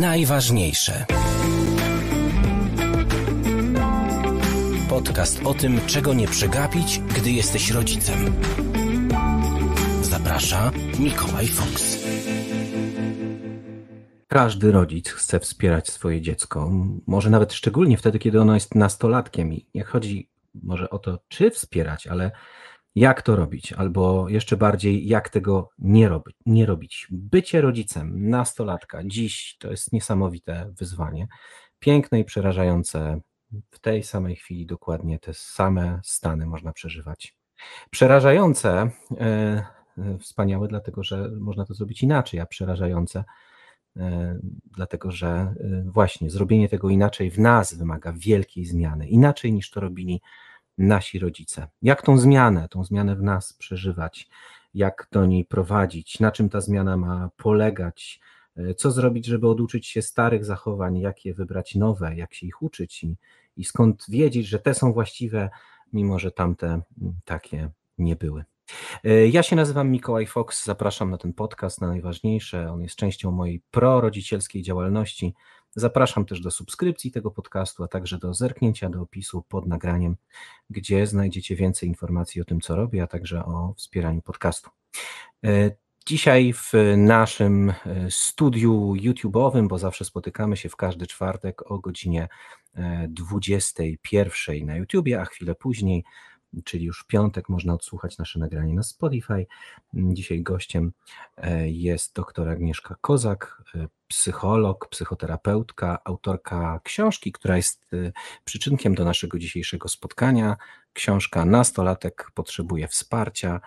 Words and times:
Najważniejsze. 0.00 1.06
Podcast 4.88 5.40
o 5.44 5.54
tym, 5.54 5.80
czego 5.86 6.14
nie 6.14 6.28
przegapić, 6.28 7.00
gdy 7.16 7.30
jesteś 7.30 7.70
rodzicem. 7.70 8.18
Zaprasza 10.02 10.70
Mikołaj 10.98 11.46
Fox. 11.46 11.98
Każdy 14.28 14.72
rodzic 14.72 15.10
chce 15.10 15.40
wspierać 15.40 15.90
swoje 15.90 16.20
dziecko, 16.20 16.70
może 17.06 17.30
nawet 17.30 17.52
szczególnie 17.52 17.98
wtedy, 17.98 18.18
kiedy 18.18 18.40
ono 18.40 18.54
jest 18.54 18.74
nastolatkiem. 18.74 19.52
I 19.52 19.66
nie 19.74 19.84
chodzi 19.84 20.30
może 20.62 20.90
o 20.90 20.98
to, 20.98 21.18
czy 21.28 21.50
wspierać, 21.50 22.06
ale 22.06 22.30
jak 22.98 23.22
to 23.22 23.36
robić, 23.36 23.72
albo 23.72 24.28
jeszcze 24.28 24.56
bardziej, 24.56 25.06
jak 25.06 25.28
tego 25.28 25.70
nie 25.78 26.08
robić. 26.08 26.36
Nie 26.46 26.66
robić. 26.66 27.06
Bycie 27.10 27.60
rodzicem 27.60 28.30
nastolatka 28.30 29.00
dziś 29.04 29.56
to 29.58 29.70
jest 29.70 29.92
niesamowite 29.92 30.72
wyzwanie. 30.78 31.26
Piękne 31.78 32.20
i 32.20 32.24
przerażające. 32.24 33.20
W 33.70 33.78
tej 33.80 34.02
samej 34.02 34.36
chwili 34.36 34.66
dokładnie 34.66 35.18
te 35.18 35.34
same 35.34 36.00
stany 36.04 36.46
można 36.46 36.72
przeżywać. 36.72 37.34
Przerażające, 37.90 38.90
e, 39.18 39.64
wspaniałe, 40.20 40.68
dlatego 40.68 41.02
że 41.02 41.30
można 41.40 41.64
to 41.64 41.74
zrobić 41.74 42.02
inaczej, 42.02 42.40
a 42.40 42.46
przerażające, 42.46 43.24
e, 43.96 44.38
dlatego 44.76 45.10
że 45.10 45.54
właśnie 45.84 46.30
zrobienie 46.30 46.68
tego 46.68 46.90
inaczej 46.90 47.30
w 47.30 47.38
nas 47.38 47.74
wymaga 47.74 48.12
wielkiej 48.12 48.64
zmiany. 48.64 49.08
Inaczej 49.08 49.52
niż 49.52 49.70
to 49.70 49.80
robili 49.80 50.20
nasi 50.78 51.18
rodzice. 51.18 51.68
Jak 51.82 52.02
tą 52.02 52.18
zmianę, 52.18 52.68
tą 52.68 52.84
zmianę 52.84 53.16
w 53.16 53.22
nas 53.22 53.52
przeżywać, 53.52 54.28
jak 54.74 55.08
do 55.12 55.26
niej 55.26 55.44
prowadzić, 55.44 56.20
na 56.20 56.32
czym 56.32 56.48
ta 56.48 56.60
zmiana 56.60 56.96
ma 56.96 57.30
polegać, 57.36 58.20
e, 58.56 58.74
co 58.74 58.90
zrobić, 58.90 59.26
żeby 59.26 59.48
oduczyć 59.48 59.86
się 59.86 60.02
starych 60.02 60.44
zachowań, 60.44 60.98
jak 60.98 61.24
je 61.24 61.34
wybrać 61.34 61.74
nowe, 61.74 62.16
jak 62.16 62.34
się 62.34 62.46
ich 62.46 62.62
uczyć 62.62 63.04
i, 63.04 63.16
i 63.56 63.64
skąd 63.64 64.04
wiedzieć, 64.08 64.46
że 64.46 64.58
te 64.58 64.74
są 64.74 64.92
właściwe, 64.92 65.50
mimo 65.92 66.18
że 66.18 66.30
tamte 66.30 66.80
takie 67.24 67.70
nie 67.98 68.16
były. 68.16 68.44
E, 69.04 69.28
ja 69.28 69.42
się 69.42 69.56
nazywam 69.56 69.90
Mikołaj 69.90 70.26
Fox, 70.26 70.64
zapraszam 70.64 71.10
na 71.10 71.18
ten 71.18 71.32
podcast, 71.32 71.80
na 71.80 71.88
najważniejsze. 71.88 72.72
On 72.72 72.82
jest 72.82 72.96
częścią 72.96 73.30
mojej 73.30 73.62
prorodzicielskiej 73.70 74.62
działalności. 74.62 75.34
Zapraszam 75.78 76.24
też 76.24 76.40
do 76.40 76.50
subskrypcji 76.50 77.10
tego 77.10 77.30
podcastu, 77.30 77.84
a 77.84 77.88
także 77.88 78.18
do 78.18 78.34
zerknięcia 78.34 78.88
do 78.88 79.02
opisu 79.02 79.42
pod 79.48 79.66
nagraniem, 79.66 80.16
gdzie 80.70 81.06
znajdziecie 81.06 81.56
więcej 81.56 81.88
informacji 81.88 82.40
o 82.40 82.44
tym, 82.44 82.60
co 82.60 82.76
robię, 82.76 83.02
a 83.02 83.06
także 83.06 83.44
o 83.44 83.74
wspieraniu 83.76 84.22
podcastu. 84.22 84.70
E, 85.44 85.70
dzisiaj 86.06 86.52
w 86.52 86.72
naszym 86.96 87.70
e, 87.70 87.74
studiu 88.10 88.94
YouTube'owym, 88.94 89.68
bo 89.68 89.78
zawsze 89.78 90.04
spotykamy 90.04 90.56
się 90.56 90.68
w 90.68 90.76
każdy 90.76 91.06
czwartek 91.06 91.70
o 91.70 91.78
godzinie 91.78 92.28
21 93.08 94.66
na 94.66 94.76
YouTubie, 94.76 95.20
a 95.20 95.24
chwilę 95.24 95.54
później 95.54 96.04
czyli 96.64 96.84
już 96.84 97.00
w 97.00 97.06
piątek 97.06 97.48
można 97.48 97.74
odsłuchać 97.74 98.18
nasze 98.18 98.38
nagranie 98.38 98.74
na 98.74 98.82
Spotify. 98.82 99.46
Dzisiaj 99.94 100.42
gościem 100.42 100.92
e, 101.36 101.70
jest 101.70 102.14
dr 102.14 102.48
Agnieszka 102.48 102.96
Kozak, 103.00 103.62
e, 103.74 103.88
psycholog, 104.08 104.88
psychoterapeutka, 104.88 105.98
autorka 106.04 106.80
książki, 106.84 107.32
która 107.32 107.56
jest 107.56 107.94
e, 107.94 108.12
przyczynkiem 108.44 108.94
do 108.94 109.04
naszego 109.04 109.38
dzisiejszego 109.38 109.88
spotkania. 109.88 110.56
Książka 110.92 111.44
Nastolatek 111.44 112.30
potrzebuje 112.34 112.88
wsparcia. 112.88 113.60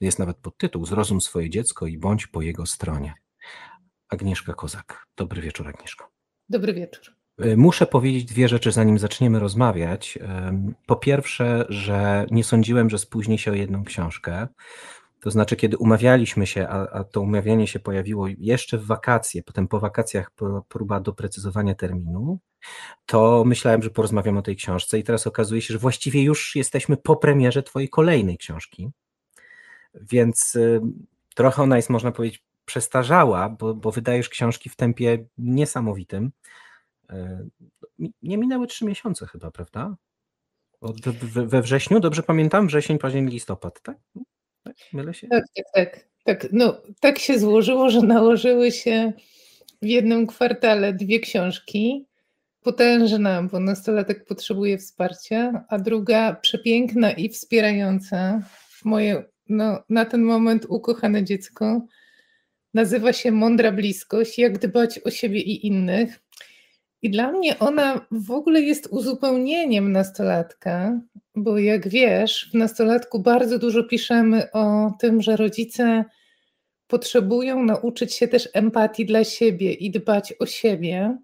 Jest 0.00 0.18
nawet 0.18 0.36
podtytuł 0.36 0.86
Zrozum 0.86 1.20
swoje 1.20 1.50
dziecko 1.50 1.86
i 1.86 1.98
bądź 1.98 2.26
po 2.26 2.42
jego 2.42 2.66
stronie. 2.66 3.14
Agnieszka 4.08 4.54
Kozak. 4.54 5.06
Dobry 5.16 5.42
wieczór, 5.42 5.68
Agnieszko. 5.68 6.08
Dobry 6.48 6.74
wieczór. 6.74 7.21
Y, 7.44 7.56
muszę 7.56 7.86
powiedzieć 7.86 8.24
dwie 8.24 8.48
rzeczy, 8.48 8.72
zanim 8.72 8.98
zaczniemy 8.98 9.38
rozmawiać. 9.38 10.18
Po 10.86 10.96
pierwsze, 10.96 11.64
że 11.68 12.26
nie 12.30 12.44
sądziłem, 12.44 12.90
że 12.90 12.98
spóźni 12.98 13.38
się 13.38 13.50
o 13.50 13.54
jedną 13.54 13.84
książkę. 13.84 14.48
To 15.20 15.30
znaczy, 15.30 15.56
kiedy 15.56 15.76
umawialiśmy 15.76 16.46
się, 16.46 16.68
a, 16.68 16.88
a, 16.90 17.04
to 17.04 17.20
umawianie 17.20 17.66
się 17.66 17.80
pojawiło 17.80 18.26
jeszcze 18.38 18.78
w 18.78 18.86
wakacje, 18.86 19.42
potem 19.42 19.68
po 19.68 19.80
wakacjach 19.80 20.30
próba 20.68 21.00
doprecyzowania 21.00 21.74
terminu, 21.74 22.38
to 23.06 23.44
myślałem, 23.46 23.82
że 23.82 23.90
porozmawiam 23.90 24.36
o 24.36 24.42
tej 24.42 24.56
książce 24.56 24.98
i 24.98 25.02
teraz 25.04 25.26
okazuje 25.26 25.62
się, 25.62 25.72
że 25.72 25.78
właściwie 25.78 26.22
już 26.22 26.56
jesteśmy 26.56 26.96
po 26.96 27.16
premierze 27.16 27.62
Twojej 27.62 27.88
kolejnej 27.88 28.38
książki. 28.38 28.90
Więc 29.94 30.54
y, 30.54 30.80
trochę 31.34 31.62
ona 31.62 31.76
jest, 31.76 31.90
można 31.90 32.12
powiedzieć, 32.12 32.44
przestarzała, 32.64 33.48
bo, 33.48 33.74
bo 33.74 33.90
wydajesz 33.90 34.28
książki 34.28 34.70
w 34.70 34.76
tempie 34.76 35.24
niesamowitym. 35.38 36.32
E, 37.10 37.46
nie 38.22 38.38
minęły 38.38 38.66
trzy 38.66 38.84
miesiące 38.84 39.26
chyba, 39.26 39.50
prawda? 39.50 39.96
Od, 40.80 41.00
we 41.24 41.62
wrześniu, 41.62 42.00
dobrze 42.00 42.22
pamiętam? 42.22 42.66
Wrzesień, 42.66 42.98
październik, 42.98 43.32
listopad, 43.32 43.82
tak? 43.82 43.98
tak? 44.62 44.76
Mylę 44.92 45.14
się? 45.14 45.28
Tak, 45.28 45.44
tak, 45.54 45.64
tak. 45.74 46.12
Tak, 46.24 46.46
no, 46.52 46.82
tak 47.00 47.18
się 47.18 47.38
złożyło, 47.38 47.90
że 47.90 48.00
nałożyły 48.02 48.72
się 48.72 49.12
w 49.82 49.86
jednym 49.86 50.26
kwartale 50.26 50.92
dwie 50.92 51.20
książki. 51.20 52.06
Potężna, 52.62 53.42
bo 53.42 53.60
nastolatek 53.60 54.24
potrzebuje 54.24 54.78
wsparcia, 54.78 55.64
a 55.68 55.78
druga 55.78 56.34
przepiękna 56.34 57.12
i 57.12 57.28
wspierająca. 57.28 58.42
Moje 58.84 59.24
no, 59.48 59.82
na 59.88 60.04
ten 60.04 60.22
moment 60.22 60.66
ukochane 60.68 61.24
dziecko 61.24 61.86
nazywa 62.74 63.12
się 63.12 63.32
Mądra 63.32 63.72
Bliskość, 63.72 64.38
jak 64.38 64.58
dbać 64.58 64.98
o 64.98 65.10
siebie 65.10 65.40
i 65.40 65.66
innych. 65.66 66.20
I 67.02 67.10
dla 67.10 67.32
mnie 67.32 67.58
ona 67.58 68.06
w 68.10 68.30
ogóle 68.30 68.60
jest 68.60 68.88
uzupełnieniem 68.90 69.92
nastolatka, 69.92 71.00
bo 71.34 71.58
jak 71.58 71.88
wiesz, 71.88 72.50
w 72.52 72.54
nastolatku 72.54 73.18
bardzo 73.18 73.58
dużo 73.58 73.84
piszemy 73.84 74.52
o 74.52 74.92
tym, 75.00 75.22
że 75.22 75.36
rodzice 75.36 76.04
potrzebują 76.86 77.62
nauczyć 77.62 78.14
się 78.14 78.28
też 78.28 78.48
empatii 78.52 79.06
dla 79.06 79.24
siebie 79.24 79.72
i 79.72 79.90
dbać 79.90 80.34
o 80.38 80.46
siebie. 80.46 81.18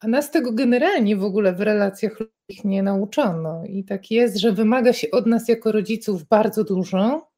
A 0.00 0.08
nas 0.08 0.30
tego 0.30 0.52
generalnie 0.52 1.16
w 1.16 1.24
ogóle 1.24 1.52
w 1.52 1.60
relacjach 1.60 2.20
ludzkich 2.20 2.64
nie 2.64 2.82
nauczono. 2.82 3.64
I 3.64 3.84
tak 3.84 4.10
jest, 4.10 4.36
że 4.36 4.52
wymaga 4.52 4.92
się 4.92 5.10
od 5.10 5.26
nas 5.26 5.48
jako 5.48 5.72
rodziców 5.72 6.24
bardzo 6.24 6.64
dużo, 6.64 7.30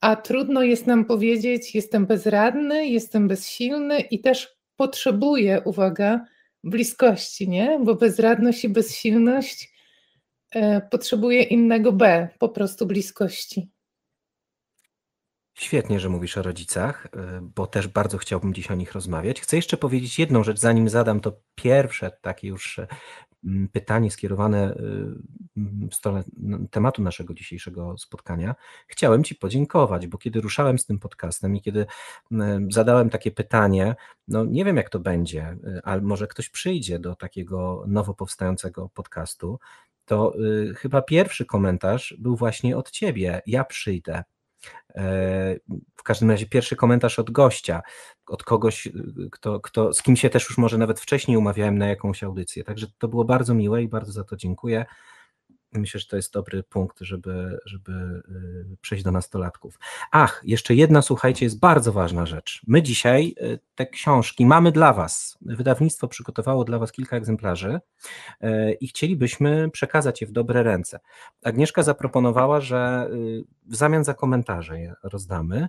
a 0.00 0.16
trudno 0.16 0.62
jest 0.62 0.86
nam 0.86 1.04
powiedzieć: 1.04 1.74
Jestem 1.74 2.06
bezradny, 2.06 2.86
jestem 2.86 3.28
bezsilny 3.28 4.00
i 4.00 4.20
też 4.20 4.56
potrzebuję, 4.76 5.62
uwaga, 5.64 6.24
bliskości, 6.64 7.48
nie? 7.48 7.80
Bo 7.84 7.94
bezradność 7.94 8.64
i 8.64 8.68
bezsilność 8.68 9.72
e, 10.50 10.80
potrzebuje 10.80 11.42
innego 11.42 11.92
B, 11.92 12.28
po 12.38 12.48
prostu 12.48 12.86
bliskości. 12.86 13.70
Świetnie, 15.54 16.00
że 16.00 16.08
mówisz 16.08 16.38
o 16.38 16.42
rodzicach, 16.42 17.06
e, 17.06 17.40
bo 17.54 17.66
też 17.66 17.88
bardzo 17.88 18.18
chciałbym 18.18 18.54
dziś 18.54 18.70
o 18.70 18.74
nich 18.74 18.92
rozmawiać. 18.92 19.40
Chcę 19.40 19.56
jeszcze 19.56 19.76
powiedzieć 19.76 20.18
jedną 20.18 20.44
rzecz, 20.44 20.58
zanim 20.58 20.88
zadam 20.88 21.20
to 21.20 21.32
pierwsze 21.54 22.10
takie 22.22 22.48
już 22.48 22.78
e, 22.78 22.86
pytanie 23.72 24.10
skierowane 24.10 24.74
w 25.90 25.94
stronę 25.94 26.24
tematu 26.70 27.02
naszego 27.02 27.34
dzisiejszego 27.34 27.98
spotkania. 27.98 28.54
Chciałem 28.86 29.24
Ci 29.24 29.34
podziękować, 29.34 30.06
bo 30.06 30.18
kiedy 30.18 30.40
ruszałem 30.40 30.78
z 30.78 30.86
tym 30.86 30.98
podcastem 30.98 31.56
i 31.56 31.60
kiedy 31.60 31.86
zadałem 32.70 33.10
takie 33.10 33.30
pytanie, 33.30 33.94
no 34.28 34.44
nie 34.44 34.64
wiem 34.64 34.76
jak 34.76 34.90
to 34.90 35.00
będzie, 35.00 35.56
y, 35.66 35.80
ale 35.84 36.00
może 36.02 36.26
ktoś 36.26 36.48
przyjdzie 36.48 36.98
do 36.98 37.16
takiego 37.16 37.84
nowo 37.88 38.14
powstającego 38.14 38.88
podcastu, 38.88 39.58
to 40.04 40.34
y, 40.40 40.74
chyba 40.74 41.02
pierwszy 41.02 41.46
komentarz 41.46 42.14
był 42.18 42.36
właśnie 42.36 42.76
od 42.76 42.90
Ciebie. 42.90 43.42
Ja 43.46 43.64
przyjdę. 43.64 44.24
E, 44.94 45.56
w 45.96 46.02
każdym 46.02 46.30
razie 46.30 46.46
pierwszy 46.46 46.76
komentarz 46.76 47.18
od 47.18 47.30
gościa, 47.30 47.82
od 48.26 48.44
kogoś, 48.44 48.88
kto, 49.32 49.60
kto, 49.60 49.92
z 49.92 50.02
kim 50.02 50.16
się 50.16 50.30
też 50.30 50.48
już 50.48 50.58
może 50.58 50.78
nawet 50.78 51.00
wcześniej 51.00 51.36
umawiałem 51.36 51.78
na 51.78 51.86
jakąś 51.86 52.22
audycję. 52.22 52.64
Także 52.64 52.86
to 52.98 53.08
było 53.08 53.24
bardzo 53.24 53.54
miłe 53.54 53.82
i 53.82 53.88
bardzo 53.88 54.12
za 54.12 54.24
to 54.24 54.36
dziękuję. 54.36 54.84
Myślę, 55.72 56.00
że 56.00 56.06
to 56.06 56.16
jest 56.16 56.32
dobry 56.32 56.62
punkt, 56.62 57.00
żeby, 57.00 57.58
żeby 57.64 57.92
y, 58.72 58.76
przejść 58.80 59.04
do 59.04 59.10
nastolatków. 59.12 59.78
Ach, 60.10 60.42
jeszcze 60.44 60.74
jedna, 60.74 61.02
słuchajcie, 61.02 61.46
jest 61.46 61.58
bardzo 61.58 61.92
ważna 61.92 62.26
rzecz. 62.26 62.62
My 62.66 62.82
dzisiaj 62.82 63.34
y, 63.42 63.58
te 63.74 63.86
książki 63.86 64.46
mamy 64.46 64.72
dla 64.72 64.92
Was. 64.92 65.38
Wydawnictwo 65.40 66.08
przygotowało 66.08 66.64
dla 66.64 66.78
Was 66.78 66.92
kilka 66.92 67.16
egzemplarzy 67.16 67.80
y, 68.42 68.72
i 68.80 68.88
chcielibyśmy 68.88 69.70
przekazać 69.70 70.20
je 70.20 70.26
w 70.26 70.32
dobre 70.32 70.62
ręce. 70.62 71.00
Agnieszka 71.44 71.82
zaproponowała, 71.82 72.60
że 72.60 73.10
w 73.66 73.76
zamian 73.76 74.04
za 74.04 74.14
komentarze 74.14 74.80
je 74.80 74.94
rozdamy. 75.02 75.68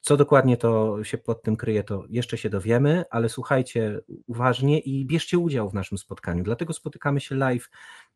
Co 0.00 0.16
dokładnie 0.16 0.56
to 0.56 1.04
się 1.04 1.18
pod 1.18 1.42
tym 1.42 1.56
kryje, 1.56 1.84
to 1.84 2.04
jeszcze 2.08 2.38
się 2.38 2.50
dowiemy, 2.50 3.04
ale 3.10 3.28
słuchajcie 3.28 4.00
uważnie 4.26 4.78
i 4.78 5.06
bierzcie 5.06 5.38
udział 5.38 5.70
w 5.70 5.74
naszym 5.74 5.98
spotkaniu. 5.98 6.44
Dlatego 6.44 6.72
spotykamy 6.72 7.20
się 7.20 7.34
live 7.34 7.70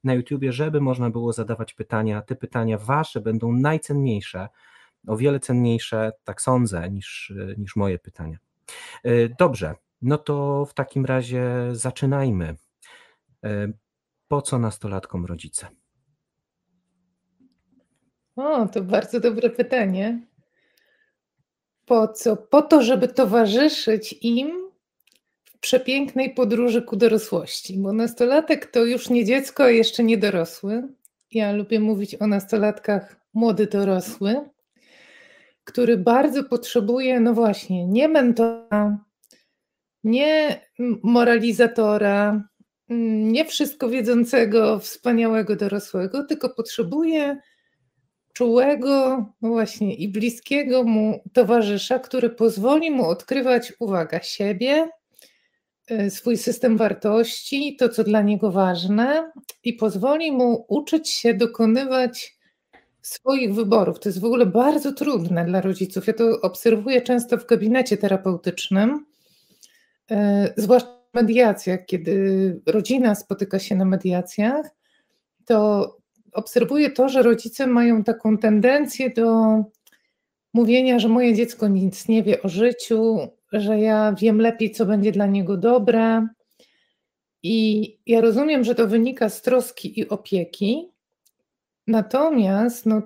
na 0.05 0.15
YouTubie, 0.15 0.53
żeby 0.53 0.81
można 0.81 1.11
było 1.11 1.33
zadawać 1.33 1.75
pytania. 1.75 2.23
Te 2.23 2.37
pytania 2.37 2.79
wasze 2.79 3.21
będą 3.21 3.53
najcenniejsze, 3.53 4.49
o 5.07 5.17
wiele 5.17 5.41
cenniejsze, 5.41 6.13
tak 6.25 6.43
sądzę, 6.43 6.91
niż, 6.91 7.33
niż 7.59 7.77
moje 7.77 7.99
pytania. 7.99 8.39
Dobrze, 9.39 9.75
no 10.03 10.19
to 10.19 10.67
w 10.67 10.75
takim 10.75 11.05
razie 11.05 11.51
zaczynajmy. 11.73 12.57
Po 14.29 14.43
co 14.43 14.59
nastolatkom 14.59 15.27
rodzice? 15.27 15.69
O, 18.37 18.67
to 18.67 18.83
bardzo 18.83 19.21
dobre 19.21 19.51
pytanie. 19.51 20.27
Po 21.87 22.09
co? 22.09 22.37
Po 22.37 22.63
to, 22.63 22.83
żeby 22.83 23.09
towarzyszyć 23.09 24.19
im 24.21 24.71
w 25.45 25.59
przepięknej 25.59 26.35
podróży 26.35 26.83
ku 26.83 26.97
dorosłości, 26.97 27.79
bo 27.79 27.93
nastolatek 27.93 28.67
to 28.67 28.85
już 28.85 29.11
nie 29.11 29.25
dziecko, 29.25 29.69
jeszcze 29.69 30.05
nie 30.05 30.19
dorosły. 30.19 30.83
Ja 31.31 31.53
lubię 31.53 31.81
mówić 31.81 32.15
o 32.15 32.27
nastolatkach 32.27 33.17
młody 33.35 33.67
dorosły, 33.67 34.37
który 35.65 35.97
bardzo 35.97 36.45
potrzebuje, 36.45 37.21
no 37.21 37.35
właśnie, 37.35 37.87
nie 37.87 38.09
mentora, 38.09 38.99
nie 40.05 40.61
moralizatora, 41.03 42.49
nie 42.89 43.45
wszystko 43.45 43.89
wiedzącego, 43.89 44.79
wspaniałego 44.79 45.57
dorosłego, 45.57 46.25
tylko 46.25 46.51
potrzebuje 46.51 47.41
czułego, 48.35 49.25
no 49.43 49.49
właśnie, 49.49 49.95
i 49.95 50.09
bliskiego 50.09 50.85
mu 50.85 51.21
towarzysza, 51.33 51.99
który 51.99 52.31
pozwoli 52.31 52.91
mu 52.91 53.05
odkrywać, 53.05 53.73
uwaga, 53.79 54.23
siebie, 54.23 54.89
y, 55.91 56.11
swój 56.11 56.37
system 56.37 56.77
wartości, 56.77 57.77
to 57.77 57.89
co 57.89 58.05
dla 58.05 58.23
niego 58.23 58.53
ważne, 58.53 59.33
i 59.65 59.73
pozwoli 59.73 60.33
mu 60.33 60.65
uczyć 60.69 61.11
się 61.11 61.35
dokonywać 61.35 62.39
swoich 63.03 63.55
wyborów. 63.55 64.01
To 64.01 64.09
jest 64.09 64.21
w 64.21 64.25
ogóle 64.25 64.47
bardzo 64.47 64.93
trudne 64.93 65.45
dla 65.45 65.61
rodziców. 65.61 66.07
Ja 66.07 66.13
to 66.13 66.41
obserwuję 66.41 67.03
często 67.03 67.39
w 67.39 67.47
gabinecie 67.47 67.97
terapeutycznym, 67.97 69.07
y, 70.11 70.17
zwłaszcza 70.57 71.05
w 71.13 71.17
mediacjach, 71.17 71.87
kiedy 71.87 72.61
rodzina 72.67 73.15
spotyka 73.15 73.59
się 73.59 73.77
na 73.77 73.85
mediacjach, 73.85 74.67
to 75.45 76.04
obserwuję 76.35 76.91
to, 76.91 77.09
że 77.09 77.23
rodzice 77.23 77.67
mają 77.67 78.05
taką 78.05 78.39
tendencję 78.39 79.11
do 79.11 79.57
mówienia, 80.55 80.99
że 80.99 81.09
moje 81.09 81.35
dziecko 81.35 81.69
nic 81.69 82.09
nie 82.09 82.23
wie 82.23 82.43
o 82.43 82.49
życiu, 82.49 83.19
że 83.53 83.81
ja 83.81 84.15
wiem 84.19 84.41
lepiej, 84.41 84.71
co 84.71 84.87
będzie 84.87 85.13
dla 85.13 85.27
niego 85.27 85.57
dobre. 85.57 86.29
I 87.43 87.99
ja 88.07 88.21
rozumiem, 88.21 88.65
że 88.65 88.75
to 88.75 88.89
wynika 88.89 89.29
z 89.29 89.43
troski 89.43 90.01
i 90.01 90.09
opieki, 90.09 90.91
natomiast 91.87 92.87
no, 92.87 93.03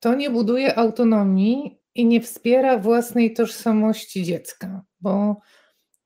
to 0.00 0.14
nie 0.14 0.30
buduje 0.30 0.78
autonomii 0.78 1.78
i 1.94 2.06
nie 2.06 2.20
wspiera 2.20 2.78
własnej 2.78 3.32
tożsamości 3.34 4.24
dziecka, 4.24 4.82
bo 5.00 5.36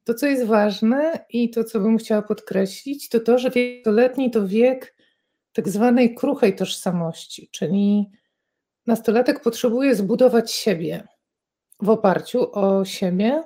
to, 0.05 0.15
co 0.15 0.27
jest 0.27 0.45
ważne 0.45 1.25
i 1.31 1.51
to, 1.51 1.65
co 1.65 1.81
bym 1.81 1.99
chciała 1.99 2.23
podkreślić, 2.23 3.09
to 3.09 3.21
to, 3.21 3.39
że 3.39 3.51
wiek 3.51 3.87
letni 3.87 4.31
to 4.31 4.47
wiek 4.47 4.92
tak 5.53 5.69
zwanej 5.69 6.15
kruchej 6.15 6.57
tożsamości, 6.57 7.49
czyli 7.53 8.11
nastolatek 8.87 9.43
potrzebuje 9.43 9.95
zbudować 9.95 10.53
siebie 10.53 11.09
w 11.83 11.91
oparciu 11.91 12.53
o 12.53 12.85
siebie, 12.85 13.45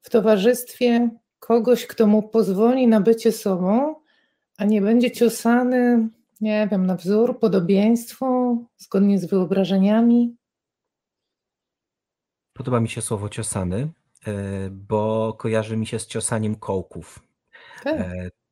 w 0.00 0.10
towarzystwie 0.10 1.10
kogoś, 1.38 1.86
kto 1.86 2.06
mu 2.06 2.22
pozwoli 2.22 2.88
na 2.88 3.00
bycie 3.00 3.32
sobą, 3.32 3.94
a 4.58 4.64
nie 4.64 4.82
będzie 4.82 5.10
ciosany, 5.10 6.08
nie 6.40 6.68
wiem, 6.70 6.86
na 6.86 6.96
wzór, 6.96 7.38
podobieństwo, 7.38 8.56
zgodnie 8.78 9.18
z 9.18 9.24
wyobrażeniami. 9.24 10.36
Podoba 12.52 12.80
mi 12.80 12.88
się 12.88 13.02
słowo 13.02 13.28
ciosany, 13.28 13.88
e, 14.26 14.70
bo 14.70 15.32
kojarzy 15.32 15.76
mi 15.76 15.86
się 15.86 15.98
z 15.98 16.06
ciosaniem 16.06 16.54
kołków. 16.54 17.22
Tak. 17.84 17.96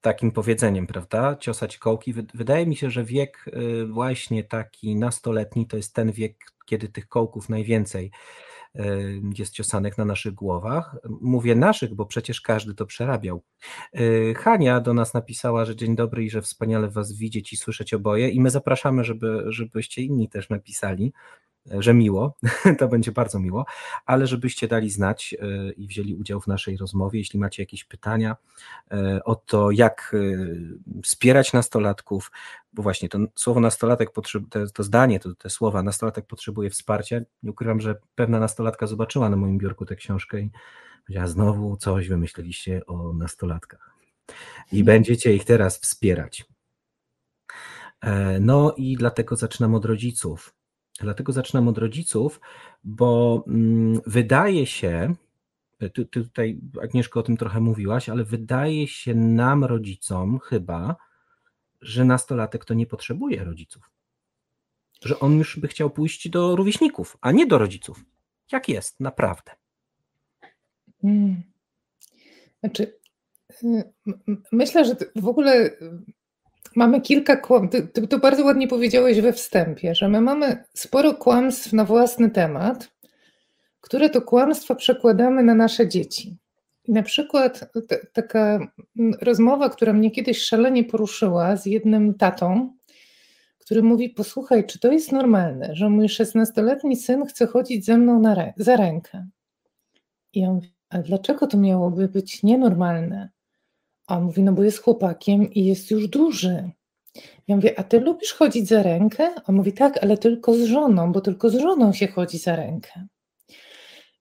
Takim 0.00 0.32
powiedzeniem, 0.32 0.86
prawda? 0.86 1.36
Ciosać 1.36 1.78
kołki. 1.78 2.14
Wydaje 2.34 2.66
mi 2.66 2.76
się, 2.76 2.90
że 2.90 3.04
wiek 3.04 3.44
y, 3.48 3.86
właśnie 3.86 4.44
taki 4.44 4.96
nastoletni 4.96 5.66
to 5.66 5.76
jest 5.76 5.94
ten 5.94 6.12
wiek, 6.12 6.36
kiedy 6.66 6.88
tych 6.88 7.08
kołków 7.08 7.48
najwięcej 7.48 8.10
y, 8.76 9.22
jest 9.38 9.52
ciosanych 9.54 9.98
na 9.98 10.04
naszych 10.04 10.34
głowach. 10.34 10.96
Mówię 11.20 11.54
naszych, 11.54 11.94
bo 11.94 12.06
przecież 12.06 12.40
każdy 12.40 12.74
to 12.74 12.86
przerabiał. 12.86 13.42
Y, 14.00 14.34
Hania 14.38 14.80
do 14.80 14.94
nas 14.94 15.14
napisała, 15.14 15.64
że 15.64 15.76
dzień 15.76 15.96
dobry 15.96 16.24
i 16.24 16.30
że 16.30 16.42
wspaniale 16.42 16.90
Was 16.90 17.12
widzieć 17.12 17.52
i 17.52 17.56
słyszeć 17.56 17.94
oboje 17.94 18.28
i 18.28 18.40
my 18.40 18.50
zapraszamy, 18.50 19.04
żeby, 19.04 19.44
żebyście 19.48 20.02
inni 20.02 20.28
też 20.28 20.48
napisali 20.48 21.12
że 21.66 21.94
miło, 21.94 22.36
to 22.78 22.88
będzie 22.88 23.12
bardzo 23.12 23.38
miło, 23.38 23.64
ale 24.06 24.26
żebyście 24.26 24.68
dali 24.68 24.90
znać 24.90 25.34
e, 25.40 25.72
i 25.72 25.86
wzięli 25.86 26.14
udział 26.14 26.40
w 26.40 26.46
naszej 26.46 26.76
rozmowie, 26.76 27.18
jeśli 27.18 27.38
macie 27.38 27.62
jakieś 27.62 27.84
pytania 27.84 28.36
e, 28.90 29.24
o 29.24 29.34
to, 29.34 29.70
jak 29.70 30.14
e, 30.14 31.00
wspierać 31.02 31.52
nastolatków, 31.52 32.30
bo 32.72 32.82
właśnie 32.82 33.08
to 33.08 33.18
słowo 33.34 33.60
nastolatek, 33.60 34.10
to 34.74 34.82
zdanie, 34.82 35.20
to, 35.20 35.34
te 35.34 35.50
słowa 35.50 35.82
nastolatek 35.82 36.26
potrzebuje 36.26 36.70
wsparcia. 36.70 37.20
Nie 37.42 37.50
ukrywam, 37.50 37.80
że 37.80 37.94
pewna 38.14 38.40
nastolatka 38.40 38.86
zobaczyła 38.86 39.28
na 39.28 39.36
moim 39.36 39.58
biurku 39.58 39.86
tę 39.86 39.96
książkę 39.96 40.40
i 40.40 40.50
powiedziała, 41.06 41.26
znowu 41.26 41.76
coś 41.76 42.08
wymyśliliście 42.08 42.86
o 42.86 43.12
nastolatkach 43.12 43.90
i 44.72 44.80
mhm. 44.80 44.84
będziecie 44.84 45.34
ich 45.34 45.44
teraz 45.44 45.78
wspierać. 45.78 46.44
No 48.40 48.74
i 48.76 48.96
dlatego 48.96 49.36
zaczynam 49.36 49.74
od 49.74 49.84
rodziców 49.84 50.54
Dlatego 51.00 51.32
zaczynam 51.32 51.68
od 51.68 51.78
rodziców, 51.78 52.40
bo 52.84 53.44
mm, 53.46 54.00
wydaje 54.06 54.66
się, 54.66 55.14
ty, 55.78 55.90
ty 55.90 56.04
tutaj 56.04 56.60
Agnieszko 56.82 57.20
o 57.20 57.22
tym 57.22 57.36
trochę 57.36 57.60
mówiłaś, 57.60 58.08
ale 58.08 58.24
wydaje 58.24 58.88
się 58.88 59.14
nam 59.14 59.64
rodzicom 59.64 60.38
chyba, 60.38 60.96
że 61.80 62.04
nastolatek 62.04 62.64
to 62.64 62.74
nie 62.74 62.86
potrzebuje 62.86 63.44
rodziców. 63.44 63.90
Że 65.04 65.18
on 65.18 65.38
już 65.38 65.58
by 65.58 65.68
chciał 65.68 65.90
pójść 65.90 66.28
do 66.28 66.56
rówieśników, 66.56 67.16
a 67.20 67.32
nie 67.32 67.46
do 67.46 67.58
rodziców. 67.58 68.04
Jak 68.52 68.68
jest, 68.68 69.00
naprawdę. 69.00 69.52
Hmm. 71.02 71.42
Znaczy, 72.60 72.98
y, 73.62 73.84
myślę, 74.52 74.84
że 74.84 74.96
w 75.16 75.28
ogóle 75.28 75.70
Mamy 76.76 77.00
kilka 77.00 77.36
kłamstw. 77.36 77.78
Ty, 77.92 78.08
to 78.08 78.18
bardzo 78.18 78.44
ładnie 78.44 78.68
powiedziałeś 78.68 79.20
we 79.20 79.32
wstępie, 79.32 79.94
że 79.94 80.08
my 80.08 80.20
mamy 80.20 80.64
sporo 80.74 81.14
kłamstw 81.14 81.72
na 81.72 81.84
własny 81.84 82.30
temat, 82.30 82.92
które 83.80 84.10
to 84.10 84.22
kłamstwa 84.22 84.74
przekładamy 84.74 85.42
na 85.42 85.54
nasze 85.54 85.88
dzieci. 85.88 86.36
I 86.84 86.92
na 86.92 87.02
przykład 87.02 87.72
t- 87.88 88.06
taka 88.12 88.58
rozmowa, 89.20 89.68
która 89.68 89.92
mnie 89.92 90.10
kiedyś 90.10 90.38
szalenie 90.42 90.84
poruszyła 90.84 91.56
z 91.56 91.66
jednym 91.66 92.14
tatą, 92.14 92.76
który 93.58 93.82
mówi: 93.82 94.08
Posłuchaj, 94.08 94.66
czy 94.66 94.78
to 94.78 94.92
jest 94.92 95.12
normalne, 95.12 95.74
że 95.76 95.88
mój 95.88 96.06
16-letni 96.06 96.96
syn 96.96 97.26
chce 97.26 97.46
chodzić 97.46 97.84
ze 97.84 97.98
mną 97.98 98.22
rę- 98.22 98.52
za 98.56 98.76
rękę? 98.76 99.26
I 100.32 100.40
ja 100.40 100.52
mówię: 100.52 100.68
A 100.90 100.98
dlaczego 100.98 101.46
to 101.46 101.58
miałoby 101.58 102.08
być 102.08 102.42
nienormalne? 102.42 103.28
A 104.10 104.20
mówi, 104.20 104.42
no 104.42 104.52
bo 104.52 104.62
jest 104.62 104.82
chłopakiem 104.82 105.52
i 105.52 105.64
jest 105.64 105.90
już 105.90 106.08
duży. 106.08 106.70
Ja 107.48 107.56
mówię, 107.56 107.78
a 107.78 107.82
ty 107.82 108.00
lubisz 108.00 108.32
chodzić 108.32 108.68
za 108.68 108.82
rękę? 108.82 109.28
On 109.46 109.54
mówi, 109.54 109.72
tak, 109.72 110.02
ale 110.02 110.18
tylko 110.18 110.54
z 110.54 110.64
żoną, 110.64 111.12
bo 111.12 111.20
tylko 111.20 111.50
z 111.50 111.54
żoną 111.54 111.92
się 111.92 112.06
chodzi 112.06 112.38
za 112.38 112.56
rękę. 112.56 113.06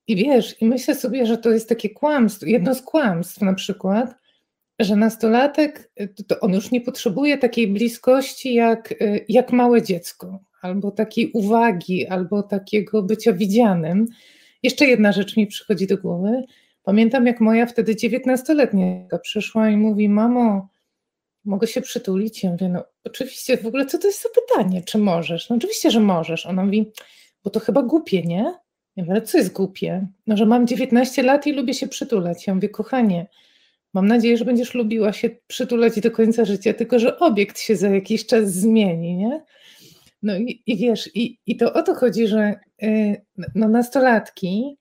I 0.08 0.16
wiesz, 0.16 0.62
i 0.62 0.66
myślę 0.66 0.96
sobie, 0.96 1.26
że 1.26 1.38
to 1.38 1.52
jest 1.52 1.70
takie 1.70 1.90
kłamstwo, 1.90 2.46
jedno 2.46 2.76
z 2.76 2.82
kłamstw 2.82 3.42
na 3.42 3.54
przykład, 3.54 4.16
że 4.80 4.96
nastolatek, 4.96 5.92
to 6.28 6.40
on 6.40 6.54
już 6.54 6.72
nie 6.72 6.82
potrzebuje 6.82 7.38
takiej 7.38 7.68
bliskości 7.68 8.54
jak, 8.54 8.94
jak 9.30 9.52
małe 9.52 9.82
dziecko, 9.82 10.40
albo 10.62 10.92
takiej 10.92 11.32
uwagi, 11.32 12.08
albo 12.08 12.44
takiego 12.44 13.04
bycia 13.04 13.34
widzianym. 13.34 14.08
Jeszcze 14.64 14.86
jedna 14.86 15.12
rzecz 15.12 15.38
mi 15.38 15.48
przychodzi 15.48 15.88
do 15.88 15.98
głowy, 15.98 16.44
Pamiętam, 16.90 17.26
jak 17.26 17.40
moja 17.40 17.66
wtedy 17.66 17.96
dziewiętnastoletnia 17.96 19.18
przyszła 19.22 19.70
i 19.70 19.78
mówi: 19.78 20.10
Mamo, 20.10 20.68
mogę 21.46 21.68
się 21.68 21.82
przytulić? 21.82 22.44
Ja 22.44 22.52
mówię: 22.52 22.70
No, 22.70 22.84
oczywiście, 23.04 23.58
w 23.58 23.66
ogóle 23.66 23.86
co 23.86 23.98
to 23.98 24.08
jest 24.08 24.24
za 24.24 24.30
pytanie? 24.30 24.84
Czy 24.84 24.98
możesz? 24.98 25.50
No, 25.50 25.56
oczywiście, 25.56 25.92
że 25.92 26.00
możesz. 26.00 26.46
Ona 26.46 26.66
mówi: 26.66 26.92
Bo 27.44 27.50
to 27.50 27.60
chyba 27.60 27.84
głupie, 27.84 28.24
nie? 28.24 28.54
Ja 28.96 29.04
mówię: 29.04 29.12
Ale 29.12 29.22
co 29.22 29.38
jest 29.38 29.54
głupie? 29.54 30.08
No, 30.28 30.38
że 30.38 30.46
mam 30.46 30.68
19 30.68 31.24
lat 31.24 31.48
i 31.48 31.54
lubię 31.54 31.74
się 31.74 31.88
przytulać. 31.88 32.48
Ja 32.48 32.56
mówię: 32.56 32.70
Kochanie, 32.70 33.28
mam 33.94 34.08
nadzieję, 34.08 34.38
że 34.38 34.46
będziesz 34.46 34.74
lubiła 34.74 35.14
się 35.14 35.30
przytulać 35.48 36.00
do 36.00 36.12
końca 36.12 36.46
życia, 36.46 36.74
tylko 36.74 37.00
że 37.00 37.20
obiekt 37.20 37.60
się 37.60 37.76
za 37.76 37.90
jakiś 37.90 38.26
czas 38.26 38.54
zmieni, 38.54 39.16
nie? 39.16 39.44
No 40.24 40.38
i, 40.38 40.64
i 40.66 40.78
wiesz, 40.78 41.10
i, 41.16 41.40
i 41.46 41.58
to 41.58 41.74
o 41.74 41.84
to 41.84 41.96
chodzi, 41.96 42.28
że 42.28 42.60
yy, 42.82 43.22
no, 43.56 43.68
nastolatki 43.68 44.79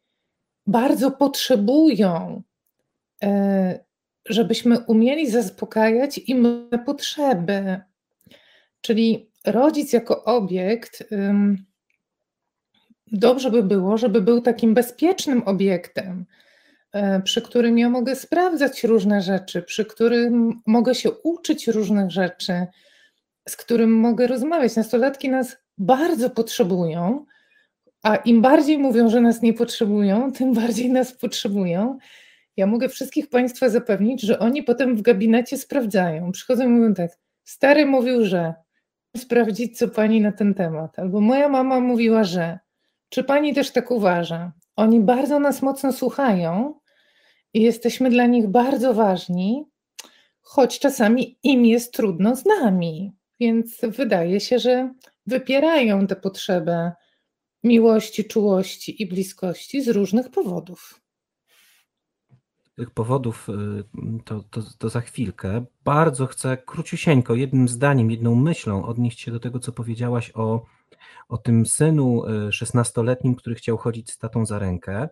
bardzo 0.69 1.11
potrzebują, 1.11 2.43
e, 3.23 3.81
żebyśmy 4.29 4.79
umieli 4.79 5.31
zaspokajać 5.31 6.19
im 6.19 6.69
potrzeby. 6.87 7.81
Czyli 8.81 9.31
rodzic 9.47 9.93
jako 9.93 10.25
obiekt, 10.25 11.09
dobrze 13.13 13.51
by 13.51 13.63
było, 13.63 13.99
żeby 13.99 14.21
był 14.21 14.41
takim 14.41 14.75
bezpiecznym 14.75 15.43
obiektem, 15.43 16.27
e, 16.93 17.23
przy 17.23 17.43
którym 17.43 17.79
ja 17.79 17.91
mogę 17.91 18.17
sprawdzać 18.17 18.85
różne 18.85 19.23
rzeczy, 19.23 19.63
przy 19.63 19.85
którym 19.85 20.63
mogę 20.67 20.95
się 20.95 21.11
uczyć 21.11 21.69
różnych 21.69 22.11
rzeczy, 22.11 22.67
z 23.49 23.57
którym 23.57 23.93
mogę 23.93 24.27
rozmawiać. 24.27 24.77
Nastolatki 24.77 25.29
nas 25.29 25.57
bardzo 25.79 26.31
potrzebują, 26.31 27.27
a 28.03 28.17
im 28.17 28.43
bardziej 28.43 28.79
mówią, 28.79 29.09
że 29.09 29.21
nas 29.21 29.43
nie 29.43 29.55
potrzebują, 29.55 30.33
tym 30.33 30.55
bardziej 30.55 30.91
nas 30.91 31.13
potrzebują. 31.13 31.99
Ja 32.57 32.67
mogę 32.67 32.89
wszystkich 32.89 33.29
Państwa 33.29 33.69
zapewnić, 33.69 34.23
że 34.23 34.39
oni 34.39 34.63
potem 34.63 34.97
w 34.97 35.03
gabinecie 35.03 35.59
sprawdzają. 35.59 36.33
Przychodzą 36.33 36.65
i 36.65 36.69
mówią 36.69 36.95
tak, 36.95 37.11
stary 37.45 37.87
mówił, 37.87 38.25
że 38.25 38.55
sprawdzić, 39.17 39.79
co 39.79 39.89
pani 39.89 40.21
na 40.21 40.33
ten 40.33 40.55
temat. 40.55 40.99
Albo 40.99 41.21
moja 41.21 41.49
mama 41.49 41.81
mówiła, 41.81 42.25
że. 42.25 42.59
Czy 43.09 43.25
pani 43.25 43.55
też 43.55 43.71
tak 43.71 43.91
uważa? 43.91 44.53
Oni 44.77 45.01
bardzo 45.01 45.41
nas 45.41 45.63
mocno 45.63 45.93
słuchają 45.93 46.75
i 47.55 47.63
jesteśmy 47.63 48.11
dla 48.11 48.27
nich 48.27 48.49
bardzo 48.49 48.95
ważni, 48.95 49.65
choć 50.41 50.79
czasami 50.79 51.39
im 51.43 51.67
jest 51.67 51.93
trudno 51.93 52.37
z 52.37 52.45
nami. 52.45 53.13
Więc 53.41 53.81
wydaje 53.83 54.41
się, 54.41 54.59
że 54.59 54.95
wypierają 55.27 56.07
tę 56.07 56.17
potrzebę 56.17 56.93
miłości, 57.65 58.25
czułości 58.25 59.03
i 59.03 59.07
bliskości 59.07 59.83
z 59.83 59.89
różnych 59.89 60.31
powodów. 60.31 61.01
Tych 62.77 62.91
powodów 62.91 63.49
y, 63.49 63.85
to, 64.25 64.45
to, 64.51 64.63
to 64.79 64.89
za 64.89 65.01
chwilkę. 65.01 65.65
Bardzo 65.85 66.27
chcę 66.27 66.57
króciusieńko, 66.57 67.35
jednym 67.35 67.69
zdaniem, 67.69 68.11
jedną 68.11 68.35
myślą 68.35 68.85
odnieść 68.85 69.21
się 69.21 69.31
do 69.31 69.41
tego, 69.41 69.59
co 69.59 69.73
powiedziałaś 69.73 70.33
o, 70.35 70.67
o 71.29 71.39
tym 71.39 71.67
synu 71.67 72.23
16-letnim, 72.49 73.33
y, 73.33 73.37
który 73.37 73.57
chciał 73.57 73.77
chodzić 73.77 74.11
z 74.11 74.19
tatą 74.19 74.47
za 74.47 74.59
rękę. 74.59 75.09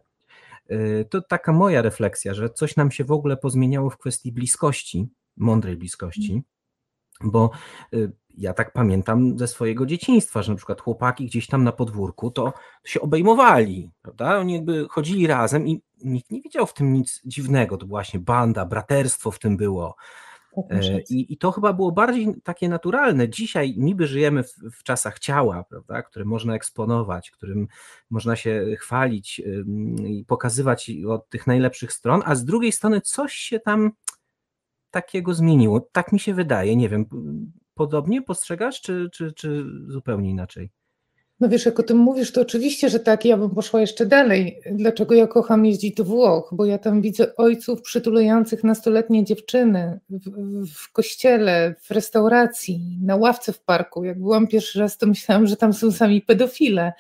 Y, 0.71 1.07
to 1.11 1.23
taka 1.23 1.53
moja 1.53 1.83
refleksja, 1.83 2.35
że 2.35 2.51
coś 2.51 2.77
nam 2.77 2.91
się 2.91 3.05
w 3.05 3.13
ogóle 3.13 3.37
pozmieniało 3.37 3.91
w 3.91 3.99
kwestii 3.99 4.33
bliskości, 4.33 5.09
mądrej 5.37 5.77
bliskości, 5.77 6.43
bo 7.25 7.51
ja 8.37 8.55
tak 8.55 8.73
pamiętam 8.73 9.39
ze 9.39 9.49
swojego 9.49 9.87
dzieciństwa, 9.87 10.43
że 10.43 10.53
na 10.53 10.57
przykład 10.57 10.81
chłopaki 10.81 11.27
gdzieś 11.27 11.47
tam 11.47 11.65
na 11.65 11.73
podwórku 11.73 12.31
to 12.31 12.53
się 12.85 13.01
obejmowali, 13.01 13.91
prawda? 14.03 14.39
Oni 14.39 14.55
jakby 14.55 14.87
chodzili 14.91 15.27
razem 15.27 15.69
i 15.69 15.83
nikt 16.05 16.31
nie 16.31 16.41
widział 16.41 16.67
w 16.67 16.75
tym 16.75 16.93
nic 16.93 17.21
dziwnego. 17.25 17.77
To 17.77 17.87
właśnie 17.87 18.21
banda, 18.21 18.67
braterstwo 18.67 19.31
w 19.31 19.39
tym 19.39 19.57
było. 19.57 19.97
Tak, 20.69 20.83
e, 20.83 21.01
I, 21.11 21.33
I, 21.33 21.39
to 21.39 21.53
chyba 21.53 21.73
było 21.73 21.93
bardziej 21.93 22.35
takie 22.45 22.69
naturalne. 22.69 23.29
Dzisiaj 23.29 23.75
niby 23.79 24.07
żyjemy 24.07 24.43
w, 24.43 24.55
w, 24.73 24.83
czasach 24.83 25.19
ciała, 25.19 25.65
prawda, 25.65 26.03
które 26.03 26.25
można 26.25 26.55
eksponować, 26.55 27.31
którym 27.31 27.69
można 28.11 28.37
się 28.37 28.65
chwalić 28.79 29.43
i 29.99 30.25
pokazywać 30.25 30.91
od 31.09 31.29
tych 31.29 31.47
najlepszych 31.47 31.93
stron, 31.93 32.23
a 32.25 32.35
z 32.35 32.45
drugiej 32.45 32.73
strony 32.73 33.01
coś 33.01 33.33
się 33.33 33.61
tam 33.61 33.93
takiego 34.91 35.35
zmieniło. 35.35 35.89
Tak 35.93 36.13
mi 36.13 36.21
się 36.21 36.35
wydaje. 36.35 36.77
Nie 36.77 36.89
wiem, 36.89 37.07
podobnie 37.77 38.23
postrzegasz, 38.23 38.81
czy, 38.81 39.09
czy, 39.13 39.33
czy 39.33 39.65
zupełnie 39.89 40.31
inaczej? 40.31 40.71
No 41.41 41.49
wiesz, 41.49 41.67
jak 41.67 41.81
o 41.81 41.83
tym 41.83 41.97
mówisz, 41.97 42.33
to 42.33 42.41
oczywiście, 42.41 42.89
że 42.91 43.01
tak, 43.01 43.25
ja 43.25 43.37
bym 43.37 43.51
poszła 43.51 43.81
jeszcze 43.81 44.07
dalej. 44.07 44.61
Dlaczego 44.73 45.15
ja 45.15 45.27
kocham 45.27 45.67
jeździć 45.67 45.95
do 45.95 46.05
Włoch? 46.05 46.51
Bo 46.53 46.65
ja 46.65 46.79
tam 46.79 47.03
widzę 47.03 47.37
ojców 47.37 47.83
przytulających 47.83 48.65
nastoletnie 48.65 49.25
dziewczyny 49.25 50.01
w, 50.11 50.67
w, 50.75 50.93
kościele, 50.93 51.75
w 51.81 51.91
restauracji, 51.91 52.99
na 53.03 53.17
ławce 53.17 53.53
w 53.53 53.61
parku. 53.61 54.05
Jak 54.05 54.21
byłam 54.21 54.47
pierwszy 54.47 54.81
raz, 54.81 54.99
to 54.99 55.07
myślałam, 55.07 55.47
że 55.47 55.57
tam 55.57 55.73
są 55.73 55.93
sami 55.93 56.23
pedofile. 56.23 56.93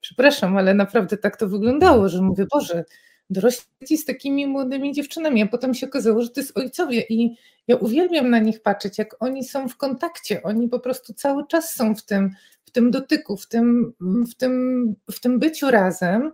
Przepraszam, 0.00 0.56
ale 0.56 0.74
naprawdę 0.74 1.16
tak 1.16 1.36
to 1.36 1.48
wyglądało, 1.48 2.08
że 2.08 2.22
mówię, 2.22 2.46
Boże, 2.50 2.84
dorośli 3.30 3.98
z 3.98 4.04
takimi 4.04 4.46
młodymi 4.46 4.92
dziewczynami, 4.92 5.42
a 5.42 5.46
potem 5.46 5.74
się 5.74 5.86
okazało, 5.86 6.22
że 6.22 6.30
to 6.30 6.40
jest 6.40 6.58
ojcowie 6.58 7.00
i 7.08 7.36
ja 7.68 7.76
uwielbiam 7.76 8.30
na 8.30 8.38
nich 8.38 8.62
patrzeć, 8.62 8.98
jak 8.98 9.16
oni 9.20 9.44
są 9.44 9.68
w 9.68 9.76
kontakcie, 9.76 10.42
oni 10.42 10.68
po 10.68 10.80
prostu 10.80 11.14
cały 11.14 11.46
czas 11.46 11.74
są 11.74 11.94
w 11.94 12.02
tym, 12.02 12.30
w 12.64 12.70
tym 12.70 12.90
dotyku, 12.90 13.36
w 13.36 13.48
tym, 13.48 13.92
w 14.30 14.34
tym, 14.34 14.94
w 15.10 15.20
tym 15.20 15.38
byciu 15.38 15.70
razem. 15.70 16.32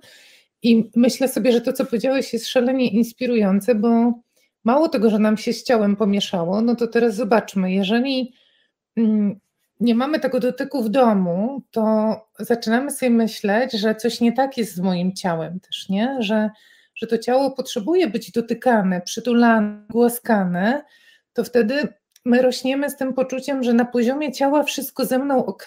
I 0.62 0.90
myślę 0.96 1.28
sobie, 1.28 1.52
że 1.52 1.60
to, 1.60 1.72
co 1.72 1.84
powiedziałeś 1.84 2.32
jest 2.32 2.46
szalenie 2.46 2.90
inspirujące, 2.90 3.74
bo 3.74 4.12
mało 4.64 4.88
tego, 4.88 5.10
że 5.10 5.18
nam 5.18 5.36
się 5.36 5.52
z 5.52 5.64
ciałem 5.64 5.96
pomieszało, 5.96 6.60
no 6.60 6.76
to 6.76 6.86
teraz 6.86 7.14
zobaczmy, 7.14 7.72
jeżeli 7.72 8.34
mm, 8.96 9.40
nie 9.80 9.94
mamy 9.94 10.20
tego 10.20 10.40
dotyku 10.40 10.82
w 10.82 10.88
domu, 10.88 11.62
to 11.70 12.16
zaczynamy 12.38 12.90
sobie 12.90 13.10
myśleć, 13.10 13.72
że 13.72 13.94
coś 13.94 14.20
nie 14.20 14.32
tak 14.32 14.58
jest 14.58 14.74
z 14.74 14.80
moim 14.80 15.12
ciałem 15.12 15.60
też, 15.60 15.88
nie? 15.88 16.16
Że 16.20 16.50
że 16.94 17.06
to 17.06 17.18
ciało 17.18 17.50
potrzebuje 17.50 18.06
być 18.06 18.30
dotykane, 18.30 19.00
przytulane, 19.00 19.84
głaskane, 19.90 20.84
to 21.32 21.44
wtedy 21.44 21.88
my 22.24 22.42
rośniemy 22.42 22.90
z 22.90 22.96
tym 22.96 23.14
poczuciem, 23.14 23.62
że 23.62 23.72
na 23.72 23.84
poziomie 23.84 24.32
ciała 24.32 24.62
wszystko 24.62 25.04
ze 25.04 25.18
mną 25.18 25.46
ok, 25.46 25.66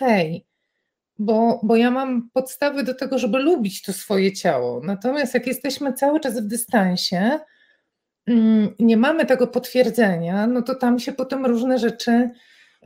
bo, 1.20 1.60
bo 1.64 1.76
ja 1.76 1.92
mam 1.92 2.30
podstawy 2.34 2.84
do 2.84 2.94
tego, 2.94 3.18
żeby 3.18 3.40
lubić 3.40 3.82
to 3.82 3.94
swoje 3.94 4.34
ciało. 4.34 4.82
Natomiast 4.84 5.34
jak 5.34 5.48
jesteśmy 5.48 5.94
cały 5.94 6.20
czas 6.20 6.40
w 6.42 6.48
dystansie, 6.48 7.40
mm, 8.28 8.76
nie 8.80 8.98
mamy 8.98 9.26
tego 9.26 9.48
potwierdzenia, 9.48 10.48
no 10.48 10.62
to 10.62 10.76
tam 10.76 11.00
się 11.00 11.12
potem 11.12 11.46
różne 11.46 11.80
rzeczy 11.80 12.30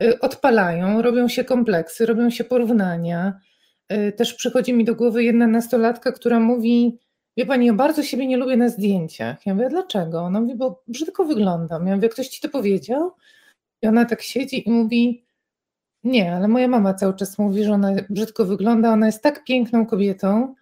y, 0.02 0.20
odpalają, 0.20 1.02
robią 1.02 1.28
się 1.28 1.44
kompleksy, 1.44 2.06
robią 2.06 2.30
się 2.30 2.44
porównania. 2.44 3.40
Y, 3.92 4.12
też 4.12 4.34
przychodzi 4.34 4.72
mi 4.72 4.84
do 4.84 4.94
głowy 4.94 5.24
jedna 5.24 5.46
nastolatka, 5.46 6.12
która 6.12 6.40
mówi, 6.40 6.98
Wie 7.36 7.46
pani, 7.46 7.66
ja 7.66 7.72
bardzo 7.72 8.02
siebie 8.02 8.26
nie 8.26 8.36
lubię 8.36 8.56
na 8.56 8.68
zdjęciach. 8.68 9.46
Ja 9.46 9.54
mówię, 9.54 9.68
dlaczego? 9.68 10.20
Ona 10.20 10.40
mówi, 10.40 10.54
bo 10.54 10.82
brzydko 10.88 11.24
wyglądam. 11.24 11.86
Ja 11.86 11.96
mówię, 11.96 12.08
ktoś 12.08 12.28
ci 12.28 12.40
to 12.40 12.48
powiedział? 12.48 13.10
I 13.82 13.86
ona 13.86 14.04
tak 14.04 14.22
siedzi 14.22 14.68
i 14.68 14.72
mówi, 14.72 15.24
nie, 16.04 16.34
ale 16.34 16.48
moja 16.48 16.68
mama 16.68 16.94
cały 16.94 17.14
czas 17.14 17.38
mówi, 17.38 17.64
że 17.64 17.72
ona 17.72 17.92
brzydko 18.10 18.44
wygląda. 18.44 18.92
Ona 18.92 19.06
jest 19.06 19.22
tak 19.22 19.44
piękną 19.44 19.86
kobietą, 19.86 20.54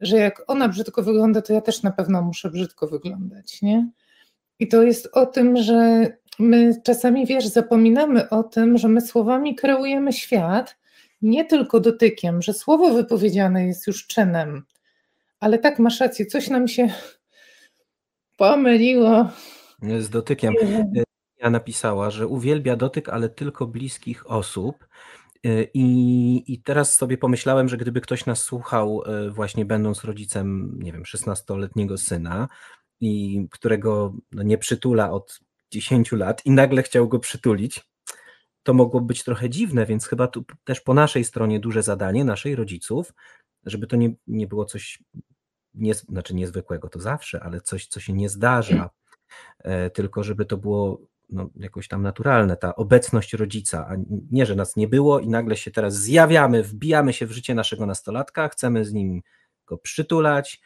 że 0.00 0.16
jak 0.16 0.42
ona 0.46 0.68
brzydko 0.68 1.02
wygląda, 1.02 1.42
to 1.42 1.52
ja 1.52 1.60
też 1.60 1.82
na 1.82 1.90
pewno 1.90 2.22
muszę 2.22 2.50
brzydko 2.50 2.86
wyglądać, 2.86 3.62
nie? 3.62 3.90
I 4.58 4.68
to 4.68 4.82
jest 4.82 5.08
o 5.12 5.26
tym, 5.26 5.56
że 5.56 6.06
my 6.38 6.80
czasami, 6.84 7.26
wiesz, 7.26 7.46
zapominamy 7.46 8.28
o 8.28 8.42
tym, 8.42 8.78
że 8.78 8.88
my 8.88 9.00
słowami 9.00 9.54
kreujemy 9.54 10.12
świat, 10.12 10.76
nie 11.22 11.44
tylko 11.44 11.80
dotykiem, 11.80 12.42
że 12.42 12.52
słowo 12.52 12.94
wypowiedziane 12.94 13.66
jest 13.66 13.86
już 13.86 14.06
czynem, 14.06 14.64
ale 15.44 15.58
tak, 15.58 15.78
masz 15.78 16.00
rację, 16.00 16.26
coś 16.26 16.48
nam 16.48 16.68
się 16.68 16.88
pomyliło. 18.36 19.28
Z 19.98 20.10
dotykiem. 20.10 20.54
Ja 21.38 21.50
napisała, 21.50 22.10
że 22.10 22.26
uwielbia 22.26 22.76
dotyk, 22.76 23.08
ale 23.08 23.28
tylko 23.28 23.66
bliskich 23.66 24.30
osób. 24.30 24.86
I, 25.74 26.44
I 26.46 26.62
teraz 26.62 26.94
sobie 26.96 27.18
pomyślałem, 27.18 27.68
że 27.68 27.76
gdyby 27.76 28.00
ktoś 28.00 28.26
nas 28.26 28.42
słuchał, 28.42 29.02
e, 29.06 29.30
właśnie 29.30 29.64
będąc 29.64 30.04
rodzicem, 30.04 30.78
nie 30.82 30.92
wiem, 30.92 31.02
16-letniego 31.02 31.98
syna, 31.98 32.48
i 33.00 33.46
którego 33.50 34.14
no, 34.32 34.42
nie 34.42 34.58
przytula 34.58 35.10
od 35.10 35.40
10 35.70 36.12
lat, 36.12 36.46
i 36.46 36.50
nagle 36.50 36.82
chciał 36.82 37.08
go 37.08 37.18
przytulić, 37.18 37.80
to 38.62 38.74
mogło 38.74 39.00
być 39.00 39.24
trochę 39.24 39.50
dziwne, 39.50 39.86
więc 39.86 40.06
chyba 40.06 40.28
tu 40.28 40.44
też 40.64 40.80
po 40.80 40.94
naszej 40.94 41.24
stronie 41.24 41.60
duże 41.60 41.82
zadanie, 41.82 42.24
naszej 42.24 42.56
rodziców, 42.56 43.12
żeby 43.66 43.86
to 43.86 43.96
nie, 43.96 44.14
nie 44.26 44.46
było 44.46 44.64
coś 44.64 44.98
nie, 45.74 45.94
znaczy 45.94 46.34
niezwykłego 46.34 46.88
to 46.88 47.00
zawsze, 47.00 47.42
ale 47.42 47.60
coś, 47.60 47.86
co 47.86 48.00
się 48.00 48.12
nie 48.12 48.28
zdarza, 48.28 48.90
e, 49.58 49.90
tylko 49.90 50.22
żeby 50.22 50.44
to 50.44 50.56
było 50.56 51.00
no, 51.30 51.50
jakoś 51.56 51.88
tam 51.88 52.02
naturalne, 52.02 52.56
ta 52.56 52.76
obecność 52.76 53.32
rodzica, 53.32 53.86
a 53.88 53.96
nie, 54.30 54.46
że 54.46 54.54
nas 54.54 54.76
nie 54.76 54.88
było 54.88 55.20
i 55.20 55.28
nagle 55.28 55.56
się 55.56 55.70
teraz 55.70 55.94
zjawiamy, 55.94 56.62
wbijamy 56.62 57.12
się 57.12 57.26
w 57.26 57.32
życie 57.32 57.54
naszego 57.54 57.86
nastolatka, 57.86 58.48
chcemy 58.48 58.84
z 58.84 58.92
nim 58.92 59.22
go 59.66 59.78
przytulać, 59.78 60.60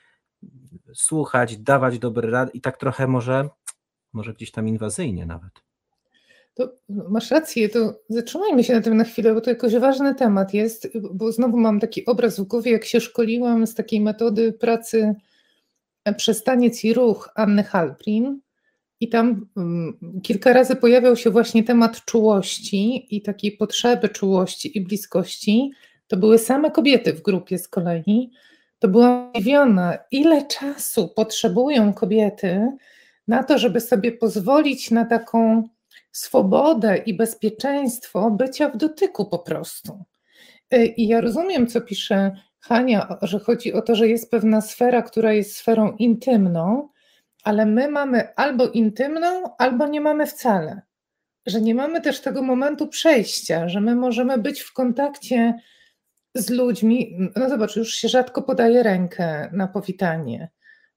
słuchać, 0.95 1.59
dawać 1.59 1.99
dobre 1.99 2.31
rady 2.31 2.51
i 2.55 2.61
tak 2.61 2.77
trochę 2.77 3.07
może, 3.07 3.49
może 4.13 4.35
gdzieś 4.35 4.51
tam 4.51 4.69
inwazyjnie 4.69 5.27
nawet. 5.27 5.68
To 6.59 6.73
masz 6.89 7.31
rację, 7.31 7.69
to 7.69 8.01
zatrzymajmy 8.09 8.65
się 8.65 8.75
na 8.75 8.81
tym 8.81 8.97
na 8.97 9.05
chwilę, 9.05 9.35
bo 9.35 9.41
to 9.41 9.51
jakoś 9.51 9.77
ważny 9.77 10.15
temat 10.15 10.55
jest, 10.55 10.89
bo 11.15 11.33
znowu 11.33 11.57
mam 11.57 11.81
taki 11.81 12.07
obraz 12.07 12.41
w 12.41 12.45
głowie, 12.45 12.73
jak 12.73 12.85
się 12.85 13.01
szkoliłam 13.01 13.67
z 13.67 13.75
takiej 13.75 14.01
metody 14.01 14.53
pracy 14.53 15.15
e, 16.05 16.15
Przestaniec 16.15 16.85
i 16.85 16.95
ruch 16.95 17.31
Anny 17.35 17.65
Halprin 17.65 18.41
i 19.01 19.09
tam 19.09 19.47
um, 19.57 19.99
kilka 20.23 20.53
razy 20.53 20.77
pojawiał 20.77 21.17
się 21.17 21.31
właśnie 21.31 21.65
temat 21.65 22.05
czułości 22.05 23.07
i 23.17 23.23
takiej 23.23 23.53
potrzeby 23.53 24.09
czułości 24.09 24.79
i 24.79 24.81
bliskości. 24.81 25.71
To 26.09 26.17
były 26.17 26.39
same 26.39 26.71
kobiety 26.71 27.13
w 27.13 27.23
grupie 27.23 27.59
z 27.59 27.69
kolei. 27.69 28.31
To 28.79 28.89
była 28.89 29.31
zdziwiona, 29.35 29.99
ile 30.11 30.47
czasu 30.47 31.09
potrzebują 31.09 31.93
kobiety 31.93 32.73
na 33.29 33.43
to, 33.43 33.59
żeby 33.59 33.81
sobie 33.81 34.13
pozwolić 34.13 34.91
na 34.91 35.05
taką 35.05 35.69
swobodę 36.19 36.97
i 36.97 37.15
bezpieczeństwo 37.15 38.31
bycia 38.31 38.69
w 38.69 38.77
dotyku 38.77 39.27
po 39.27 39.39
prostu. 39.39 40.05
Y, 40.75 40.87
I 40.87 41.09
ja 41.09 41.21
rozumiem, 41.21 41.67
co 41.67 41.81
pisze 41.81 42.37
Hania, 42.61 43.19
że 43.23 43.39
chodzi 43.39 43.73
o 43.73 43.83
to, 43.83 43.95
że 43.95 44.09
jest 44.09 44.31
pewna 44.31 44.61
sfera, 44.61 45.03
która 45.03 45.33
jest 45.33 45.57
sferą 45.57 45.97
intymną, 45.97 46.89
ale 47.45 47.67
my 47.67 47.91
mamy 47.91 48.35
albo 48.35 48.69
intymną, 48.69 49.57
albo 49.59 49.87
nie 49.87 50.01
mamy 50.01 50.27
wcale. 50.27 50.83
Że 51.47 51.61
nie 51.61 51.75
mamy 51.75 52.01
też 52.01 52.21
tego 52.21 52.43
momentu 52.43 52.89
przejścia, 52.89 53.69
że 53.69 53.81
my 53.81 53.95
możemy 53.95 54.39
być 54.39 54.61
w 54.61 54.73
kontakcie 54.73 55.55
z 56.35 56.51
ludźmi. 56.51 57.17
No 57.37 57.49
zobacz, 57.49 57.77
już 57.77 57.95
się 57.95 58.09
rzadko 58.09 58.43
podaje 58.43 58.83
rękę 58.83 59.51
na 59.53 59.69
powitanie. 59.69 60.49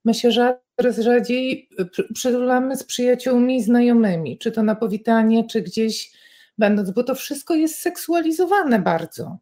My 0.05 0.13
się 0.13 0.29
coraz 0.77 0.99
rzadziej 0.99 1.69
przytulamy 2.13 2.77
z 2.77 2.83
przyjaciółmi 2.83 3.63
znajomymi, 3.63 4.37
czy 4.37 4.51
to 4.51 4.63
na 4.63 4.75
powitanie, 4.75 5.47
czy 5.47 5.61
gdzieś 5.61 6.11
będąc, 6.57 6.91
bo 6.91 7.03
to 7.03 7.15
wszystko 7.15 7.55
jest 7.55 7.79
seksualizowane 7.79 8.79
bardzo. 8.79 9.37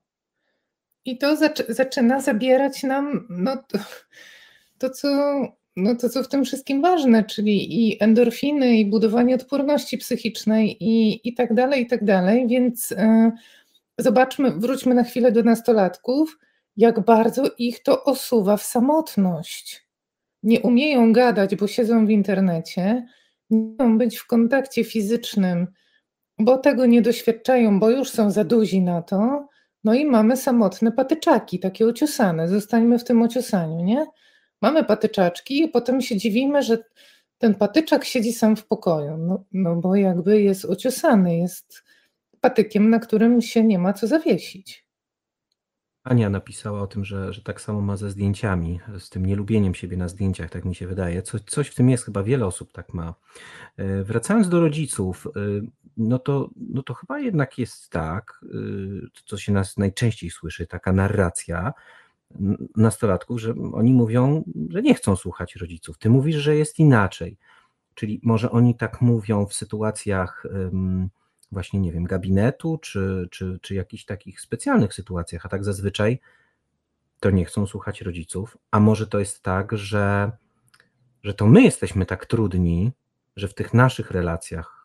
I 1.06 1.18
to 1.18 1.38
zaczyna 1.70 2.22
zabierać 2.22 2.84
nam 2.84 3.28
no, 3.30 3.58
to, 3.58 3.78
to, 4.78 4.90
co, 4.90 5.08
no, 5.76 5.96
to, 5.96 6.10
co 6.10 6.24
w 6.24 6.28
tym 6.28 6.46
wszystkim 6.46 6.82
ważne, 6.82 7.24
czyli 7.24 7.90
i 7.90 8.04
endorfiny, 8.04 8.78
i 8.78 8.86
budowanie 8.86 9.36
odporności 9.36 9.98
psychicznej, 9.98 10.84
i, 10.84 11.28
i 11.30 11.34
tak 11.34 11.54
dalej, 11.54 11.84
i 11.84 11.88
tak 11.88 12.06
dalej. 12.06 12.48
Więc 12.48 12.92
y, 12.92 12.98
zobaczmy, 13.98 14.52
wróćmy 14.52 14.96
na 14.96 15.04
chwilę 15.04 15.32
do 15.32 15.44
nastolatków, 15.44 16.40
jak 16.78 17.06
bardzo 17.06 17.44
ich 17.58 17.84
to 17.84 18.04
osuwa 18.04 18.58
w 18.58 18.64
samotność. 18.64 19.89
Nie 20.44 20.62
umieją 20.62 21.14
gadać, 21.14 21.56
bo 21.56 21.68
siedzą 21.68 22.06
w 22.06 22.10
internecie, 22.10 23.08
nie 23.50 23.60
umieją 23.60 23.98
być 23.98 24.18
w 24.18 24.28
kontakcie 24.28 24.84
fizycznym, 24.84 25.68
bo 26.40 26.58
tego 26.58 26.86
nie 26.86 27.02
doświadczają, 27.02 27.80
bo 27.80 27.90
już 27.90 28.10
są 28.10 28.32
za 28.32 28.44
duzi 28.44 28.82
na 28.82 29.02
to. 29.02 29.48
No 29.84 29.94
i 29.94 30.06
mamy 30.06 30.38
samotne 30.38 30.92
patyczaki, 30.92 31.60
takie 31.60 31.86
ociosane. 31.86 32.48
Zostańmy 32.48 33.00
w 33.00 33.04
tym 33.04 33.22
ociosaniu, 33.22 33.84
nie? 33.84 34.06
Mamy 34.62 34.84
patyczaczki 34.84 35.64
i 35.64 35.68
potem 35.68 36.02
się 36.02 36.18
dziwimy, 36.18 36.64
że 36.64 36.78
ten 37.38 37.56
patyczak 37.56 38.06
siedzi 38.06 38.34
sam 38.34 38.56
w 38.56 38.66
pokoju. 38.66 39.18
No, 39.18 39.44
no 39.52 39.76
bo 39.76 39.96
jakby 39.96 40.42
jest 40.42 40.66
ociosany, 40.66 41.38
jest 41.38 41.84
patykiem, 42.42 42.90
na 42.90 43.00
którym 43.00 43.42
się 43.42 43.64
nie 43.64 43.80
ma 43.80 43.94
co 43.94 44.08
zawiesić. 44.08 44.89
Ania 46.04 46.30
napisała 46.30 46.82
o 46.82 46.88
tym, 46.88 47.06
że, 47.06 47.34
że 47.34 47.42
tak 47.42 47.62
samo 47.62 47.82
ma 47.82 47.98
ze 47.98 48.10
zdjęciami, 48.10 48.80
z 49.00 49.10
tym 49.10 49.26
nielubieniem 49.26 49.76
siebie 49.76 49.98
na 49.98 50.08
zdjęciach, 50.08 50.50
tak 50.50 50.66
mi 50.66 50.76
się 50.76 50.88
wydaje. 50.88 51.22
Co, 51.22 51.40
coś 51.40 51.68
w 51.68 51.76
tym 51.76 51.90
jest, 51.90 52.06
chyba 52.06 52.24
wiele 52.24 52.46
osób 52.46 52.72
tak 52.72 52.94
ma. 52.94 53.16
E, 53.78 54.04
wracając 54.04 54.50
do 54.50 54.60
rodziców, 54.60 55.28
e, 55.28 55.40
no 55.98 56.20
to, 56.20 56.50
no 56.56 56.84
to 56.84 56.94
chyba 56.94 57.20
jednak 57.20 57.58
jest 57.58 57.90
tak, 57.90 58.42
e, 58.44 58.48
co 59.26 59.38
się 59.38 59.52
nas 59.52 59.78
najczęściej 59.78 60.30
słyszy, 60.30 60.68
taka 60.68 60.94
narracja 60.94 61.74
nastolatków, 62.76 63.42
że 63.42 63.54
oni 63.74 63.94
mówią, 63.94 64.44
że 64.70 64.82
nie 64.82 64.96
chcą 64.96 65.16
słuchać 65.16 65.56
rodziców. 65.56 65.98
Ty 65.98 66.10
mówisz, 66.10 66.36
że 66.36 66.56
jest 66.56 66.80
inaczej. 66.80 67.38
Czyli 67.94 68.20
może 68.24 68.52
oni 68.52 68.76
tak 68.76 69.02
mówią 69.02 69.46
w 69.46 69.54
sytuacjach 69.54 70.46
właśnie, 71.52 71.80
nie 71.80 71.92
wiem, 71.92 72.04
gabinetu, 72.04 72.78
czy, 72.78 73.28
czy, 73.32 73.60
czy 73.62 73.76
jakichś 73.76 74.06
takich 74.06 74.42
specjalnych 74.42 74.94
sytuacjach, 74.94 75.46
a 75.46 75.50
tak 75.50 75.64
zazwyczaj 75.64 76.20
to 77.20 77.30
nie 77.30 77.46
chcą 77.46 77.68
słuchać 77.68 78.02
rodziców, 78.02 78.58
a 78.72 78.80
może 78.80 79.08
to 79.08 79.20
jest 79.20 79.44
tak, 79.44 79.78
że, 79.78 80.32
że 81.24 81.34
to 81.34 81.48
my 81.48 81.62
jesteśmy 81.62 82.06
tak 82.06 82.26
trudni, 82.26 82.92
że 83.36 83.48
w 83.48 83.54
tych 83.54 83.74
naszych 83.74 84.12
relacjach 84.12 84.80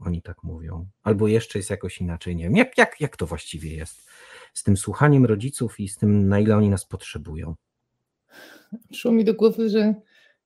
oni 0.00 0.22
tak 0.22 0.42
mówią, 0.42 0.86
albo 1.02 1.28
jeszcze 1.28 1.58
jest 1.58 1.70
jakoś 1.70 2.00
inaczej, 2.00 2.36
nie 2.36 2.44
wiem, 2.44 2.56
jak, 2.56 2.78
jak, 2.78 3.00
jak 3.00 3.16
to 3.16 3.26
właściwie 3.26 3.76
jest 3.76 4.10
z 4.54 4.62
tym 4.62 4.76
słuchaniem 4.76 5.24
rodziców 5.24 5.80
i 5.80 5.88
z 5.88 5.96
tym, 5.96 6.28
na 6.28 6.40
ile 6.40 6.56
oni 6.56 6.70
nas 6.70 6.84
potrzebują. 6.84 7.54
Przyszło 8.90 9.12
mi 9.12 9.24
do 9.24 9.34
głowy, 9.34 9.68
że 9.68 9.94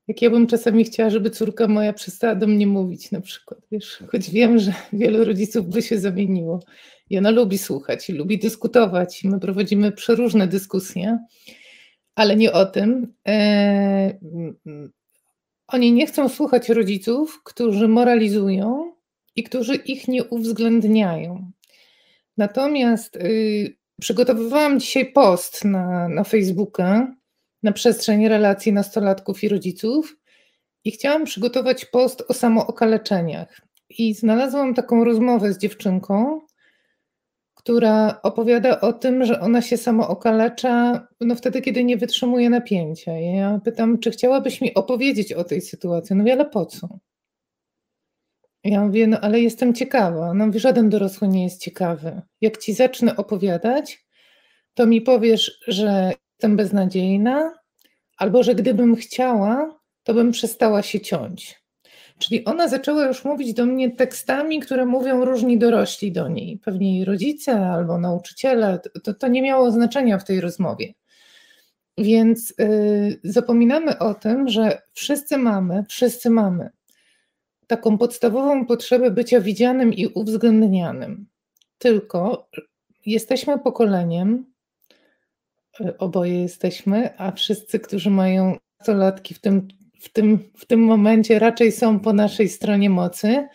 jak 0.09 0.23
ja 0.23 0.31
bym 0.31 0.47
czasami 0.47 0.85
chciała, 0.85 1.11
żeby 1.11 1.31
córka 1.31 1.69
moja 1.69 1.93
przestała 1.93 2.35
do 2.35 2.47
mnie 2.47 2.67
mówić 2.67 3.11
na 3.11 3.21
przykład, 3.21 3.61
wiesz, 3.73 4.03
choć 4.13 4.31
wiem, 4.31 4.59
że 4.59 4.73
wielu 4.93 5.25
rodziców 5.25 5.67
by 5.69 5.83
się 5.83 5.99
zamieniło. 5.99 6.61
I 7.11 7.19
ona 7.19 7.31
lubi 7.31 7.59
słuchać 7.59 8.11
i 8.11 8.13
lubi 8.13 8.39
dyskutować. 8.39 9.25
My 9.25 9.41
prowadzimy 9.41 9.93
przeróżne 9.93 10.49
dyskusje, 10.49 11.19
ale 12.15 12.37
nie 12.37 12.53
o 12.53 12.67
tym. 12.67 13.15
E, 13.29 14.19
oni 15.67 15.93
nie 15.93 16.07
chcą 16.07 16.29
słuchać 16.29 16.69
rodziców, 16.69 17.43
którzy 17.45 17.89
moralizują 17.89 18.93
i 19.37 19.43
którzy 19.43 19.75
ich 19.75 20.09
nie 20.09 20.25
uwzględniają. 20.25 21.51
Natomiast 22.37 23.17
y, 23.17 23.77
przygotowywałam 24.01 24.81
dzisiaj 24.81 25.13
post 25.13 25.65
na, 25.65 26.09
na 26.09 26.25
Facebooka 26.25 27.15
na 27.65 27.73
przestrzeń 27.73 28.29
relacji 28.29 28.73
nastolatków 28.73 29.45
i 29.45 29.49
rodziców 29.49 30.17
i 30.85 30.91
chciałam 30.91 31.25
przygotować 31.25 31.85
post 31.85 32.25
o 32.29 32.35
samookaleczeniach. 32.35 33.61
I 33.89 34.15
znalazłam 34.15 34.75
taką 34.75 35.05
rozmowę 35.05 35.53
z 35.53 35.59
dziewczynką, 35.59 36.41
która 37.55 38.21
opowiada 38.23 38.81
o 38.81 38.93
tym, 38.93 39.25
że 39.25 39.41
ona 39.41 39.63
się 39.63 39.77
samookalecza 39.77 41.07
no 41.21 41.35
wtedy, 41.35 41.63
kiedy 41.63 41.85
nie 41.85 41.97
wytrzymuje 41.97 42.51
napięcia. 42.51 43.13
Ja 43.13 43.61
pytam, 43.65 43.99
czy 43.99 44.11
chciałabyś 44.11 44.61
mi 44.61 44.75
opowiedzieć 44.75 45.33
o 45.33 45.45
tej 45.45 45.61
sytuacji? 45.61 46.17
No 46.17 46.33
ale 46.33 46.45
po 46.45 46.67
co? 46.67 46.89
Ja 48.65 48.85
mówię, 48.85 49.07
no 49.07 49.21
ale 49.21 49.41
jestem 49.41 49.75
ciekawa. 49.75 50.35
No 50.35 50.47
mówi, 50.47 50.61
żaden 50.61 50.89
dorosły 50.89 51.29
nie 51.29 51.45
jest 51.45 51.61
ciekawy. 51.61 52.23
Jak 52.41 52.59
ci 52.59 52.75
zacznę 52.75 53.17
opowiadać, 53.17 54.07
to 54.75 54.87
mi 54.87 55.01
powiesz, 55.01 55.61
że 55.69 56.13
jestem 56.35 56.57
beznadziejna, 56.57 57.53
albo 58.17 58.43
że 58.43 58.55
gdybym 58.55 58.97
chciała, 58.97 59.79
to 60.03 60.15
bym 60.15 60.33
przestała 60.33 60.83
się 60.83 61.01
ciąć. 61.01 61.65
Czyli 62.19 62.45
ona 62.45 62.69
zaczęła 62.69 63.07
już 63.07 63.25
mówić 63.25 63.55
do 63.55 63.67
mnie 63.67 63.91
tekstami, 63.91 64.61
które 64.61 64.87
mówią 64.87 65.25
różni 65.25 65.59
dorośli 65.59 66.13
do 66.13 66.29
niej, 66.29 66.59
pewnie 66.59 66.97
jej 66.97 67.05
rodzice 67.05 67.67
albo 67.67 67.99
nauczyciele. 67.99 68.81
To, 69.05 69.15
to 69.15 69.29
nie 69.29 69.43
miało 69.43 69.71
znaczenia 69.71 70.19
w 70.19 70.25
tej 70.25 70.41
rozmowie. 70.41 70.95
Więc 71.99 72.55
yy, 72.59 73.21
zapominamy 73.25 73.99
o 73.99 74.15
tym, 74.15 74.49
że 74.49 74.83
wszyscy 74.93 75.39
mamy, 75.39 75.85
wszyscy 75.89 76.31
mamy 76.31 76.71
taką 77.67 77.99
podstawową 77.99 78.67
potrzebę 78.67 79.11
bycia 79.11 79.41
widzianym 79.41 79.93
i 79.93 80.07
uwzględnianym. 80.07 81.27
Tylko 81.79 82.49
jesteśmy 83.07 83.59
pokoleniem, 83.59 84.35
y, 84.35 84.54
oboje 85.99 86.43
jesteśmy, 86.43 87.19
a 87.19 87.33
wszyscy, 87.33 87.81
którzy 87.81 88.11
mają 88.11 88.57
nastolatki 88.79 89.35
w 89.35 89.41
tym, 89.41 89.69
w, 90.01 90.13
tym, 90.13 90.51
w 90.57 90.67
tym 90.67 90.81
momencie 90.81 91.39
raczej 91.39 91.73
są 91.73 92.01
po 92.01 92.13
naszej 92.13 92.49
stronie 92.49 92.91
mocy, 92.91 93.49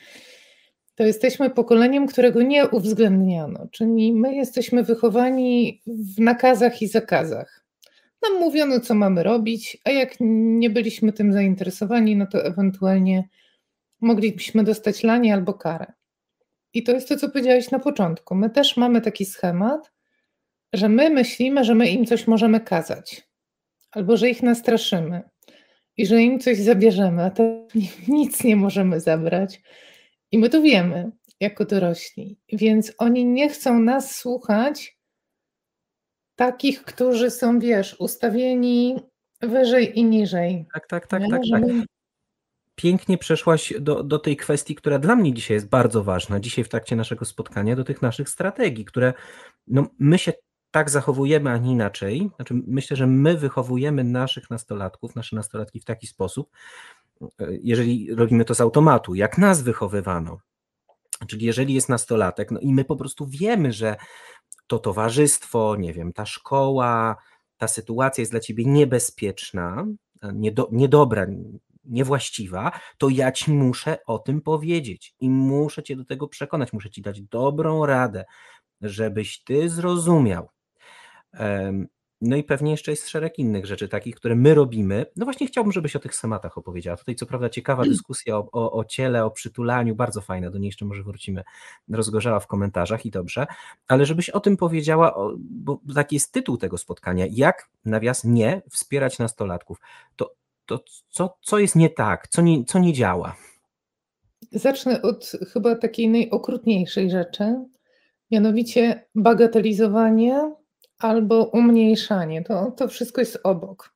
to 0.95 1.03
jesteśmy 1.03 1.49
pokoleniem, 1.49 2.08
którego 2.08 2.41
nie 2.41 2.67
uwzględniano. 2.67 3.67
Czyli 3.71 4.13
my 4.13 4.36
jesteśmy 4.36 4.84
wychowani 4.84 5.82
w 5.88 6.19
nakazach 6.19 6.82
i 6.82 6.88
zakazach. 6.88 7.65
Nam 8.21 8.39
mówiono, 8.39 8.79
co 8.79 8.95
mamy 8.95 9.23
robić, 9.23 9.77
a 9.86 9.89
jak 9.89 10.15
nie 10.19 10.69
byliśmy 10.69 11.13
tym 11.13 11.34
zainteresowani, 11.34 12.15
no 12.15 12.27
to 12.27 12.45
ewentualnie 12.45 13.29
moglibyśmy 14.01 14.63
dostać 14.63 15.03
lanie 15.03 15.34
albo 15.34 15.53
karę. 15.53 15.86
I 16.73 16.84
to 16.84 16.91
jest 16.91 17.10
to, 17.10 17.17
co 17.17 17.29
powiedziałeś 17.29 17.71
na 17.71 17.79
początku. 17.79 18.36
My 18.36 18.49
też 18.49 18.77
mamy 18.77 19.01
taki 19.01 19.25
schemat, 19.25 19.91
że 20.73 20.89
my 20.89 21.10
myślimy, 21.10 21.63
że 21.63 21.75
my 21.75 21.89
im 21.89 22.05
coś 22.05 22.27
możemy 22.27 22.60
kazać, 22.60 23.27
albo 23.91 24.17
że 24.17 24.29
ich 24.29 24.43
nastraszymy 24.43 25.21
i 25.97 26.05
że 26.05 26.21
im 26.21 26.39
coś 26.39 26.58
zabierzemy, 26.58 27.23
a 27.23 27.29
to 27.29 27.67
nic 28.08 28.43
nie 28.43 28.55
możemy 28.55 28.99
zabrać. 28.99 29.62
I 30.32 30.39
my 30.39 30.49
to 30.49 30.62
wiemy 30.62 31.12
jako 31.39 31.65
dorośli, 31.65 32.39
więc 32.53 32.93
oni 32.97 33.25
nie 33.25 33.49
chcą 33.49 33.79
nas 33.79 34.15
słuchać, 34.15 34.99
takich, 36.36 36.84
którzy 36.84 37.32
są, 37.32 37.60
wiesz, 37.60 37.95
ustawieni 37.99 38.99
wyżej 39.41 39.99
i 39.99 40.03
niżej. 40.03 40.65
Tak, 40.73 40.88
tak, 40.88 41.08
tak, 41.08 41.21
tak. 41.32 41.41
tak 41.51 41.63
pięknie 42.75 43.17
przeszłaś 43.17 43.73
do, 43.79 44.03
do 44.03 44.19
tej 44.19 44.38
kwestii, 44.38 44.75
która 44.75 44.99
dla 44.99 45.15
mnie 45.15 45.34
dzisiaj 45.34 45.55
jest 45.55 45.69
bardzo 45.69 46.03
ważna, 46.03 46.39
dzisiaj 46.39 46.63
w 46.63 46.69
trakcie 46.69 46.95
naszego 46.95 47.25
spotkania, 47.25 47.75
do 47.75 47.84
tych 47.84 48.01
naszych 48.01 48.29
strategii, 48.29 48.86
które 48.86 49.13
no, 49.67 49.88
my 49.99 50.17
się 50.17 50.34
tak 50.71 50.89
zachowujemy, 50.89 51.49
a 51.49 51.58
nie 51.58 51.71
inaczej. 51.71 52.29
Znaczy, 52.36 52.53
myślę, 52.67 52.97
że 52.97 53.08
my 53.08 53.38
wychowujemy 53.38 54.03
naszych 54.03 54.49
nastolatków, 54.49 55.15
nasze 55.15 55.36
nastolatki 55.36 55.79
w 55.79 55.86
taki 55.86 56.08
sposób, 56.08 56.49
jeżeli 57.62 58.15
robimy 58.15 58.45
to 58.45 58.55
z 58.55 58.62
automatu, 58.62 59.15
jak 59.15 59.38
nas 59.38 59.62
wychowywano. 59.62 60.38
Czyli 61.27 61.45
jeżeli 61.45 61.73
jest 61.73 61.89
nastolatek, 61.89 62.51
no 62.51 62.60
i 62.60 62.73
my 62.73 62.86
po 62.86 62.95
prostu 62.95 63.27
wiemy, 63.27 63.73
że 63.73 63.95
to 64.67 64.79
towarzystwo, 64.79 65.75
nie 65.75 65.93
wiem, 65.93 66.13
ta 66.13 66.25
szkoła, 66.25 67.15
ta 67.58 67.67
sytuacja 67.67 68.21
jest 68.21 68.32
dla 68.32 68.39
ciebie 68.39 68.65
niebezpieczna, 68.65 69.86
niedo, 70.34 70.69
niedobra, 70.71 71.25
niewłaściwa, 71.86 72.71
to 72.97 73.10
ja 73.10 73.32
ci 73.32 73.51
muszę 73.51 73.97
o 74.05 74.19
tym 74.19 74.41
powiedzieć 74.41 75.15
i 75.19 75.29
muszę 75.29 75.84
cię 75.84 75.95
do 75.95 76.05
tego 76.05 76.27
przekonać, 76.27 76.73
muszę 76.73 76.89
ci 76.89 77.01
dać 77.01 77.21
dobrą 77.21 77.86
radę, 77.86 78.25
żebyś 78.82 79.43
ty 79.43 79.69
zrozumiał. 79.69 80.49
No 82.21 82.35
i 82.35 82.43
pewnie 82.43 82.71
jeszcze 82.71 82.91
jest 82.91 83.09
szereg 83.09 83.39
innych 83.39 83.65
rzeczy 83.65 83.87
takich, 83.87 84.15
które 84.15 84.35
my 84.35 84.55
robimy. 84.55 85.05
No 85.15 85.25
właśnie 85.25 85.47
chciałbym, 85.47 85.73
żebyś 85.73 85.95
o 85.95 85.99
tych 85.99 86.15
schematach 86.15 86.57
opowiedziała. 86.57 86.97
Tutaj 86.97 87.15
co 87.15 87.25
prawda 87.25 87.49
ciekawa 87.49 87.83
dyskusja 87.83 88.37
o, 88.37 88.49
o, 88.51 88.71
o 88.71 88.85
ciele, 88.85 89.25
o 89.25 89.31
przytulaniu, 89.31 89.95
bardzo 89.95 90.21
fajna, 90.21 90.49
do 90.49 90.57
niej 90.57 90.65
jeszcze 90.65 90.85
może 90.85 91.03
wrócimy, 91.03 91.43
rozgorzała 91.89 92.39
w 92.39 92.47
komentarzach 92.47 93.05
i 93.05 93.11
dobrze, 93.11 93.47
ale 93.87 94.05
żebyś 94.05 94.29
o 94.29 94.39
tym 94.39 94.57
powiedziała, 94.57 95.15
bo 95.39 95.81
taki 95.95 96.15
jest 96.15 96.31
tytuł 96.31 96.57
tego 96.57 96.77
spotkania, 96.77 97.25
jak 97.31 97.69
nawias 97.85 98.23
nie 98.23 98.61
wspierać 98.69 99.19
nastolatków. 99.19 99.77
To, 100.15 100.35
to 100.65 100.83
co, 101.09 101.37
co 101.41 101.59
jest 101.59 101.75
nie 101.75 101.89
tak, 101.89 102.27
co 102.27 102.41
nie, 102.41 102.65
co 102.65 102.79
nie 102.79 102.93
działa? 102.93 103.35
Zacznę 104.51 105.01
od 105.01 105.31
chyba 105.53 105.75
takiej 105.75 106.09
najokrutniejszej 106.09 107.11
rzeczy, 107.11 107.55
mianowicie 108.31 109.05
bagatelizowanie 109.15 110.58
albo 110.99 111.45
umniejszanie. 111.45 112.43
To, 112.43 112.71
to 112.71 112.88
wszystko 112.88 113.21
jest 113.21 113.39
obok. 113.43 113.93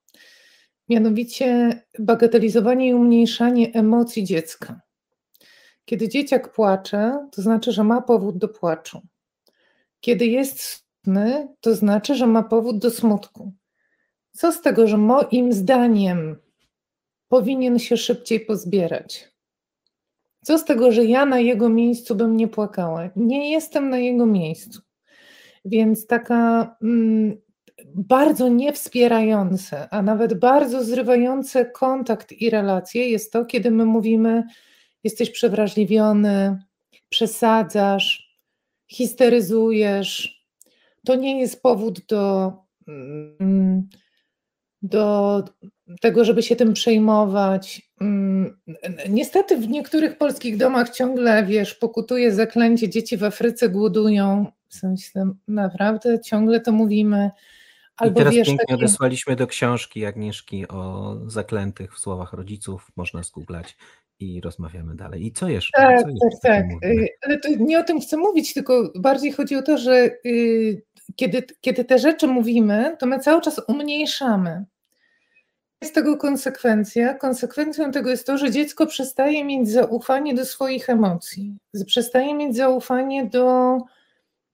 Mianowicie 0.90 1.80
bagatelizowanie 2.00 2.88
i 2.90 2.94
umniejszanie 2.94 3.74
emocji 3.74 4.24
dziecka. 4.24 4.82
Kiedy 5.86 6.10
dzieciak 6.10 6.54
płacze, 6.54 7.28
to 7.32 7.42
znaczy, 7.42 7.72
że 7.72 7.84
ma 7.84 8.02
powód 8.02 8.38
do 8.38 8.48
płaczu. 8.48 9.02
Kiedy 10.00 10.26
jest 10.26 10.62
smutny, 10.62 11.48
to 11.62 11.76
znaczy, 11.76 12.16
że 12.16 12.28
ma 12.28 12.44
powód 12.44 12.80
do 12.80 12.92
smutku. 12.92 13.54
Co 14.32 14.52
z 14.52 14.62
tego, 14.62 14.88
że 14.88 14.98
moim 14.98 15.54
zdaniem 15.54 16.36
powinien 17.28 17.80
się 17.80 17.98
szybciej 17.98 18.40
pozbierać? 18.40 19.34
Co 20.44 20.58
z 20.58 20.66
tego, 20.66 20.92
że 20.92 21.06
ja 21.06 21.26
na 21.26 21.40
jego 21.40 21.70
miejscu 21.70 22.16
bym 22.16 22.38
nie 22.38 22.48
płakała? 22.48 23.10
Nie 23.16 23.52
jestem 23.52 23.90
na 23.90 23.98
jego 23.98 24.26
miejscu. 24.26 24.82
Więc 25.66 26.08
taka 26.08 26.76
mm, 26.82 27.38
bardzo 27.96 28.50
niewspierające, 28.50 29.90
a 29.90 30.02
nawet 30.02 30.40
bardzo 30.40 30.84
zrywające 30.84 31.66
kontakt 31.66 32.32
i 32.32 32.50
relacje 32.50 33.10
jest 33.10 33.34
to, 33.34 33.46
kiedy 33.46 33.72
my 33.72 33.86
mówimy: 33.86 34.44
jesteś 35.04 35.30
przewrażliwiony, 35.30 36.64
przesadzasz, 37.10 38.38
histeryzujesz. 38.88 40.44
To 41.06 41.16
nie 41.16 41.40
jest 41.42 41.62
powód 41.62 42.06
do, 42.06 42.54
mm, 42.88 43.90
do 44.82 45.44
tego, 46.02 46.26
żeby 46.26 46.44
się 46.44 46.56
tym 46.56 46.74
przejmować. 46.74 47.92
Mm, 48.02 48.58
niestety 49.10 49.58
w 49.58 49.70
niektórych 49.70 50.18
polskich 50.18 50.58
domach 50.58 50.90
ciągle, 50.90 51.46
wiesz, 51.46 51.76
pokutuje 51.76 52.34
zaklęcie, 52.34 52.90
dzieci 52.90 53.18
w 53.18 53.24
Afryce 53.24 53.70
głodują. 53.70 54.52
W 54.74 54.76
sensie 54.76 55.34
naprawdę 55.48 56.20
ciągle 56.20 56.60
to 56.60 56.72
mówimy. 56.72 57.32
Albo 57.98 58.14
I 58.14 58.18
teraz 58.18 58.36
wiesz, 58.36 58.48
pięknie 58.48 58.66
takie... 58.66 58.76
odesłaliśmy 58.76 59.36
do 59.36 59.48
książki 59.48 60.06
Agnieszki 60.06 60.68
o 60.68 61.16
zaklętych 61.28 61.96
w 61.96 62.00
słowach 62.00 62.34
rodziców. 62.34 62.92
Można 62.96 63.24
zgooglać 63.24 63.78
i 64.20 64.42
rozmawiamy 64.42 64.96
dalej. 64.96 65.26
I 65.26 65.32
co 65.32 65.50
jeszcze? 65.50 65.82
Tak, 65.82 66.02
co 66.02 66.10
jeszcze 66.10 66.28
tak, 66.42 66.66
tak. 66.82 66.90
Y, 66.90 67.08
ale 67.22 67.40
to 67.40 67.50
nie 67.60 67.80
o 67.80 67.84
tym 67.84 68.02
chcę 68.02 68.18
mówić, 68.18 68.54
tylko 68.54 68.92
bardziej 68.96 69.32
chodzi 69.32 69.56
o 69.56 69.62
to, 69.62 69.78
że 69.78 70.10
y, 70.26 70.82
kiedy, 71.16 71.44
kiedy 71.62 71.86
te 71.86 72.00
rzeczy 72.00 72.28
mówimy, 72.28 72.96
to 73.00 73.06
my 73.06 73.20
cały 73.20 73.42
czas 73.42 73.62
umniejszamy 73.68 74.66
jest 75.84 75.96
tego 75.96 76.18
konsekwencja? 76.18 77.14
Konsekwencją 77.14 77.92
tego 77.92 78.10
jest 78.10 78.28
to, 78.28 78.38
że 78.38 78.52
dziecko 78.52 78.88
przestaje 78.88 79.46
mieć 79.46 79.70
zaufanie 79.70 80.34
do 80.34 80.46
swoich 80.46 80.90
emocji, 80.90 81.58
przestaje 81.86 82.36
mieć 82.36 82.56
zaufanie 82.56 83.26
do 83.26 83.78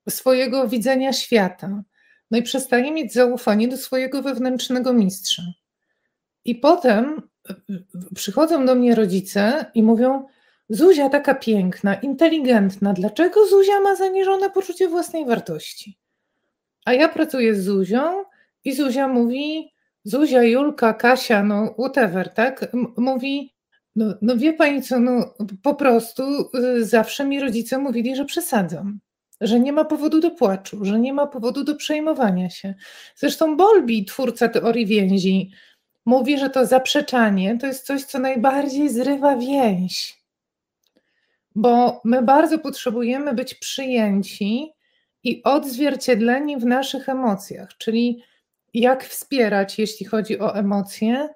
swojego 0.09 0.67
widzenia 0.67 1.13
świata, 1.13 1.83
no 2.31 2.37
i 2.37 2.43
przestaje 2.43 2.91
mieć 2.91 3.13
zaufanie 3.13 3.67
do 3.67 3.77
swojego 3.77 4.21
wewnętrznego 4.21 4.93
mistrza. 4.93 5.43
I 6.45 6.55
potem 6.55 7.21
przychodzą 8.15 8.65
do 8.65 8.75
mnie 8.75 8.95
rodzice 8.95 9.65
i 9.73 9.83
mówią: 9.83 10.25
Zuzia 10.69 11.09
taka 11.09 11.35
piękna, 11.35 11.95
inteligentna, 11.95 12.93
dlaczego 12.93 13.47
Zuzia 13.47 13.79
ma 13.79 13.95
zaniżone 13.95 14.49
poczucie 14.49 14.87
własnej 14.87 15.25
wartości? 15.25 15.97
A 16.85 16.93
ja 16.93 17.09
pracuję 17.09 17.55
z 17.55 17.63
Zuzią 17.63 18.23
i 18.63 18.75
Zuzia 18.75 19.07
mówi: 19.07 19.73
Zuzia, 20.03 20.43
Julka, 20.43 20.93
Kasia, 20.93 21.43
no 21.43 21.75
whatever, 21.79 22.33
tak? 22.33 22.71
Mówi, 22.97 23.53
no, 23.95 24.13
no 24.21 24.37
wie 24.37 24.53
pani 24.53 24.81
co, 24.81 24.99
no 24.99 25.33
po 25.63 25.75
prostu 25.75 26.23
y, 26.55 26.85
zawsze 26.85 27.25
mi 27.25 27.39
rodzice 27.39 27.77
mówili, 27.77 28.15
że 28.15 28.25
przesadzam, 28.25 28.99
że 29.41 29.60
nie 29.60 29.73
ma 29.73 29.86
powodu 29.86 30.19
do 30.19 30.32
płaczu, 30.32 30.86
że 30.86 30.99
nie 30.99 31.13
ma 31.13 31.28
powodu 31.28 31.63
do 31.63 31.75
przejmowania 31.75 32.49
się. 32.49 32.73
Zresztą 33.15 33.58
Bolbi, 33.58 34.06
twórca 34.06 34.49
teorii 34.49 34.86
więzi, 34.86 35.52
mówi, 36.06 36.38
że 36.38 36.49
to 36.49 36.65
zaprzeczanie 36.65 37.58
to 37.58 37.67
jest 37.67 37.86
coś, 37.86 38.04
co 38.04 38.19
najbardziej 38.19 38.89
zrywa 38.89 39.38
więź. 39.38 40.19
Bo 41.56 42.02
my 42.06 42.21
bardzo 42.21 42.60
potrzebujemy 42.60 43.34
być 43.34 43.56
przyjęci 43.56 44.73
i 45.23 45.43
odzwierciedleni 45.43 46.58
w 46.58 46.65
naszych 46.65 47.10
emocjach, 47.10 47.78
czyli 47.78 48.23
jak 48.73 49.04
wspierać, 49.04 49.80
jeśli 49.80 50.06
chodzi 50.06 50.39
o 50.39 50.56
emocje, 50.56 51.30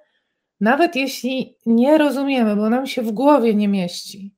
nawet 0.59 0.95
jeśli 0.95 1.57
nie 1.65 1.97
rozumiemy, 1.97 2.55
bo 2.55 2.69
nam 2.69 2.87
się 2.87 3.01
w 3.01 3.11
głowie 3.11 3.55
nie 3.55 3.67
mieści, 3.67 4.33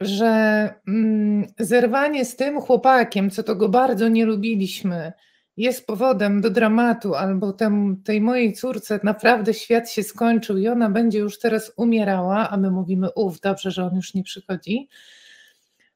że 0.00 0.74
mm, 0.88 1.46
zerwanie 1.58 2.24
z 2.24 2.36
tym 2.36 2.60
chłopakiem, 2.60 3.30
co 3.30 3.42
to 3.42 3.56
go 3.56 3.68
bardzo 3.68 4.08
nie 4.08 4.26
lubiliśmy, 4.26 5.12
jest 5.56 5.86
powodem 5.86 6.40
do 6.40 6.50
dramatu, 6.50 7.14
albo 7.14 7.52
tem, 7.52 8.02
tej 8.04 8.20
mojej 8.20 8.52
córce 8.52 9.00
naprawdę 9.02 9.54
świat 9.54 9.90
się 9.90 10.02
skończył 10.02 10.56
i 10.56 10.68
ona 10.68 10.90
będzie 10.90 11.18
już 11.18 11.38
teraz 11.38 11.72
umierała, 11.76 12.50
a 12.50 12.56
my 12.56 12.70
mówimy, 12.70 13.08
uff, 13.12 13.40
dobrze, 13.40 13.70
że 13.70 13.84
on 13.84 13.96
już 13.96 14.14
nie 14.14 14.22
przychodzi, 14.22 14.88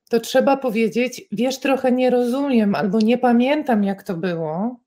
to 0.08 0.20
trzeba 0.20 0.56
powiedzieć, 0.56 1.22
wiesz, 1.32 1.58
trochę 1.58 1.92
nie 1.92 2.10
rozumiem, 2.10 2.74
albo 2.74 2.98
nie 2.98 3.18
pamiętam, 3.18 3.84
jak 3.84 4.02
to 4.02 4.14
było, 4.14 4.80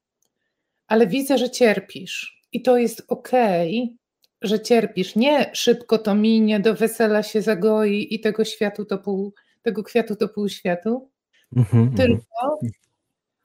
ale 0.88 1.08
widzę, 1.08 1.38
że 1.38 1.49
cierpisz 1.49 2.41
i 2.52 2.62
to 2.62 2.78
jest 2.78 3.04
okej, 3.08 3.84
okay, 3.84 4.02
że 4.43 4.60
cierpisz. 4.60 5.15
Nie 5.15 5.49
szybko 5.53 5.97
to 5.97 6.15
minie, 6.15 6.60
do 6.60 6.75
wesela 6.75 7.23
się 7.23 7.41
zagoi 7.41 8.15
i 8.15 8.19
tego 8.19 8.45
światu 8.45 8.86
to 8.86 8.97
pół, 8.97 9.34
tego 9.62 9.84
kwiatu 9.84 10.15
to 10.15 10.29
pół 10.29 10.49
światu, 10.49 11.10
mm 11.56 11.67
-hmm. 11.69 11.97
tylko 11.97 12.60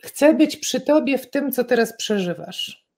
chcę 0.03 0.35
być 0.35 0.57
przy 0.57 0.81
tobie 0.81 1.19
w 1.19 1.31
tym, 1.31 1.53
co 1.53 1.65
teraz 1.65 1.97
przeżywasz. 1.97 2.89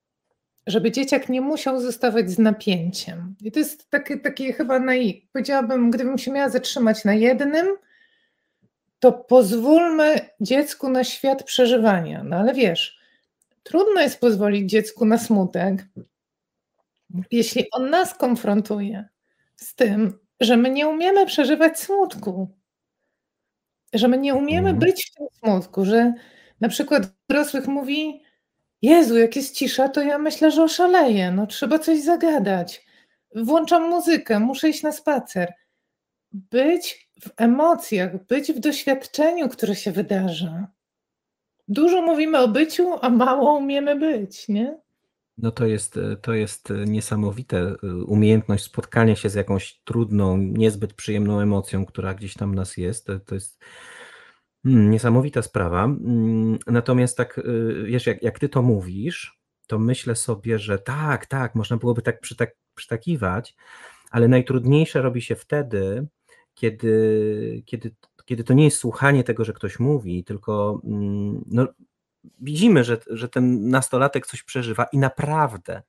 Żeby 0.66 0.90
dzieciak 0.90 1.28
nie 1.28 1.40
musiał 1.40 1.80
zostawać 1.80 2.30
z 2.30 2.38
napięciem. 2.38 3.34
I 3.42 3.52
to 3.52 3.58
jest 3.58 3.90
takie, 3.90 4.16
takie 4.16 4.52
chyba 4.52 4.78
naj, 4.78 5.26
powiedziałabym, 5.32 5.90
gdybym 5.90 6.18
się 6.18 6.30
miała 6.30 6.48
zatrzymać 6.48 7.04
na 7.04 7.14
jednym, 7.14 7.66
to 8.98 9.12
pozwólmy 9.12 10.20
dziecku 10.40 10.88
na 10.88 11.04
świat 11.04 11.42
przeżywania. 11.42 12.24
No 12.24 12.36
ale 12.36 12.54
wiesz, 12.54 13.00
Trudno 13.62 14.00
jest 14.00 14.20
pozwolić 14.20 14.70
dziecku 14.70 15.04
na 15.04 15.18
smutek, 15.18 15.86
jeśli 17.30 17.70
on 17.70 17.90
nas 17.90 18.14
konfrontuje 18.14 19.08
z 19.56 19.74
tym, 19.74 20.18
że 20.40 20.56
my 20.56 20.70
nie 20.70 20.88
umiemy 20.88 21.26
przeżywać 21.26 21.78
smutku, 21.80 22.48
że 23.92 24.08
my 24.08 24.18
nie 24.18 24.34
umiemy 24.34 24.70
mhm. 24.70 24.78
być 24.78 25.10
w 25.10 25.14
tym 25.14 25.26
smutku, 25.38 25.84
że 25.84 26.14
na 26.60 26.68
przykład 26.68 27.02
dorosłych 27.28 27.68
mówi: 27.68 28.22
Jezu, 28.82 29.18
jak 29.18 29.36
jest 29.36 29.54
cisza, 29.54 29.88
to 29.88 30.02
ja 30.02 30.18
myślę, 30.18 30.50
że 30.50 30.62
oszaleję, 30.62 31.30
no 31.30 31.46
trzeba 31.46 31.78
coś 31.78 32.00
zagadać. 32.00 32.86
Włączam 33.34 33.88
muzykę, 33.88 34.40
muszę 34.40 34.68
iść 34.68 34.82
na 34.82 34.92
spacer. 34.92 35.52
Być 36.32 37.10
w 37.20 37.30
emocjach, 37.36 38.26
być 38.26 38.52
w 38.52 38.58
doświadczeniu, 38.58 39.48
które 39.48 39.76
się 39.76 39.92
wydarza. 39.92 40.68
Dużo 41.68 42.02
mówimy 42.02 42.38
o 42.38 42.48
byciu, 42.48 42.92
a 43.02 43.10
mało 43.10 43.58
umiemy 43.58 43.96
być, 43.96 44.48
nie? 44.48 44.78
No 45.42 45.50
to 45.50 45.66
jest, 45.66 45.98
to 46.22 46.34
jest 46.34 46.72
niesamowite. 46.86 47.76
Umiejętność 48.06 48.64
spotkania 48.64 49.16
się 49.16 49.30
z 49.30 49.34
jakąś 49.34 49.80
trudną, 49.84 50.36
niezbyt 50.36 50.94
przyjemną 50.94 51.40
emocją, 51.40 51.86
która 51.86 52.14
gdzieś 52.14 52.34
tam 52.34 52.54
nas 52.54 52.76
jest. 52.76 53.06
To, 53.26 53.34
jest 53.34 53.64
hmm, 54.64 54.90
niesamowita 54.90 55.42
sprawa. 55.42 55.80
Hmm, 55.80 56.58
natomiast 56.66 57.16
tak, 57.16 57.38
y, 57.38 57.84
wiesz, 57.86 58.06
jak, 58.06 58.22
jak 58.22 58.38
ty 58.38 58.48
to 58.48 58.62
mówisz, 58.62 59.40
to 59.66 59.78
myślę 59.78 60.16
sobie, 60.16 60.58
że 60.58 60.78
tak, 60.78 61.26
tak, 61.26 61.54
można 61.54 61.76
byłoby 61.76 62.02
tak 62.02 62.20
przytak, 62.20 62.56
przytakiwać, 62.74 63.56
ale 64.10 64.28
najtrudniejsze 64.28 65.02
robi 65.02 65.22
się 65.22 65.36
wtedy, 65.36 66.06
kiedy, 66.54 67.62
kiedy 67.66 67.94
kiedy 68.30 68.44
to 68.44 68.54
nie 68.54 68.64
jest 68.64 68.78
słuchanie 68.78 69.24
tego, 69.24 69.44
że 69.44 69.52
ktoś 69.52 69.78
mówi, 69.78 70.24
tylko 70.24 70.80
mm, 70.84 71.44
no, 71.46 71.66
widzimy, 72.38 72.84
że, 72.84 72.98
że 73.06 73.28
ten 73.28 73.68
nastolatek 73.68 74.26
coś 74.26 74.42
przeżywa 74.42 74.84
i 74.84 74.98
naprawdę 74.98 75.82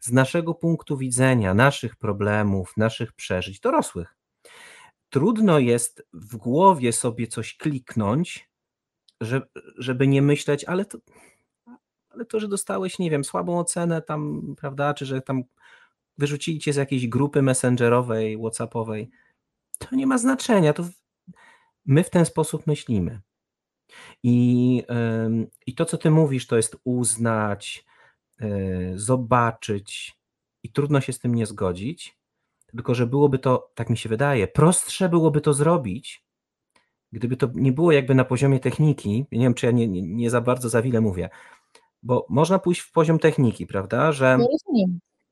z 0.00 0.12
naszego 0.12 0.54
punktu 0.54 0.96
widzenia, 0.96 1.54
naszych 1.54 1.96
problemów, 1.96 2.76
naszych 2.76 3.12
przeżyć, 3.12 3.60
dorosłych, 3.60 4.16
trudno 5.10 5.58
jest 5.58 6.06
w 6.12 6.36
głowie 6.36 6.92
sobie 6.92 7.26
coś 7.26 7.56
kliknąć, 7.56 8.50
żeby 9.78 10.08
nie 10.08 10.22
myśleć, 10.22 10.64
ale 10.64 10.84
to, 10.84 10.98
ale 12.10 12.24
to, 12.24 12.40
że 12.40 12.48
dostałeś, 12.48 12.98
nie 12.98 13.10
wiem, 13.10 13.24
słabą 13.24 13.58
ocenę 13.58 14.02
tam, 14.02 14.54
prawda, 14.58 14.94
czy 14.94 15.06
że 15.06 15.20
tam 15.20 15.44
wyrzucili 16.18 16.58
cię 16.58 16.72
z 16.72 16.76
jakiejś 16.76 17.08
grupy 17.08 17.42
messengerowej, 17.42 18.38
whatsappowej, 18.38 19.10
to 19.78 19.96
nie 19.96 20.06
ma 20.06 20.18
znaczenia. 20.18 20.72
To 20.72 20.84
my 21.86 22.04
w 22.04 22.10
ten 22.10 22.26
sposób 22.26 22.66
myślimy. 22.66 23.20
I, 24.22 24.82
I 25.66 25.74
to, 25.74 25.84
co 25.84 25.98
ty 25.98 26.10
mówisz, 26.10 26.46
to 26.46 26.56
jest 26.56 26.76
uznać, 26.84 27.84
e, 28.40 28.48
zobaczyć, 28.94 30.18
i 30.62 30.72
trudno 30.72 31.00
się 31.00 31.12
z 31.12 31.18
tym 31.18 31.34
nie 31.34 31.46
zgodzić, 31.46 32.18
tylko 32.66 32.94
że 32.94 33.06
byłoby 33.06 33.38
to, 33.38 33.70
tak 33.74 33.90
mi 33.90 33.96
się 33.96 34.08
wydaje, 34.08 34.48
prostsze 34.48 35.08
byłoby 35.08 35.40
to 35.40 35.54
zrobić, 35.54 36.24
gdyby 37.12 37.36
to 37.36 37.48
nie 37.54 37.72
było 37.72 37.92
jakby 37.92 38.14
na 38.14 38.24
poziomie 38.24 38.60
techniki. 38.60 39.26
Nie 39.32 39.40
wiem, 39.40 39.54
czy 39.54 39.66
ja 39.66 39.72
nie, 39.72 39.88
nie, 39.88 40.02
nie 40.02 40.30
za 40.30 40.40
bardzo 40.40 40.68
za 40.68 40.82
wiele 40.82 41.00
mówię, 41.00 41.30
bo 42.02 42.26
można 42.28 42.58
pójść 42.58 42.80
w 42.80 42.92
poziom 42.92 43.18
techniki, 43.18 43.66
prawda? 43.66 44.12
Że. 44.12 44.38
No. 44.38 44.46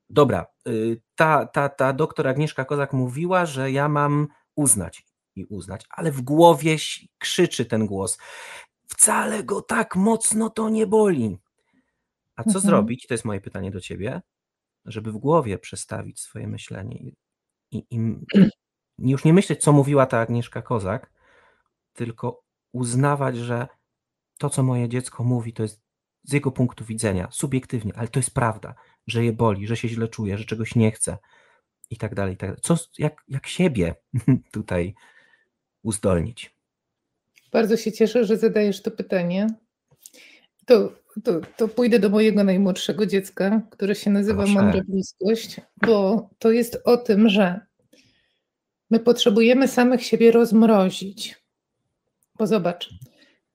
Dobra, 0.09 0.45
y, 0.67 1.01
ta, 1.15 1.45
ta, 1.45 1.69
ta 1.69 1.93
doktor 1.93 2.27
Agnieszka 2.27 2.65
Kozak 2.65 2.93
mówiła, 2.93 3.45
że 3.45 3.71
ja 3.71 3.89
mam 3.89 4.27
uznać 4.55 5.05
i 5.35 5.45
uznać, 5.45 5.85
ale 5.89 6.11
w 6.11 6.21
głowie 6.21 6.77
krzyczy 7.17 7.65
ten 7.65 7.85
głos. 7.85 8.17
Wcale 8.87 9.43
go 9.43 9.61
tak 9.61 9.95
mocno 9.95 10.49
to 10.49 10.69
nie 10.69 10.87
boli. 10.87 11.37
A 12.35 12.43
co 12.43 12.49
mhm. 12.49 12.65
zrobić? 12.65 13.07
To 13.07 13.13
jest 13.13 13.25
moje 13.25 13.41
pytanie 13.41 13.71
do 13.71 13.81
ciebie, 13.81 14.21
żeby 14.85 15.11
w 15.11 15.17
głowie 15.17 15.57
przestawić 15.57 16.19
swoje 16.19 16.47
myślenie 16.47 16.97
i, 16.97 17.15
i, 17.71 17.85
i 17.91 17.99
już 19.11 19.23
nie 19.23 19.33
myśleć, 19.33 19.61
co 19.61 19.73
mówiła 19.73 20.05
ta 20.05 20.19
Agnieszka 20.19 20.61
Kozak, 20.61 21.11
tylko 21.93 22.43
uznawać, 22.71 23.37
że 23.37 23.67
to, 24.37 24.49
co 24.49 24.63
moje 24.63 24.89
dziecko 24.89 25.23
mówi, 25.23 25.53
to 25.53 25.63
jest 25.63 25.83
z 26.23 26.33
jego 26.33 26.51
punktu 26.51 26.85
widzenia, 26.85 27.27
subiektywnie, 27.31 27.93
ale 27.95 28.07
to 28.07 28.19
jest 28.19 28.33
prawda, 28.33 28.75
że 29.07 29.25
je 29.25 29.33
boli, 29.33 29.67
że 29.67 29.77
się 29.77 29.87
źle 29.87 30.07
czuje, 30.07 30.37
że 30.37 30.45
czegoś 30.45 30.75
nie 30.75 30.91
chce 30.91 31.17
i 31.89 31.97
tak 31.97 32.15
dalej. 32.15 32.33
I 32.33 32.37
tak 32.37 32.49
dalej. 32.49 32.61
Co, 32.61 32.77
jak, 32.97 33.23
jak 33.27 33.47
siebie 33.47 33.95
tutaj 34.51 34.95
uzdolnić? 35.83 36.55
Bardzo 37.51 37.77
się 37.77 37.91
cieszę, 37.91 38.25
że 38.25 38.37
zadajesz 38.37 38.81
to 38.81 38.91
pytanie. 38.91 39.47
To, 40.65 40.93
to, 41.23 41.41
to 41.57 41.67
pójdę 41.67 41.99
do 41.99 42.09
mojego 42.09 42.43
najmłodszego 42.43 43.05
dziecka, 43.05 43.61
które 43.71 43.95
się 43.95 44.09
nazywa 44.09 44.43
Proszę. 44.43 44.61
Mądra 44.61 44.81
Bliskość, 44.87 45.61
bo 45.87 46.29
to 46.39 46.51
jest 46.51 46.81
o 46.85 46.97
tym, 46.97 47.29
że 47.29 47.59
my 48.89 48.99
potrzebujemy 48.99 49.67
samych 49.67 50.03
siebie 50.03 50.31
rozmrozić. 50.31 51.43
Bo 52.37 52.47
zobacz, 52.47 52.89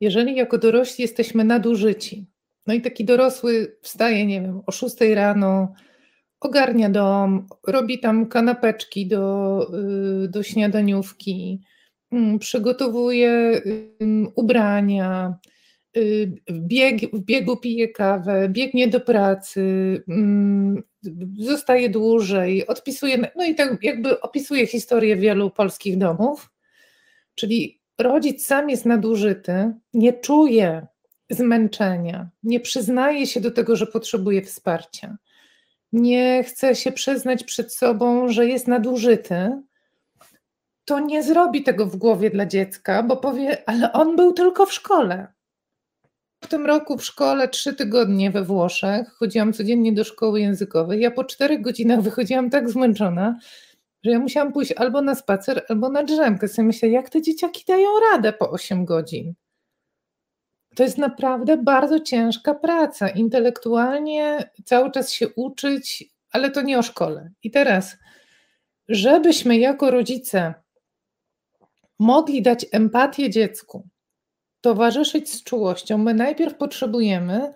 jeżeli 0.00 0.36
jako 0.36 0.58
dorośli 0.58 1.02
jesteśmy 1.02 1.44
nadużyci, 1.44 2.26
no 2.66 2.74
i 2.74 2.80
taki 2.80 3.04
dorosły 3.04 3.76
wstaje, 3.82 4.26
nie 4.26 4.40
wiem, 4.40 4.62
o 4.66 4.72
6 4.72 4.96
rano, 5.14 5.74
ogarnia 6.40 6.90
dom, 6.90 7.46
robi 7.66 7.98
tam 7.98 8.26
kanapeczki 8.26 9.06
do, 9.06 9.60
y, 10.24 10.28
do 10.28 10.42
śniadaniówki, 10.42 11.60
przygotowuje 12.40 13.62
ubrania, 14.34 15.38
y, 15.96 16.32
bieg, 16.50 17.00
w 17.12 17.20
biegu 17.20 17.56
pije 17.56 17.88
kawę, 17.88 18.48
biegnie 18.48 18.88
do 18.88 19.00
pracy, 19.00 19.62
mm, 20.08 20.82
zostaje 21.38 21.90
dłużej, 21.90 22.66
odpisuje, 22.66 23.30
no 23.36 23.44
i 23.44 23.54
tak 23.54 23.82
jakby 23.82 24.20
opisuje 24.20 24.66
historię 24.66 25.16
wielu 25.16 25.50
polskich 25.50 25.98
domów, 25.98 26.50
czyli 27.34 27.80
rodzic 27.98 28.46
sam 28.46 28.70
jest 28.70 28.86
nadużyty, 28.86 29.72
nie 29.94 30.12
czuje 30.12 30.86
zmęczenia, 31.30 32.30
nie 32.42 32.60
przyznaje 32.60 33.26
się 33.26 33.40
do 33.40 33.50
tego, 33.50 33.76
że 33.76 33.86
potrzebuje 33.86 34.42
wsparcia, 34.42 35.16
nie 35.92 36.44
chce 36.44 36.74
się 36.74 36.92
przyznać 36.92 37.44
przed 37.44 37.74
sobą, 37.74 38.28
że 38.28 38.46
jest 38.46 38.68
nadużyty, 38.68 39.62
to 40.88 41.00
nie 41.00 41.22
zrobi 41.22 41.62
tego 41.62 41.86
w 41.86 41.96
głowie 41.96 42.30
dla 42.30 42.46
dziecka, 42.46 43.02
bo 43.02 43.16
powie, 43.16 43.68
ale 43.68 43.92
on 43.92 44.16
był 44.16 44.32
tylko 44.32 44.66
w 44.66 44.72
szkole. 44.72 45.26
W 46.44 46.46
tym 46.46 46.66
roku 46.66 46.98
w 46.98 47.04
szkole 47.04 47.48
trzy 47.48 47.74
tygodnie 47.74 48.30
we 48.30 48.44
Włoszech, 48.44 49.08
chodziłam 49.08 49.52
codziennie 49.52 49.92
do 49.92 50.04
szkoły 50.04 50.40
językowej. 50.40 51.00
Ja 51.00 51.10
po 51.10 51.24
czterech 51.24 51.60
godzinach 51.60 52.00
wychodziłam 52.08 52.50
tak 52.50 52.70
zmęczona, 52.70 53.38
że 54.04 54.10
ja 54.10 54.18
musiałam 54.18 54.52
pójść 54.52 54.72
albo 54.72 55.02
na 55.02 55.14
spacer, 55.14 55.64
albo 55.68 55.88
na 55.88 56.02
drzemkę. 56.02 56.48
Sobie 56.48 56.66
myślę, 56.66 56.88
jak 56.88 57.10
te 57.10 57.22
dzieciaki 57.22 57.64
dają 57.68 57.88
radę 58.12 58.32
po 58.32 58.50
8 58.50 58.84
godzin. 58.84 59.34
To 60.74 60.82
jest 60.82 60.98
naprawdę 60.98 61.56
bardzo 61.56 62.00
ciężka 62.00 62.54
praca. 62.54 63.08
Intelektualnie 63.08 64.50
cały 64.64 64.90
czas 64.90 65.12
się 65.12 65.28
uczyć, 65.28 66.04
ale 66.30 66.50
to 66.50 66.62
nie 66.62 66.78
o 66.78 66.82
szkole. 66.82 67.30
I 67.42 67.50
teraz, 67.50 67.96
żebyśmy 68.88 69.58
jako 69.58 69.90
rodzice 69.90 70.54
mogli 71.98 72.42
dać 72.42 72.66
empatię 72.72 73.30
dziecku, 73.30 73.88
towarzyszyć 74.60 75.30
z 75.30 75.44
czułością, 75.44 75.98
my 75.98 76.14
najpierw 76.14 76.54
potrzebujemy 76.54 77.52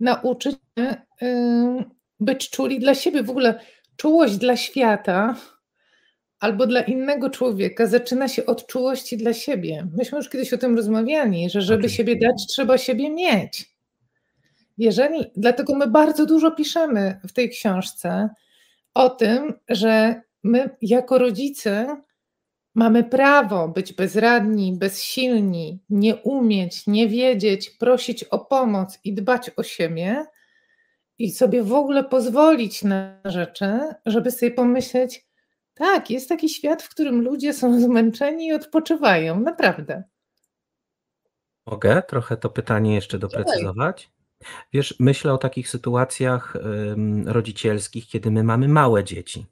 nauczyć 0.00 0.56
się 0.78 0.96
być 2.20 2.50
czuli 2.50 2.78
dla 2.80 2.94
siebie. 2.94 3.22
W 3.22 3.30
ogóle 3.30 3.60
czułość 3.96 4.36
dla 4.36 4.56
świata 4.56 5.36
albo 6.40 6.66
dla 6.66 6.80
innego 6.80 7.30
człowieka 7.30 7.86
zaczyna 7.86 8.28
się 8.28 8.46
od 8.46 8.66
czułości 8.66 9.16
dla 9.16 9.32
siebie. 9.32 9.86
Myśmy 9.96 10.18
już 10.18 10.28
kiedyś 10.28 10.52
o 10.52 10.58
tym 10.58 10.76
rozmawiali, 10.76 11.50
że 11.50 11.62
żeby 11.62 11.88
siebie 11.88 12.16
dać, 12.16 12.46
trzeba 12.48 12.78
siebie 12.78 13.10
mieć. 13.10 13.72
Jeżeli, 14.78 15.24
dlatego 15.36 15.74
my 15.74 15.86
bardzo 15.86 16.26
dużo 16.26 16.50
piszemy 16.50 17.20
w 17.28 17.32
tej 17.32 17.50
książce 17.50 18.28
o 18.94 19.10
tym, 19.10 19.54
że 19.68 20.22
my 20.42 20.70
jako 20.82 21.18
rodzice 21.18 21.96
mamy 22.74 23.04
prawo 23.04 23.68
być 23.68 23.92
bezradni, 23.92 24.72
bezsilni, 24.78 25.80
nie 25.90 26.16
umieć, 26.16 26.86
nie 26.86 27.08
wiedzieć, 27.08 27.70
prosić 27.70 28.24
o 28.24 28.38
pomoc 28.38 28.98
i 29.04 29.14
dbać 29.14 29.50
o 29.56 29.62
siebie 29.62 30.26
i 31.18 31.30
sobie 31.30 31.62
w 31.62 31.72
ogóle 31.72 32.04
pozwolić 32.04 32.84
na 32.84 33.20
rzeczy, 33.24 33.78
żeby 34.06 34.30
sobie 34.30 34.50
pomyśleć, 34.50 35.26
tak, 35.74 36.10
jest 36.10 36.28
taki 36.28 36.48
świat, 36.48 36.82
w 36.82 36.88
którym 36.88 37.22
ludzie 37.22 37.52
są 37.52 37.80
zmęczeni 37.80 38.46
i 38.46 38.52
odpoczywają, 38.52 39.40
naprawdę. 39.40 40.02
Mogę 41.66 42.02
trochę 42.02 42.36
to 42.36 42.50
pytanie 42.50 42.94
jeszcze 42.94 43.18
doprecyzować? 43.18 44.10
Wiesz, 44.72 44.96
myślę 45.00 45.32
o 45.32 45.38
takich 45.38 45.68
sytuacjach 45.68 46.56
rodzicielskich, 47.26 48.08
kiedy 48.08 48.30
my 48.30 48.44
mamy 48.44 48.68
małe 48.68 49.04
dzieci. 49.04 49.46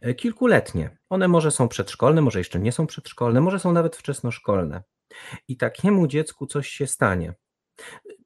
E, 0.00 0.14
kilkuletnie. 0.14 0.98
One 1.08 1.28
może 1.28 1.50
są 1.50 1.68
przedszkolne, 1.68 2.20
może 2.20 2.38
jeszcze 2.38 2.60
nie 2.60 2.72
są 2.72 2.86
przedszkolne, 2.86 3.40
może 3.40 3.58
są 3.58 3.72
nawet 3.72 3.96
wczesnoszkolne. 3.96 4.82
I 5.48 5.56
takiemu 5.56 6.06
dziecku 6.06 6.46
coś 6.46 6.68
się 6.68 6.86
stanie. 6.86 7.34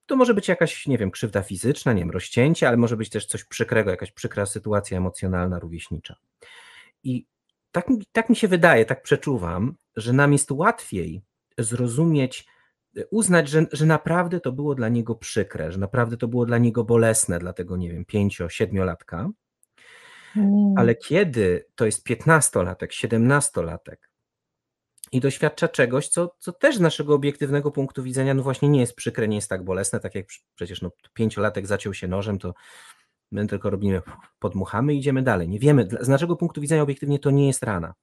To 0.06 0.16
może 0.16 0.34
być 0.34 0.48
jakaś, 0.48 0.86
nie 0.86 0.98
wiem, 0.98 1.10
krzywda 1.10 1.42
fizyczna, 1.42 1.92
nie 1.92 2.00
wiem, 2.00 2.10
rozcięcie, 2.10 2.68
ale 2.68 2.76
może 2.76 2.96
być 2.96 3.10
też 3.10 3.26
coś 3.26 3.44
przykrego, 3.44 3.90
jakaś 3.90 4.12
przykra 4.12 4.46
sytuacja 4.46 4.98
emocjonalna, 4.98 5.58
rówieśnicza. 5.58 6.16
I 7.02 7.26
tak, 7.72 7.86
tak 8.12 8.28
mi 8.28 8.36
się 8.36 8.48
wydaje, 8.48 8.84
tak 8.84 9.02
przeczuwam, 9.02 9.74
że 9.96 10.12
nam 10.12 10.32
jest 10.32 10.50
łatwiej 10.50 11.22
zrozumieć, 11.58 12.46
uznać, 13.10 13.48
że, 13.48 13.66
że 13.72 13.86
naprawdę 13.86 14.40
to 14.40 14.52
było 14.52 14.74
dla 14.74 14.88
niego 14.88 15.14
przykre, 15.14 15.72
że 15.72 15.78
naprawdę 15.78 16.16
to 16.16 16.28
było 16.28 16.46
dla 16.46 16.58
niego 16.58 16.84
bolesne, 16.84 17.38
dla 17.38 17.52
tego, 17.52 17.76
nie 17.76 17.90
wiem, 17.90 18.04
pięcio, 18.04 18.48
siedmiolatka. 18.48 19.30
Mm. 20.36 20.74
Ale 20.76 20.94
kiedy 20.94 21.66
to 21.74 21.86
jest 21.86 22.04
piętnastolatek, 22.04 22.92
siedemnastolatek 22.92 24.10
i 25.12 25.20
doświadcza 25.20 25.68
czegoś, 25.68 26.08
co, 26.08 26.36
co 26.38 26.52
też 26.52 26.76
z 26.76 26.80
naszego 26.80 27.14
obiektywnego 27.14 27.70
punktu 27.70 28.02
widzenia, 28.02 28.34
no 28.34 28.42
właśnie 28.42 28.68
nie 28.68 28.80
jest 28.80 28.94
przykre, 28.94 29.28
nie 29.28 29.36
jest 29.36 29.48
tak 29.48 29.64
bolesne, 29.64 30.00
tak 30.00 30.14
jak 30.14 30.26
przecież 30.54 30.82
no, 30.82 30.90
pięciolatek 31.14 31.66
zaciął 31.66 31.94
się 31.94 32.08
nożem, 32.08 32.38
to 32.38 32.54
My 33.32 33.46
tylko 33.46 33.70
robimy, 33.70 34.02
podmuchamy 34.38 34.94
i 34.94 34.98
idziemy 34.98 35.22
dalej. 35.22 35.48
Nie 35.48 35.58
wiemy, 35.58 35.88
z 36.00 36.08
naszego 36.08 36.36
punktu 36.36 36.60
widzenia 36.60 36.82
obiektywnie 36.82 37.18
to 37.18 37.30
nie 37.30 37.46
jest 37.46 37.62
rana, 37.62 37.94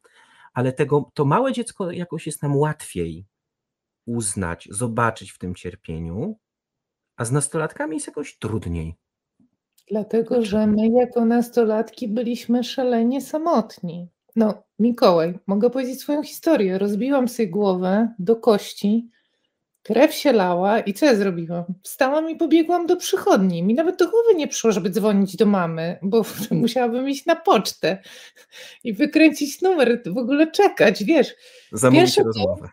ale 0.53 0.73
tego, 0.73 1.11
to 1.13 1.25
małe 1.25 1.53
dziecko 1.53 1.91
jakoś 1.91 2.25
jest 2.25 2.43
nam 2.43 2.57
łatwiej 2.57 3.25
uznać, 4.05 4.67
zobaczyć 4.71 5.31
w 5.31 5.37
tym 5.37 5.55
cierpieniu, 5.55 6.35
a 7.17 7.25
z 7.25 7.31
nastolatkami 7.31 7.95
jest 7.95 8.07
jakoś 8.07 8.37
trudniej. 8.37 8.95
Dlatego, 9.91 10.45
że 10.45 10.67
my 10.67 10.87
jako 10.87 11.25
nastolatki 11.25 12.07
byliśmy 12.07 12.63
szalenie 12.63 13.21
samotni. 13.21 14.07
No, 14.35 14.63
Mikołaj, 14.79 15.39
mogę 15.47 15.69
powiedzieć 15.69 16.01
swoją 16.01 16.23
historię. 16.23 16.77
Rozbiłam 16.77 17.27
sobie 17.27 17.47
głowę 17.49 18.13
do 18.19 18.35
kości 18.35 19.09
Krew 19.83 20.13
się 20.13 20.31
lała 20.31 20.79
i 20.79 20.93
co 20.93 21.05
ja 21.05 21.15
zrobiłam? 21.15 21.63
Wstałam 21.83 22.29
i 22.29 22.35
pobiegłam 22.35 22.87
do 22.87 22.97
przychodni. 22.97 23.63
Mi 23.63 23.73
nawet 23.73 23.99
do 23.99 24.09
głowy 24.09 24.35
nie 24.35 24.47
przyszło, 24.47 24.71
żeby 24.71 24.89
dzwonić 24.89 25.35
do 25.35 25.45
mamy, 25.45 25.99
bo 26.01 26.25
musiałabym 26.51 27.09
iść 27.09 27.25
na 27.25 27.35
pocztę 27.35 27.97
i 28.83 28.93
wykręcić 28.93 29.61
numer, 29.61 30.01
w 30.05 30.17
ogóle 30.17 30.51
czekać, 30.51 31.03
wiesz. 31.03 31.35
Zamówić 31.71 32.17
rozmowę. 32.17 32.69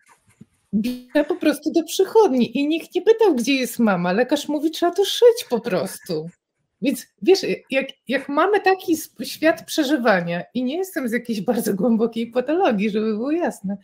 biegnę 0.75 1.25
po 1.25 1.37
prostu 1.37 1.73
do 1.73 1.83
przychodni 1.83 2.59
i 2.59 2.69
nikt 2.69 2.95
nie 2.95 3.03
pytał, 3.03 3.35
gdzie 3.35 3.55
jest 3.55 3.79
mama. 3.79 4.13
Lekarz 4.13 4.49
mówi, 4.49 4.71
trzeba 4.71 4.93
to 4.93 5.05
szyć 5.05 5.45
po 5.51 5.61
prostu. 5.61 6.29
Więc 6.83 7.07
wiesz, 7.23 7.47
jak, 7.71 7.87
jak 8.09 8.29
mamy 8.29 8.61
taki 8.61 8.97
świat 9.23 9.65
przeżywania 9.65 10.43
i 10.55 10.63
nie 10.65 10.77
jestem 10.77 11.09
z 11.09 11.13
jakiejś 11.13 11.41
bardzo 11.41 11.75
głębokiej 11.75 12.27
patologii, 12.27 12.91
żeby 12.91 13.07
było 13.07 13.31
jasne, 13.31 13.77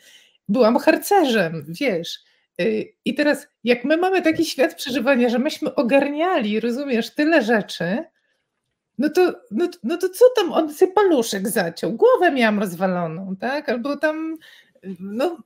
byłam 0.48 0.76
harcerzem, 0.76 1.64
wiesz. 1.68 2.18
Y, 2.60 2.92
I 3.04 3.14
teraz, 3.14 3.48
jak 3.64 3.84
my 3.84 3.96
mamy 3.96 4.22
taki 4.22 4.44
świat 4.44 4.74
przeżywania, 4.74 5.28
że 5.28 5.38
myśmy 5.38 5.74
ogarniali, 5.74 6.60
rozumiesz, 6.60 7.10
tyle 7.10 7.42
rzeczy, 7.42 8.04
no 8.98 9.08
to, 9.08 9.32
no, 9.50 9.68
no 9.82 9.96
to 9.96 10.08
co 10.08 10.24
tam, 10.36 10.52
on 10.52 10.74
sobie 10.74 10.92
paluszek 10.92 11.48
zaciął, 11.48 11.92
głowę 11.92 12.30
miałam 12.30 12.58
rozwaloną, 12.58 13.36
tak? 13.40 13.68
Albo 13.68 13.96
tam 13.96 14.36
no 15.00 15.36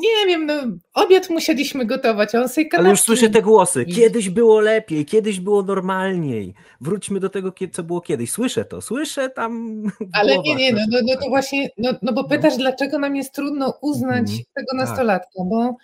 nie 0.00 0.26
wiem, 0.26 0.46
no, 0.46 0.54
obiad 0.94 1.30
musieliśmy 1.30 1.86
gotować, 1.86 2.34
a 2.34 2.40
on 2.40 2.48
sobie 2.48 2.68
Ale 2.72 2.90
już 2.90 3.00
słyszę 3.00 3.30
te 3.30 3.42
głosy. 3.42 3.84
Kiedyś 3.84 4.30
było 4.30 4.60
lepiej, 4.60 5.06
kiedyś 5.06 5.40
było 5.40 5.62
normalniej. 5.62 6.54
Wróćmy 6.80 7.20
do 7.20 7.28
tego, 7.28 7.52
co 7.72 7.82
było 7.82 8.00
kiedyś. 8.00 8.30
Słyszę 8.30 8.64
to, 8.64 8.80
słyszę 8.80 9.30
tam. 9.30 9.82
Ale 10.12 10.38
nie, 10.38 10.54
nie, 10.54 10.72
no, 10.72 10.80
no, 10.90 10.98
no, 11.04 11.16
to 11.20 11.28
właśnie, 11.28 11.70
no, 11.78 11.94
no 12.02 12.12
bo 12.12 12.24
pytasz, 12.24 12.52
no. 12.52 12.58
dlaczego 12.58 12.98
nam 12.98 13.16
jest 13.16 13.34
trudno 13.34 13.78
uznać 13.82 14.20
mhm. 14.20 14.40
tego 14.54 14.70
tak. 14.70 14.88
nastolatka, 14.88 15.38
tak. 15.38 15.48
bo 15.48 15.76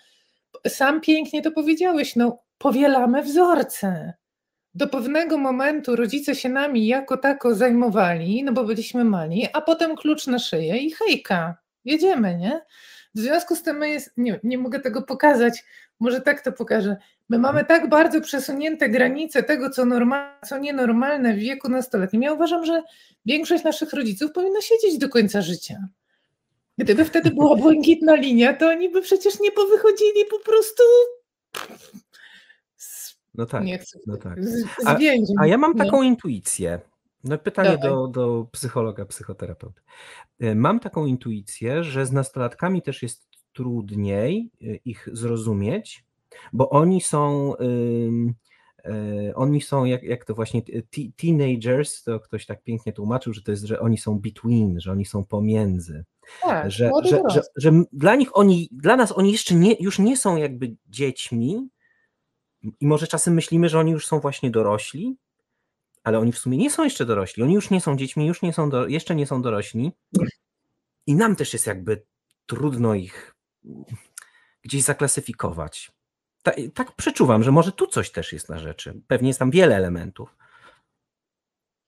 sam 0.67 1.01
pięknie 1.01 1.41
to 1.41 1.51
powiedziałeś, 1.51 2.15
no 2.15 2.39
powielamy 2.57 3.23
wzorce. 3.23 4.13
Do 4.75 4.87
pewnego 4.87 5.37
momentu 5.37 5.95
rodzice 5.95 6.35
się 6.35 6.49
nami 6.49 6.87
jako 6.87 7.17
tako 7.17 7.55
zajmowali, 7.55 8.43
no 8.43 8.51
bo 8.53 8.63
byliśmy 8.63 9.03
mali, 9.03 9.47
a 9.53 9.61
potem 9.61 9.95
klucz 9.95 10.27
na 10.27 10.39
szyję 10.39 10.77
i 10.77 10.91
hejka, 10.91 11.57
jedziemy, 11.85 12.37
nie? 12.37 12.61
W 13.15 13.19
związku 13.19 13.55
z 13.55 13.63
tym 13.63 13.77
my 13.77 13.89
jest, 13.89 14.11
nie, 14.17 14.39
nie 14.43 14.57
mogę 14.57 14.79
tego 14.79 15.01
pokazać, 15.01 15.63
może 15.99 16.21
tak 16.21 16.41
to 16.41 16.51
pokażę. 16.51 16.97
My 17.29 17.39
mamy 17.39 17.65
tak 17.65 17.89
bardzo 17.89 18.21
przesunięte 18.21 18.89
granice 18.89 19.43
tego, 19.43 19.69
co, 19.69 19.85
normal, 19.85 20.29
co 20.47 20.57
nienormalne 20.57 21.33
w 21.33 21.37
wieku 21.37 21.69
nastoletnim. 21.69 22.21
Ja 22.21 22.33
uważam, 22.33 22.65
że 22.65 22.83
większość 23.25 23.63
naszych 23.63 23.93
rodziców 23.93 24.31
powinna 24.31 24.61
siedzieć 24.61 24.97
do 24.97 25.09
końca 25.09 25.41
życia. 25.41 25.87
Gdyby 26.77 27.05
wtedy 27.05 27.31
była 27.31 27.55
błękitna 27.55 28.15
linia, 28.15 28.53
to 28.53 28.67
oni 28.67 28.89
by 28.89 29.01
przecież 29.01 29.39
nie 29.39 29.51
powychodzili 29.51 30.25
po 30.29 30.39
prostu. 30.39 30.83
No 33.33 33.45
tak. 33.45 33.63
Chcę, 33.81 33.99
no 34.07 34.17
tak. 34.17 34.43
Z, 34.43 34.65
a, 34.85 34.97
a, 35.39 35.47
ja 35.47 35.57
mam 35.57 35.75
taką 35.75 35.97
no. 35.97 36.03
intuicję. 36.03 36.79
No 37.23 37.37
pytanie 37.37 37.77
do, 37.77 38.07
do 38.07 38.47
psychologa, 38.51 39.05
psychoterapeuty. 39.05 39.81
E, 40.39 40.55
mam 40.55 40.79
taką 40.79 41.05
intuicję, 41.05 41.83
że 41.83 42.05
z 42.05 42.11
nastolatkami 42.11 42.81
też 42.81 43.03
jest 43.03 43.27
trudniej 43.53 44.51
e, 44.61 44.75
ich 44.75 45.09
zrozumieć, 45.11 46.05
bo 46.53 46.69
oni 46.69 47.01
są, 47.01 47.53
e, 47.57 49.35
oni 49.35 49.61
są 49.61 49.85
jak, 49.85 50.03
jak 50.03 50.25
to 50.25 50.35
właśnie 50.35 50.61
teenagers, 51.15 52.03
to 52.03 52.19
ktoś 52.19 52.45
tak 52.45 52.63
pięknie 52.63 52.93
tłumaczył, 52.93 53.33
że 53.33 53.41
to 53.41 53.51
jest, 53.51 53.63
że 53.63 53.79
oni 53.79 53.97
są 53.97 54.19
between, 54.19 54.79
że 54.79 54.91
oni 54.91 55.05
są 55.05 55.25
pomiędzy. 55.25 56.05
Tak, 56.41 56.71
że, 56.71 56.91
że, 57.03 57.21
że, 57.29 57.41
że, 57.55 57.71
dla 57.91 58.15
nich 58.15 58.37
oni, 58.37 58.69
dla 58.71 58.95
nas 58.95 59.11
oni 59.11 59.31
jeszcze 59.31 59.55
nie, 59.55 59.75
już 59.79 59.99
nie 59.99 60.17
są 60.17 60.37
jakby 60.37 60.75
dziećmi 60.85 61.69
i 62.79 62.87
może 62.87 63.07
czasem 63.07 63.33
myślimy, 63.33 63.69
że 63.69 63.79
oni 63.79 63.91
już 63.91 64.07
są 64.07 64.19
właśnie 64.19 64.51
dorośli, 64.51 65.17
ale 66.03 66.19
oni 66.19 66.31
w 66.31 66.37
sumie 66.37 66.57
nie 66.57 66.71
są 66.71 66.83
jeszcze 66.83 67.05
dorośli, 67.05 67.43
oni 67.43 67.53
już 67.53 67.69
nie 67.69 67.81
są 67.81 67.97
dziećmi, 67.97 68.27
już 68.27 68.41
nie 68.41 68.53
są 68.53 68.69
do, 68.69 68.87
jeszcze 68.87 69.15
nie 69.15 69.27
są 69.27 69.41
dorośli 69.41 69.91
i 71.07 71.15
nam 71.15 71.35
też 71.35 71.53
jest 71.53 71.67
jakby 71.67 72.03
trudno 72.45 72.95
ich 72.95 73.35
gdzieś 74.61 74.83
zaklasyfikować. 74.83 75.91
Tak, 76.43 76.55
tak 76.73 76.95
przeczuwam, 76.95 77.43
że 77.43 77.51
może 77.51 77.71
tu 77.71 77.87
coś 77.87 78.11
też 78.11 78.33
jest 78.33 78.49
na 78.49 78.59
rzeczy. 78.59 79.01
Pewnie 79.07 79.27
jest 79.27 79.39
tam 79.39 79.51
wiele 79.51 79.75
elementów. 79.75 80.29
Mhm. 80.29 80.47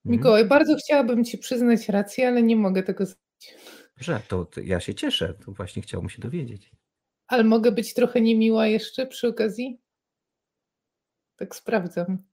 Mikołaj, 0.05 0.45
bardzo 0.45 0.75
chciałabym 0.75 1.25
Ci 1.25 1.37
przyznać 1.37 1.89
rację, 1.89 2.27
ale 2.27 2.43
nie 2.43 2.55
mogę 2.55 2.83
tego 2.83 3.05
zrobić. 3.05 3.55
Że 3.97 4.21
to, 4.27 4.45
to 4.45 4.61
ja 4.61 4.79
się 4.79 4.95
cieszę, 4.95 5.33
to 5.45 5.51
właśnie 5.51 5.81
chciałbym 5.81 6.09
się 6.09 6.21
dowiedzieć. 6.21 6.71
Ale 7.27 7.43
mogę 7.43 7.71
być 7.71 7.93
trochę 7.93 8.21
niemiła 8.21 8.67
jeszcze 8.67 9.07
przy 9.07 9.27
okazji? 9.27 9.79
Tak 11.35 11.55
sprawdzam. 11.55 12.23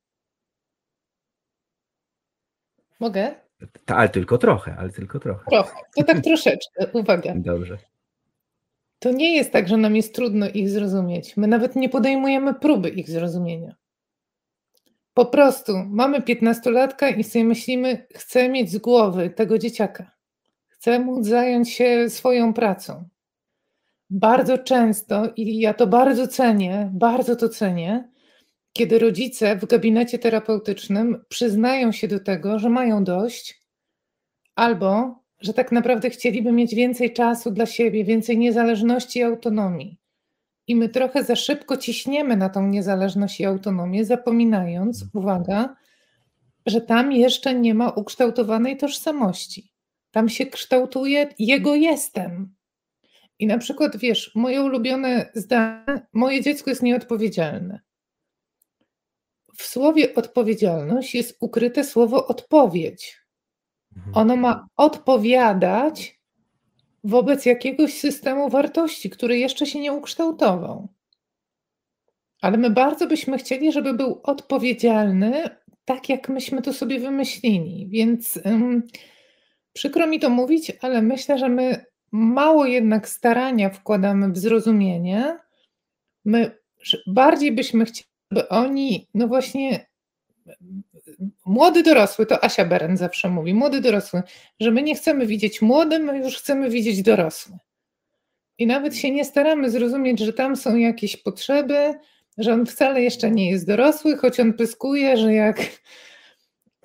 Mogę? 3.03 3.35
Ta, 3.85 3.97
ale 3.97 4.09
tylko 4.09 4.39
trochę, 4.39 4.77
ale 4.79 4.91
tylko 4.91 5.19
trochę. 5.19 5.51
Trochę, 5.51 5.75
to 5.97 6.05
tak 6.05 6.21
troszeczkę, 6.31 6.87
uwaga. 6.93 7.33
Dobrze. 7.37 7.79
To 8.99 9.11
nie 9.11 9.37
jest 9.37 9.53
tak, 9.53 9.69
że 9.69 9.77
nam 9.77 9.97
jest 9.97 10.15
trudno 10.15 10.49
ich 10.49 10.71
zrozumieć. 10.71 11.37
My 11.37 11.47
nawet 11.47 11.77
nie 11.77 11.89
podejmujemy 11.89 12.55
próby 12.55 12.89
ich 12.89 13.11
zrozumienia. 13.11 13.75
Po 15.15 15.27
prostu 15.27 15.73
mamy 15.89 16.23
piętnastolatka 16.23 17.09
i 17.09 17.25
sobie 17.25 17.45
myślimy, 17.45 18.07
chcę 18.15 18.49
mieć 18.49 18.71
z 18.71 18.79
głowy 18.79 19.31
tego 19.31 19.59
dzieciaka. 19.59 20.11
Chcę 20.69 20.99
móc 20.99 21.27
zająć 21.27 21.71
się 21.71 22.11
swoją 22.11 22.55
pracą. 22.55 23.09
Bardzo 24.11 24.59
często, 24.59 25.33
i 25.37 25.59
ja 25.59 25.75
to 25.75 25.87
bardzo 25.87 26.29
cenię, 26.29 26.91
bardzo 26.93 27.37
to 27.37 27.49
cenię, 27.49 28.12
kiedy 28.73 28.99
rodzice 28.99 29.57
w 29.57 29.67
gabinecie 29.67 30.19
terapeutycznym 30.19 31.25
przyznają 31.29 31.93
się 31.93 32.09
do 32.09 32.21
tego, 32.21 32.59
że 32.59 32.71
mają 32.71 33.05
dość, 33.05 33.63
albo 34.55 35.23
że 35.41 35.55
tak 35.55 35.73
naprawdę 35.73 36.11
chcieliby 36.11 36.53
mieć 36.53 36.75
więcej 36.75 37.13
czasu 37.13 37.51
dla 37.51 37.67
siebie, 37.67 38.05
więcej 38.05 38.39
niezależności 38.39 39.19
i 39.19 39.23
autonomii. 39.23 39.99
I 40.67 40.77
my 40.77 40.89
trochę 40.89 41.25
za 41.25 41.37
szybko 41.37 41.77
ciśniemy 41.77 42.37
na 42.37 42.49
tą 42.49 42.67
niezależność 42.67 43.41
i 43.41 43.45
autonomię, 43.45 44.05
zapominając, 44.05 45.05
uwaga, 45.15 45.77
że 46.67 46.81
tam 46.81 47.13
jeszcze 47.13 47.55
nie 47.55 47.75
ma 47.75 47.91
ukształtowanej 47.91 48.77
tożsamości. 48.77 49.73
Tam 50.11 50.29
się 50.29 50.47
kształtuje 50.47 51.29
jego 51.39 51.75
jestem. 51.75 52.55
I 53.39 53.47
na 53.47 53.59
przykład, 53.59 53.97
wiesz, 53.97 54.33
moje 54.35 54.63
ulubione 54.63 55.31
zdanie, 55.35 56.07
moje 56.13 56.41
dziecko 56.43 56.71
jest 56.71 56.83
nieodpowiedzialne 56.83 57.81
w 59.57 59.63
słowie 59.63 60.15
odpowiedzialność 60.15 61.15
jest 61.15 61.37
ukryte 61.41 61.85
słowo 61.85 62.27
odpowiedź. 62.27 63.23
Mhm. 63.97 64.17
Ono 64.17 64.37
ma 64.37 64.69
odpowiadać 64.77 66.21
wobec 67.05 67.47
jakiegoś 67.47 67.99
systemu 67.99 68.49
wartości, 68.49 69.11
który 69.11 69.39
jeszcze 69.39 69.67
się 69.67 69.81
nie 69.81 69.93
ukształtował. 69.93 70.89
Ale 72.41 72.59
my 72.59 72.71
bardzo 72.71 73.07
byśmy 73.07 73.39
chcieli, 73.39 73.73
żeby 73.73 73.95
był 73.95 74.21
odpowiedzialny, 74.23 75.49
tak 75.85 76.09
jak 76.09 76.29
myśmy 76.29 76.63
to 76.63 76.73
sobie 76.73 77.01
wymyślili. 77.01 77.89
Więc 77.89 78.39
um, 78.45 78.83
przykro 79.73 80.07
mi 80.07 80.21
to 80.21 80.31
mówić, 80.31 80.73
ale 80.81 81.03
myślę, 81.03 81.39
że 81.39 81.49
my 81.49 81.85
mało 82.13 82.67
jednak 82.67 83.09
starania 83.09 83.71
wkładamy 83.71 84.33
w 84.33 84.39
zrozumienie. 84.39 85.39
My 86.25 86.59
bardziej 87.07 87.53
byśmy 87.53 87.85
chcieli 87.85 88.12
by 88.33 88.49
oni, 88.49 89.09
no 89.15 89.29
właśnie, 89.29 89.87
młody 91.47 91.83
dorosły, 91.83 92.27
to 92.27 92.45
Asia 92.45 92.65
Beren 92.65 92.97
zawsze 92.97 93.29
mówi, 93.29 93.55
młody 93.55 93.81
dorosły, 93.81 94.23
że 94.61 94.71
my 94.71 94.83
nie 94.83 94.95
chcemy 94.95 95.27
widzieć 95.27 95.63
młody, 95.63 95.99
my 95.99 96.19
już 96.19 96.37
chcemy 96.37 96.71
widzieć 96.71 97.03
dorosły. 97.03 97.57
I 98.59 98.67
nawet 98.67 98.97
się 98.97 99.11
nie 99.11 99.25
staramy 99.25 99.71
zrozumieć, 99.71 100.21
że 100.21 100.33
tam 100.33 100.57
są 100.57 100.77
jakieś 100.77 101.17
potrzeby, 101.17 101.95
że 102.39 102.53
on 102.53 102.67
wcale 102.67 103.03
jeszcze 103.03 103.31
nie 103.31 103.51
jest 103.51 103.67
dorosły, 103.67 104.17
choć 104.17 104.41
on 104.41 104.53
pyskuje, 104.53 105.17
że 105.17 105.35
jak 105.35 105.63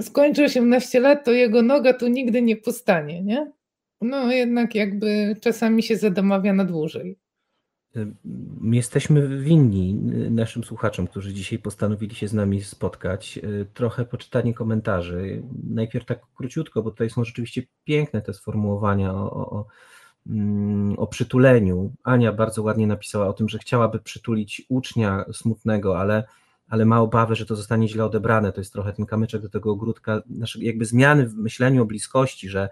skończy 0.02 0.44
18 0.44 1.00
lat, 1.00 1.26
to 1.26 1.32
jego 1.32 1.62
noga 1.62 1.94
tu 1.94 2.08
nigdy 2.08 2.42
nie 2.42 2.58
postanie, 2.58 3.22
nie? 3.22 3.52
No 4.02 4.32
jednak 4.32 4.76
jakby 4.76 5.36
czasami 5.42 5.84
się 5.84 5.98
zadomawia 5.98 6.54
na 6.54 6.66
dłużej. 6.66 7.18
Jesteśmy 8.72 9.40
winni 9.42 9.94
naszym 10.32 10.64
słuchaczom, 10.64 11.08
którzy 11.08 11.34
dzisiaj 11.34 11.60
postanowili 11.60 12.16
się 12.16 12.28
z 12.28 12.34
nami 12.34 12.64
spotkać, 12.64 13.40
trochę 13.74 14.06
poczytanie 14.06 14.54
komentarzy. 14.54 15.44
Najpierw 15.70 16.06
tak 16.06 16.20
króciutko, 16.36 16.84
bo 16.84 16.92
tutaj 16.92 17.10
są 17.10 17.24
rzeczywiście 17.24 17.64
piękne 17.84 18.22
te 18.22 18.34
sformułowania 18.34 19.14
o, 19.14 19.50
o, 19.50 19.66
mm, 20.28 21.00
o 21.00 21.08
przytuleniu. 21.08 21.94
Ania 22.04 22.34
bardzo 22.34 22.64
ładnie 22.64 22.88
napisała 22.88 23.28
o 23.28 23.34
tym, 23.34 23.50
że 23.50 23.60
chciałaby 23.60 24.00
przytulić 24.00 24.66
ucznia 24.70 25.26
smutnego, 25.34 26.00
ale, 26.00 26.24
ale 26.68 26.86
ma 26.86 27.02
obawy, 27.02 27.36
że 27.36 27.46
to 27.46 27.56
zostanie 27.56 27.88
źle 27.88 28.06
odebrane. 28.06 28.52
To 28.52 28.62
jest 28.62 28.74
trochę 28.74 28.94
ten 28.94 29.06
kamyczek 29.06 29.42
do 29.42 29.50
tego 29.50 29.72
ogródka, 29.72 30.22
jakby 30.60 30.86
zmiany 30.86 31.28
w 31.28 31.36
myśleniu 31.36 31.82
o 31.82 31.86
bliskości, 31.86 32.50
że 32.50 32.70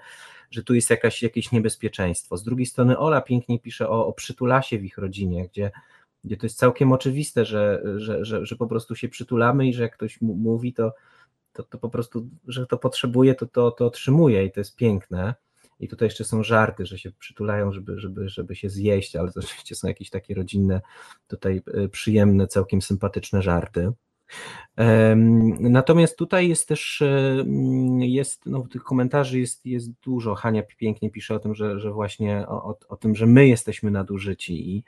że 0.51 0.63
tu 0.63 0.73
jest 0.73 0.89
jakaś, 0.89 1.23
jakieś 1.23 1.51
niebezpieczeństwo. 1.51 2.37
Z 2.37 2.43
drugiej 2.43 2.65
strony 2.65 2.97
Ola 2.97 3.21
pięknie 3.21 3.59
pisze 3.59 3.89
o, 3.89 4.07
o 4.07 4.13
przytulasie 4.13 4.79
w 4.79 4.85
ich 4.85 4.97
rodzinie, 4.97 5.47
gdzie, 5.47 5.71
gdzie 6.23 6.37
to 6.37 6.45
jest 6.45 6.57
całkiem 6.57 6.91
oczywiste, 6.91 7.45
że, 7.45 7.83
że, 7.95 8.25
że, 8.25 8.45
że 8.45 8.55
po 8.55 8.67
prostu 8.67 8.95
się 8.95 9.09
przytulamy 9.09 9.67
i 9.67 9.73
że 9.73 9.83
jak 9.83 9.93
ktoś 9.93 10.21
mówi, 10.21 10.73
to, 10.73 10.93
to, 11.53 11.63
to 11.63 11.77
po 11.77 11.89
prostu, 11.89 12.29
że 12.47 12.67
to 12.67 12.77
potrzebuje, 12.77 13.35
to, 13.35 13.45
to, 13.45 13.71
to 13.71 13.85
otrzymuje 13.85 14.45
i 14.45 14.51
to 14.51 14.59
jest 14.59 14.75
piękne. 14.75 15.35
I 15.79 15.87
tutaj 15.87 16.05
jeszcze 16.05 16.23
są 16.23 16.43
żarty, 16.43 16.85
że 16.85 16.97
się 16.97 17.11
przytulają, 17.11 17.71
żeby, 17.71 17.99
żeby, 17.99 18.29
żeby 18.29 18.55
się 18.55 18.69
zjeść, 18.69 19.15
ale 19.15 19.31
to 19.31 19.39
oczywiście 19.45 19.75
są 19.75 19.87
jakieś 19.87 20.09
takie 20.09 20.33
rodzinne, 20.33 20.81
tutaj 21.27 21.61
e, 21.73 21.87
przyjemne, 21.87 22.47
całkiem 22.47 22.81
sympatyczne 22.81 23.41
żarty. 23.41 23.91
Natomiast 25.59 26.17
tutaj 26.17 26.49
jest 26.49 26.67
też, 26.67 27.03
jest, 27.99 28.45
no, 28.45 28.67
tych 28.67 28.83
komentarzy 28.83 29.39
jest, 29.39 29.65
jest 29.65 29.91
dużo. 29.91 30.35
Hania 30.35 30.63
pięknie 30.77 31.11
pisze 31.11 31.35
o 31.35 31.39
tym, 31.39 31.55
że, 31.55 31.79
że 31.79 31.91
właśnie 31.91 32.47
o, 32.47 32.63
o, 32.63 32.77
o 32.87 32.97
tym, 32.97 33.15
że 33.15 33.25
my 33.25 33.47
jesteśmy 33.47 33.91
nadużyci 33.91 34.69
i 34.69 34.83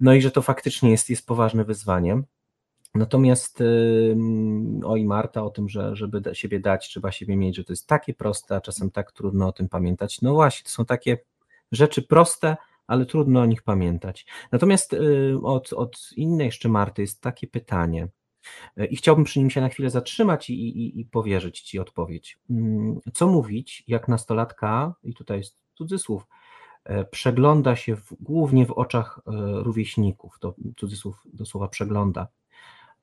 no 0.00 0.14
i 0.14 0.22
że 0.22 0.30
to 0.30 0.42
faktycznie 0.42 0.90
jest, 0.90 1.10
jest 1.10 1.26
poważne 1.26 1.64
wyzwanie. 1.64 2.22
Natomiast 2.94 3.62
oj 4.84 5.04
Marta 5.04 5.44
o 5.44 5.50
tym, 5.50 5.68
że 5.68 5.96
żeby 5.96 6.22
siebie 6.32 6.60
dać, 6.60 6.88
trzeba 6.88 7.12
siebie 7.12 7.36
mieć, 7.36 7.56
że 7.56 7.64
to 7.64 7.72
jest 7.72 7.86
takie 7.86 8.14
proste, 8.14 8.56
a 8.56 8.60
czasem 8.60 8.90
tak 8.90 9.12
trudno 9.12 9.48
o 9.48 9.52
tym 9.52 9.68
pamiętać. 9.68 10.22
No 10.22 10.34
właśnie, 10.34 10.64
to 10.64 10.70
są 10.70 10.84
takie 10.84 11.18
rzeczy 11.72 12.02
proste, 12.02 12.56
ale 12.86 13.06
trudno 13.06 13.40
o 13.40 13.46
nich 13.46 13.62
pamiętać. 13.62 14.26
Natomiast 14.52 14.96
od, 15.42 15.72
od 15.72 16.10
innej 16.16 16.46
jeszcze 16.46 16.68
Marty 16.68 17.02
jest 17.02 17.20
takie 17.20 17.46
pytanie, 17.46 18.08
I 18.90 18.96
chciałbym 18.96 19.24
przy 19.24 19.38
nim 19.38 19.50
się 19.50 19.60
na 19.60 19.68
chwilę 19.68 19.90
zatrzymać 19.90 20.50
i, 20.50 20.54
i, 20.54 21.00
i 21.00 21.04
powierzyć 21.04 21.60
Ci 21.60 21.78
odpowiedź. 21.78 22.38
Mm, 22.50 23.00
co 23.14 23.26
mówić, 23.26 23.84
jak 23.88 24.08
nastolatka, 24.08 24.94
i 25.02 25.14
tutaj 25.14 25.38
jest 25.38 25.56
cudzysłów, 25.74 26.26
e, 26.84 27.04
przegląda 27.04 27.76
się 27.76 27.96
w, 27.96 28.14
głównie 28.20 28.66
w 28.66 28.72
oczach 28.72 29.20
e, 29.26 29.30
rówieśników, 29.62 30.38
to 30.40 30.54
cudzysłów 30.76 31.22
do 31.32 31.46
słowa 31.46 31.68
przegląda. 31.68 32.28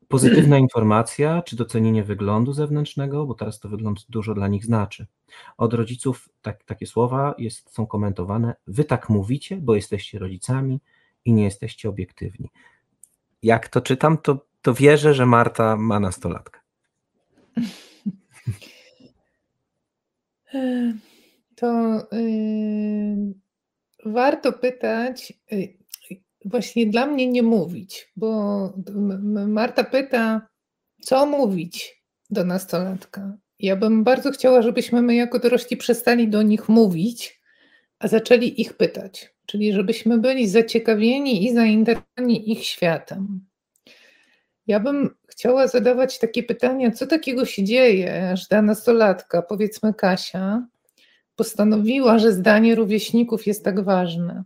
Pozytywna 0.08 0.58
informacja, 0.68 1.42
czy 1.42 1.56
docenienie 1.56 2.04
wyglądu 2.04 2.54
zewnętrznego, 2.54 3.26
bo 3.26 3.34
teraz 3.34 3.60
to 3.60 3.70
wygląd 3.70 4.06
dużo 4.10 4.34
dla 4.34 4.48
nich 4.48 4.66
znaczy. 4.66 5.08
Od 5.58 5.74
rodziców 5.74 6.30
tak, 6.42 6.64
takie 6.64 6.86
słowa 6.86 7.36
jest, 7.38 7.74
są 7.74 7.88
komentowane, 7.88 8.56
wy 8.68 8.84
tak 8.84 9.10
mówicie, 9.10 9.58
bo 9.58 9.76
jesteście 9.76 10.20
rodzicami 10.20 10.80
i 11.26 11.34
nie 11.34 11.44
jesteście 11.44 11.90
obiektywni. 11.90 12.50
Jak 13.44 13.68
to 13.68 13.82
czytam, 13.82 14.18
to 14.18 14.49
to 14.62 14.74
wierzę, 14.74 15.14
że 15.14 15.26
Marta 15.26 15.78
ma 15.78 16.00
nastolatkę. 16.00 16.60
To 21.56 21.98
yy, 22.12 23.34
warto 24.06 24.54
pytać, 24.54 25.34
yy, 25.52 25.78
właśnie 26.46 26.86
dla 26.88 27.06
mnie 27.06 27.28
nie 27.28 27.44
mówić, 27.44 28.12
bo 28.16 28.74
Marta 29.48 29.84
pyta, 29.84 30.48
co 31.02 31.26
mówić 31.26 32.04
do 32.30 32.44
nastolatka. 32.46 33.38
Ja 33.60 33.76
bym 33.76 34.04
bardzo 34.04 34.32
chciała, 34.32 34.62
żebyśmy 34.62 35.02
my 35.02 35.16
jako 35.16 35.40
dorośli 35.40 35.78
przestali 35.78 36.28
do 36.28 36.42
nich 36.42 36.70
mówić, 36.70 37.42
a 38.00 38.08
zaczęli 38.08 38.62
ich 38.62 38.74
pytać. 38.74 39.36
Czyli 39.46 39.74
żebyśmy 39.74 40.18
byli 40.18 40.48
zaciekawieni 40.48 41.46
i 41.46 41.54
zainteresowani 41.54 42.52
ich 42.52 42.66
światem. 42.66 43.49
Ja 44.70 44.80
bym 44.80 45.10
chciała 45.28 45.68
zadawać 45.68 46.20
takie 46.20 46.44
pytania, 46.44 46.92
co 46.92 47.08
takiego 47.08 47.46
się 47.46 47.64
dzieje, 47.64 48.34
że 48.38 48.46
ta 48.50 48.62
nastolatka, 48.62 49.42
powiedzmy 49.42 49.94
Kasia, 49.94 50.68
postanowiła, 51.36 52.20
że 52.20 52.32
zdanie 52.32 52.76
rówieśników 52.76 53.48
jest 53.48 53.66
tak 53.66 53.84
ważne. 53.84 54.44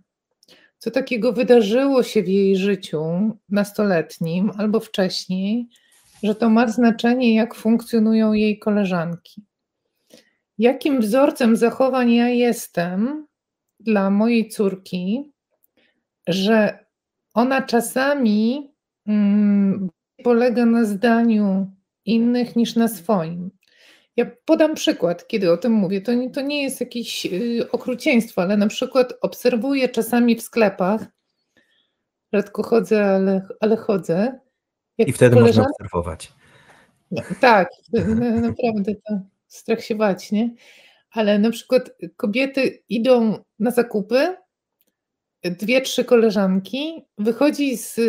Co 0.78 0.92
takiego 0.92 1.34
wydarzyło 1.34 2.04
się 2.04 2.24
w 2.24 2.28
jej 2.28 2.58
życiu 2.58 3.02
nastoletnim 3.50 4.52
albo 4.58 4.80
wcześniej, 4.80 5.68
że 6.24 6.36
to 6.36 6.50
ma 6.50 6.68
znaczenie, 6.68 7.36
jak 7.36 7.56
funkcjonują 7.56 8.34
jej 8.34 8.60
koleżanki. 8.60 9.44
Jakim 10.58 11.02
wzorcem 11.02 11.56
zachowań 11.56 12.12
ja 12.12 12.30
jestem 12.30 13.28
dla 13.80 14.10
mojej 14.10 14.50
córki, 14.50 15.32
że 16.28 16.86
ona 17.34 17.62
czasami 17.62 18.72
mm, 19.08 19.90
polega 20.24 20.66
na 20.66 20.86
zdaniu 20.86 21.72
innych 22.06 22.56
niż 22.56 22.76
na 22.76 22.88
swoim. 22.88 23.52
Ja 24.16 24.26
podam 24.46 24.76
przykład, 24.76 25.28
kiedy 25.28 25.52
o 25.52 25.58
tym 25.58 25.72
mówię. 25.72 26.02
To 26.02 26.14
nie, 26.14 26.30
to 26.30 26.42
nie 26.42 26.64
jest 26.64 26.80
jakieś 26.80 27.26
y, 27.26 27.72
okrucieństwo, 27.72 28.42
ale 28.42 28.58
na 28.58 28.68
przykład 28.68 29.14
obserwuję 29.22 29.90
czasami 29.90 30.36
w 30.36 30.42
sklepach, 30.42 31.06
rzadko 32.34 32.64
chodzę, 32.64 33.06
ale, 33.06 33.48
ale 33.60 33.78
chodzę. 33.78 34.40
I 34.98 35.14
wtedy 35.14 35.36
koleżan... 35.36 35.64
można 35.64 35.72
obserwować. 35.72 36.34
No, 37.12 37.22
tak, 37.42 37.70
naprawdę 38.42 38.96
to 38.96 39.20
strach 39.48 39.84
się 39.84 39.96
bać, 39.96 40.32
nie? 40.32 40.54
Ale 41.12 41.40
na 41.40 41.52
przykład 41.52 41.92
kobiety 42.18 42.84
idą 42.90 43.44
na 43.60 43.72
zakupy, 43.72 44.36
dwie, 45.44 45.82
trzy 45.82 46.06
koleżanki, 46.06 47.06
wychodzi 47.18 47.78
z 47.78 48.00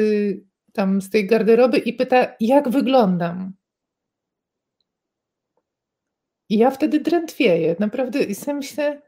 tam 0.75 1.03
z 1.03 1.11
tej 1.11 1.27
garderoby 1.27 1.79
i 1.79 1.93
pyta, 1.93 2.27
jak 2.41 2.68
wyglądam. 2.68 3.53
I 6.49 6.59
ja 6.59 6.70
wtedy 6.70 7.01
drętwieję. 7.01 7.77
Naprawdę 7.79 8.22
i 8.22 8.35
sobie 8.35 8.55
myślę, 8.55 9.03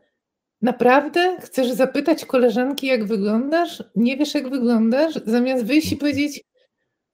naprawdę 0.63 1.37
chcesz 1.41 1.71
zapytać 1.71 2.25
koleżanki, 2.25 2.87
jak 2.87 3.05
wyglądasz? 3.05 3.83
Nie 3.97 4.17
wiesz, 4.17 4.35
jak 4.35 4.49
wyglądasz? 4.49 5.15
Zamiast 5.27 5.65
wyjść 5.65 5.93
i 5.93 5.97
powiedzieć, 5.97 6.45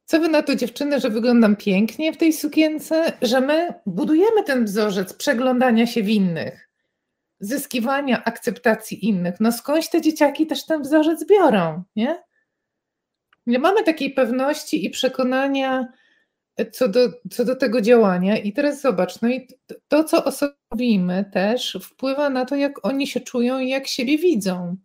co 0.04 0.20
wy 0.20 0.28
na 0.28 0.42
to 0.42 0.56
dziewczyny, 0.56 1.00
że 1.00 1.10
wyglądam 1.10 1.56
pięknie 1.56 2.12
w 2.12 2.16
tej 2.16 2.32
sukience, 2.32 3.12
że 3.22 3.40
my 3.40 3.74
budujemy 3.86 4.44
ten 4.44 4.64
wzorzec 4.64 5.14
przeglądania 5.14 5.86
się 5.86 6.02
w 6.02 6.08
innych, 6.08 6.70
zyskiwania 7.40 8.24
akceptacji 8.24 9.08
innych. 9.08 9.34
No 9.40 9.52
skądś 9.52 9.88
te 9.88 10.00
dzieciaki 10.00 10.46
też 10.46 10.66
ten 10.66 10.82
wzorzec 10.82 11.26
biorą, 11.26 11.82
nie? 11.96 12.22
Nie 13.46 13.58
mamy 13.58 13.82
takiej 13.82 14.10
pewności 14.10 14.84
i 14.84 14.90
przekonania 14.90 15.88
e, 16.56 16.70
co 16.70 16.88
do, 16.88 17.00
co 17.30 17.44
do 17.44 17.56
tego 17.56 17.80
działania. 17.80 18.36
I 18.36 18.52
teraz 18.52 18.80
zobacz, 18.80 19.20
no 19.22 19.28
i 19.28 19.48
to, 19.88 20.04
co 20.04 20.24
osobimy 20.24 21.30
też 21.32 21.78
wpływa 21.82 22.30
na 22.30 22.44
to, 22.44 22.56
jak 22.56 22.86
oni 22.86 23.06
się 23.06 23.20
czują 23.20 23.58
i 23.58 23.68
jak 23.68 23.86
siebie 23.86 24.18
widzą. 24.18 24.76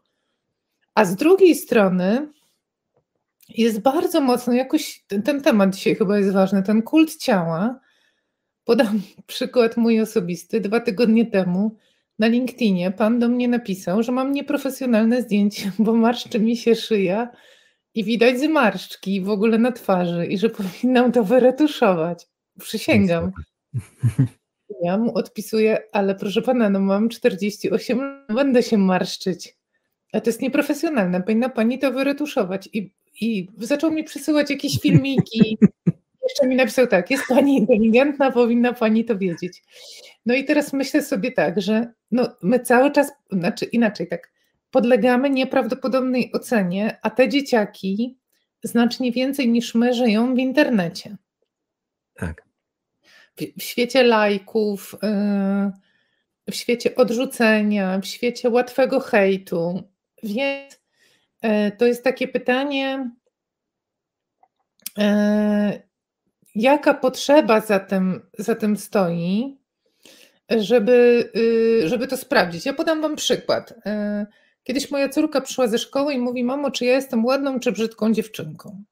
A 0.96 1.06
z 1.06 1.16
drugiej 1.16 1.56
strony 1.56 2.28
jest 3.50 3.80
bardzo 3.80 4.22
mocno 4.22 4.54
jakoś, 4.54 5.04
ten, 5.08 5.24
ten 5.24 5.42
temat 5.42 5.76
dzisiaj 5.76 5.96
chyba 5.96 6.18
jest 6.18 6.34
ważny, 6.34 6.64
ten 6.64 6.82
kult 6.82 7.16
ciała. 7.16 7.80
Podam 8.66 9.02
przykład 9.28 9.78
mój 9.78 10.02
osobisty. 10.02 10.62
Dwa 10.62 10.80
tygodnie 10.80 11.26
temu 11.26 11.76
na 12.20 12.28
LinkedInie 12.28 12.92
pan 12.92 13.20
do 13.20 13.30
mnie 13.30 13.48
napisał, 13.48 14.04
że 14.04 14.12
mam 14.12 14.32
nieprofesjonalne 14.32 15.22
zdjęcie, 15.22 15.72
bo 15.80 15.94
marszczy 15.94 16.40
mi 16.40 16.58
się 16.58 16.76
szyja 16.76 17.30
i 17.98 18.04
widać 18.04 18.40
zmarszczki 18.40 19.22
w 19.22 19.30
ogóle 19.30 19.58
na 19.58 19.72
twarzy 19.72 20.26
i 20.26 20.38
że 20.38 20.50
powinnam 20.60 21.12
to 21.12 21.24
wyretuszować. 21.24 22.28
Przysięgam. 22.60 23.32
Ja 24.84 24.98
mu 24.98 25.18
odpisuję, 25.18 25.78
ale 25.92 26.16
proszę 26.16 26.42
pana, 26.42 26.70
no 26.70 26.80
mam 26.80 27.10
48, 27.10 28.26
będę 28.36 28.64
się 28.64 28.78
marszczyć. 28.78 29.58
A 30.14 30.22
to 30.22 30.30
jest 30.30 30.42
nieprofesjonalne, 30.42 31.24
powinna 31.24 31.50
pani 31.50 31.80
to 31.80 31.92
wyretuszować. 31.92 32.70
I, 32.74 32.94
i 33.22 33.48
zaczął 33.58 33.92
mi 33.92 34.04
przysyłać 34.04 34.50
jakieś 34.50 34.80
filmiki. 34.84 35.58
Jeszcze 36.24 36.48
mi 36.48 36.56
napisał 36.56 36.88
tak, 36.88 37.12
jest 37.12 37.24
pani 37.30 37.58
inteligentna, 37.58 38.32
powinna 38.32 38.74
pani 38.74 39.06
to 39.06 39.18
wiedzieć. 39.18 39.64
No 40.26 40.36
i 40.36 40.44
teraz 40.44 40.74
myślę 40.74 41.04
sobie 41.04 41.32
tak, 41.32 41.62
że 41.62 41.94
no, 42.12 42.36
my 42.42 42.60
cały 42.60 42.92
czas, 42.92 43.12
znaczy 43.32 43.66
inaczej 43.66 44.08
tak, 44.08 44.32
podlegamy 44.72 45.30
nieprawdopodobnej 45.30 46.32
ocenie, 46.34 47.00
a 47.02 47.10
te 47.10 47.30
dzieciaki 47.30 48.18
znacznie 48.64 49.12
więcej 49.12 49.50
niż 49.50 49.76
my 49.76 49.94
żyją 49.94 50.36
w 50.36 50.38
internecie. 50.38 51.18
Tak. 52.14 52.44
W, 53.38 53.42
w 53.60 53.64
świecie 53.64 54.04
lajków, 54.04 54.96
yy, 55.04 56.52
w 56.52 56.56
świecie 56.56 56.96
odrzucenia, 56.96 58.00
w 58.00 58.06
świecie 58.06 58.50
łatwego 58.50 59.00
hejtu. 59.00 59.84
Więc 60.24 60.80
yy, 61.44 61.72
to 61.72 61.86
jest 61.86 62.04
takie 62.04 62.28
pytanie, 62.28 63.12
yy, 64.98 65.04
jaka 66.56 66.94
potrzeba 66.94 67.62
za 67.62 67.80
tym, 67.80 68.30
za 68.38 68.56
tym 68.56 68.78
stoi, 68.78 69.58
żeby, 70.50 71.32
żeby 71.86 72.08
to 72.08 72.18
sprawdzić. 72.18 72.66
Ja 72.66 72.74
podam 72.74 73.02
Wam 73.02 73.16
przykład. 73.16 73.74
Kiedyś 74.68 74.92
moja 74.92 75.10
córka 75.10 75.42
przyszła 75.42 75.68
ze 75.68 75.78
szkoły 75.78 76.14
i 76.14 76.20
mówi: 76.20 76.44
Mamo, 76.44 76.72
czy 76.72 76.86
ja 76.86 76.94
jestem 76.94 77.26
ładną 77.26 77.60
czy 77.60 77.72
brzydką 77.72 78.14
dziewczynką? 78.14 78.84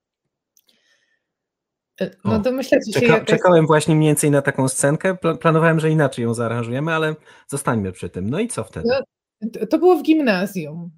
E, 2.02 2.12
no 2.26 2.40
domyślacie 2.40 2.94
się. 2.94 3.00
Czeka, 3.00 3.26
czekałem 3.26 3.58
jest... 3.58 3.68
właśnie 3.68 3.96
mniej 3.96 4.10
więcej 4.10 4.32
na 4.32 4.42
taką 4.42 4.68
scenkę. 4.68 5.18
Planowałem, 5.42 5.80
że 5.80 5.90
inaczej 5.90 6.24
ją 6.24 6.34
zaaranżujemy, 6.34 6.94
ale 6.94 7.16
zostańmy 7.48 7.92
przy 7.92 8.10
tym. 8.10 8.30
No 8.30 8.40
i 8.40 8.48
co 8.48 8.64
wtedy? 8.64 8.90
No, 8.90 9.66
to 9.70 9.78
było 9.78 9.96
w 9.96 10.04
gimnazjum. 10.04 10.92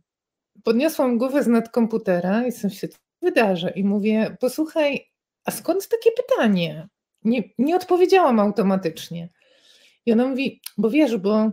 Podniosłam 0.64 1.18
głowę 1.18 1.44
z 1.44 1.48
nad 1.48 1.70
komputera 1.70 2.48
i 2.48 2.52
sobie 2.52 2.74
się 2.74 2.88
wydarzy 3.22 3.70
i 3.70 3.84
mówię: 3.84 4.38
Posłuchaj, 4.40 5.12
a 5.46 5.52
skąd 5.52 5.88
takie 5.88 6.10
pytanie? 6.12 6.88
Nie, 7.24 7.44
nie 7.58 7.76
odpowiedziałam 7.76 8.40
automatycznie. 8.40 9.30
I 10.06 10.14
ona 10.14 10.28
mówi: 10.28 10.62
Bo 10.78 10.90
wiesz, 10.90 11.18
bo 11.18 11.52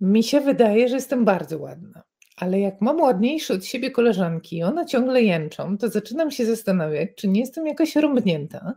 Mi 0.00 0.22
się 0.22 0.40
wydaje, 0.40 0.88
że 0.88 0.94
jestem 0.94 1.24
bardzo 1.24 1.58
ładna. 1.58 2.09
Ale 2.40 2.60
jak 2.60 2.80
mam 2.80 3.00
ładniejsze 3.00 3.54
od 3.54 3.64
siebie 3.64 3.90
koleżanki 3.90 4.56
i 4.56 4.62
one 4.62 4.86
ciągle 4.86 5.22
jęczą, 5.22 5.78
to 5.78 5.88
zaczynam 5.88 6.30
się 6.30 6.46
zastanawiać, 6.46 7.08
czy 7.16 7.28
nie 7.28 7.40
jestem 7.40 7.66
jakaś 7.66 7.96
rąbnięta, 7.96 8.74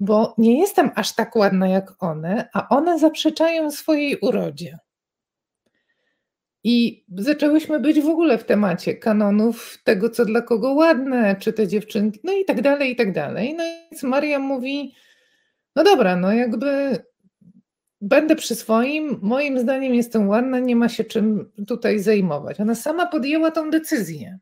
bo 0.00 0.34
nie 0.38 0.60
jestem 0.60 0.90
aż 0.94 1.14
tak 1.14 1.36
ładna 1.36 1.68
jak 1.68 2.02
one, 2.02 2.48
a 2.52 2.68
one 2.68 2.98
zaprzeczają 2.98 3.70
swojej 3.70 4.18
urodzie. 4.18 4.78
I 6.64 7.04
zaczęłyśmy 7.16 7.80
być 7.80 8.00
w 8.00 8.08
ogóle 8.08 8.38
w 8.38 8.44
temacie 8.44 8.94
kanonów 8.94 9.78
tego, 9.84 10.10
co 10.10 10.24
dla 10.24 10.42
kogo 10.42 10.72
ładne, 10.72 11.36
czy 11.36 11.52
te 11.52 11.68
dziewczynki, 11.68 12.20
no 12.24 12.32
i 12.32 12.44
tak 12.44 12.62
dalej, 12.62 12.92
i 12.92 12.96
tak 12.96 13.12
dalej. 13.12 13.54
No 13.54 13.64
i 13.64 14.06
Maria 14.06 14.38
mówi, 14.38 14.94
no 15.76 15.84
dobra, 15.84 16.16
no 16.16 16.32
jakby 16.32 16.98
będę 18.04 18.36
przy 18.36 18.54
swoim, 18.54 19.18
moim 19.22 19.58
zdaniem 19.58 19.94
jestem 19.94 20.28
ładna, 20.28 20.58
nie 20.58 20.76
ma 20.76 20.88
się 20.88 21.04
czym 21.04 21.52
tutaj 21.66 21.98
zajmować. 21.98 22.60
Ona 22.60 22.74
sama 22.74 23.06
podjęła 23.06 23.50
tą 23.50 23.70
decyzję. 23.70 24.38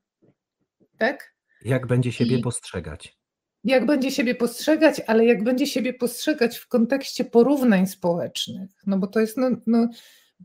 Tak? 0.99 1.35
Jak 1.65 1.87
będzie 1.87 2.13
siebie 2.13 2.37
I 2.39 2.43
postrzegać? 2.43 3.17
Jak 3.65 3.87
będzie 3.87 4.11
siebie 4.11 4.35
postrzegać, 4.35 5.01
ale 5.07 5.27
jak 5.27 5.45
będzie 5.45 5.67
siebie 5.67 5.95
postrzegać 5.95 6.59
w 6.59 6.69
kontekście 6.69 7.25
porównań 7.25 7.87
społecznych. 7.87 8.71
No 8.87 8.99
bo 8.99 9.07
to 9.07 9.21
jest 9.21 9.37
no, 9.37 9.51
no, 9.67 9.89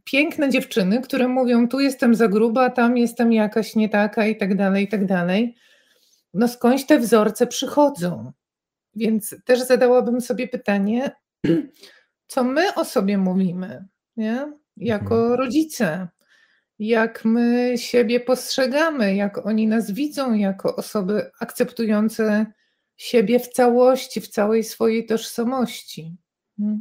piękne 0.03 0.49
dziewczyny, 0.49 1.01
które 1.01 1.27
mówią, 1.27 1.67
tu 1.67 1.79
jestem 1.79 2.15
za 2.15 2.27
gruba, 2.27 2.69
tam 2.69 2.97
jestem 2.97 3.33
jakaś 3.33 3.75
nie 3.75 3.89
taka 3.89 4.27
i 4.27 4.37
tak 4.37 4.55
dalej, 4.55 4.83
i 4.83 4.87
tak 4.87 5.05
dalej. 5.05 5.55
No 6.33 6.47
skądś 6.47 6.85
te 6.85 6.99
wzorce 6.99 7.47
przychodzą. 7.47 8.31
Więc 8.95 9.35
też 9.45 9.59
zadałabym 9.59 10.21
sobie 10.21 10.47
pytanie, 10.47 11.11
co 12.27 12.43
my 12.43 12.75
o 12.75 12.85
sobie 12.85 13.17
mówimy, 13.17 13.85
nie? 14.17 14.53
jako 14.77 15.15
mhm. 15.15 15.39
rodzice, 15.39 16.07
jak 16.79 17.25
my 17.25 17.73
siebie 17.77 18.19
postrzegamy, 18.19 19.15
jak 19.15 19.45
oni 19.45 19.67
nas 19.67 19.91
widzą 19.91 20.33
jako 20.33 20.75
osoby 20.75 21.31
akceptujące 21.39 22.45
siebie 22.97 23.39
w 23.39 23.47
całości, 23.47 24.21
w 24.21 24.27
całej 24.27 24.63
swojej 24.63 25.05
tożsamości. 25.05 26.15
Hmm? 26.57 26.79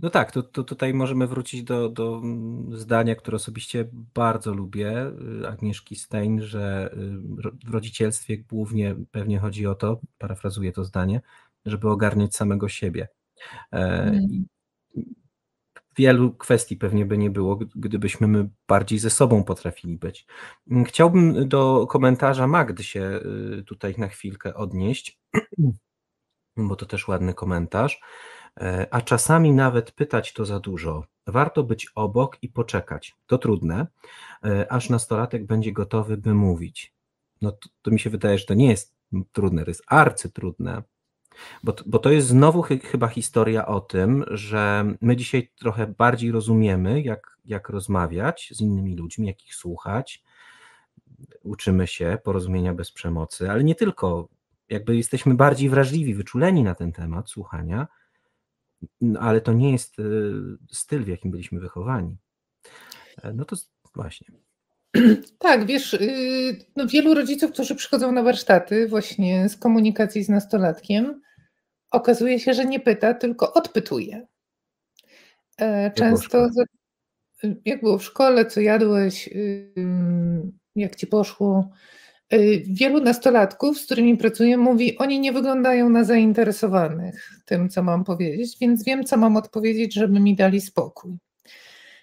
No 0.00 0.10
tak, 0.10 0.32
to, 0.32 0.42
to 0.42 0.64
tutaj 0.64 0.94
możemy 0.94 1.26
wrócić 1.26 1.62
do, 1.62 1.88
do 1.88 2.20
mm, 2.22 2.76
zdania, 2.76 3.14
które 3.14 3.36
osobiście 3.36 3.88
bardzo 3.92 4.54
lubię, 4.54 5.12
y, 5.42 5.48
Agnieszki 5.48 5.96
Stein, 5.96 6.42
że 6.42 6.90
y, 6.92 6.96
w 7.64 7.70
rodzicielstwie 7.70 8.38
głównie 8.38 8.96
pewnie 9.10 9.38
chodzi 9.38 9.66
o 9.66 9.74
to, 9.74 10.00
parafrazuję 10.18 10.72
to 10.72 10.84
zdanie, 10.84 11.20
żeby 11.66 11.90
ogarniać 11.90 12.36
samego 12.36 12.68
siebie. 12.68 13.08
Mm. 13.70 14.46
Wielu 15.96 16.32
kwestii 16.32 16.76
pewnie 16.76 17.06
by 17.06 17.18
nie 17.18 17.30
było, 17.30 17.58
gdybyśmy 17.76 18.26
my 18.28 18.48
bardziej 18.68 18.98
ze 18.98 19.10
sobą 19.10 19.44
potrafili 19.44 19.98
być. 19.98 20.26
Mm, 20.70 20.84
chciałbym 20.84 21.48
do 21.48 21.86
komentarza 21.86 22.46
Magdy 22.46 22.84
się 22.84 23.20
y, 23.58 23.64
tutaj 23.64 23.94
na 23.98 24.08
chwilkę 24.08 24.54
odnieść, 24.54 25.20
bo 26.56 26.76
to 26.76 26.86
też 26.86 27.08
ładny 27.08 27.34
komentarz. 27.34 28.00
E, 28.60 28.86
a 28.90 29.00
czasami 29.00 29.52
nawet 29.52 29.92
pytać 29.92 30.32
to 30.32 30.44
za 30.44 30.60
dużo. 30.60 31.04
Warto 31.26 31.62
być 31.62 31.86
obok 31.94 32.38
i 32.42 32.48
poczekać. 32.48 33.16
To 33.26 33.38
trudne, 33.38 33.86
e, 34.44 34.72
aż 34.72 34.90
nastolatek 34.90 35.46
będzie 35.46 35.72
gotowy, 35.72 36.16
by 36.16 36.34
mówić. 36.34 36.94
No 37.42 37.52
to, 37.52 37.68
to 37.82 37.90
mi 37.90 38.00
się 38.00 38.10
wydaje, 38.10 38.38
że 38.38 38.46
to 38.46 38.54
nie 38.54 38.68
jest 38.68 38.94
trudne, 39.32 39.64
to 39.64 39.70
jest 39.70 39.82
arcytrudne. 39.86 40.82
Bo, 41.64 41.74
bo 41.86 41.98
to 41.98 42.10
jest 42.10 42.28
znowu 42.28 42.62
ch 42.62 42.68
chyba 42.84 43.08
historia 43.08 43.66
o 43.66 43.80
tym, 43.80 44.24
że 44.30 44.94
my 45.00 45.16
dzisiaj 45.16 45.50
trochę 45.58 45.86
bardziej 45.86 46.32
rozumiemy, 46.32 47.02
jak, 47.02 47.36
jak 47.44 47.68
rozmawiać 47.68 48.48
z 48.52 48.60
innymi 48.60 48.96
ludźmi, 48.96 49.26
jak 49.26 49.46
ich 49.46 49.54
słuchać. 49.54 50.24
Uczymy 51.42 51.86
się 51.86 52.18
porozumienia 52.24 52.74
bez 52.74 52.92
przemocy, 52.92 53.50
ale 53.50 53.64
nie 53.64 53.74
tylko. 53.74 54.28
Jakby 54.68 54.96
jesteśmy 54.96 55.34
bardziej 55.34 55.68
wrażliwi, 55.68 56.14
wyczuleni 56.14 56.62
na 56.62 56.74
ten 56.74 56.92
temat 56.92 57.30
słuchania, 57.30 57.86
no, 59.00 59.20
ale 59.20 59.40
to 59.40 59.52
nie 59.52 59.72
jest 59.72 59.98
y, 59.98 60.32
styl, 60.72 61.04
w 61.04 61.08
jakim 61.08 61.30
byliśmy 61.30 61.60
wychowani. 61.60 62.16
E, 63.22 63.32
no 63.32 63.44
to 63.44 63.56
właśnie. 63.94 64.26
Tak, 65.38 65.66
wiesz, 65.66 65.94
y, 65.94 66.64
no 66.76 66.86
wielu 66.86 67.14
rodziców, 67.14 67.52
którzy 67.52 67.74
przychodzą 67.74 68.12
na 68.12 68.22
warsztaty 68.22 68.88
właśnie 68.88 69.48
z 69.48 69.56
komunikacji 69.56 70.24
z 70.24 70.28
nastolatkiem, 70.28 71.20
okazuje 71.90 72.40
się, 72.40 72.54
że 72.54 72.64
nie 72.64 72.80
pyta, 72.80 73.14
tylko 73.14 73.52
odpytuje. 73.52 74.26
E, 75.60 75.90
często, 75.90 76.48
jak 77.64 77.80
było, 77.80 77.98
w 77.98 78.04
szkole, 78.04 78.46
co 78.46 78.60
jadłeś, 78.60 79.30
jak 80.76 80.96
ci 80.96 81.06
poszło, 81.06 81.70
Y, 82.34 82.62
wielu 82.66 83.00
nastolatków, 83.00 83.78
z 83.80 83.84
którymi 83.84 84.16
pracuję, 84.16 84.58
mówi, 84.58 84.98
oni 84.98 85.20
nie 85.20 85.32
wyglądają 85.32 85.90
na 85.90 86.04
zainteresowanych 86.04 87.30
tym, 87.44 87.68
co 87.68 87.82
mam 87.82 88.04
powiedzieć, 88.04 88.56
więc 88.60 88.84
wiem, 88.84 89.04
co 89.04 89.16
mam 89.16 89.36
odpowiedzieć, 89.36 89.94
żeby 89.94 90.20
mi 90.20 90.36
dali 90.36 90.60
spokój. 90.60 91.18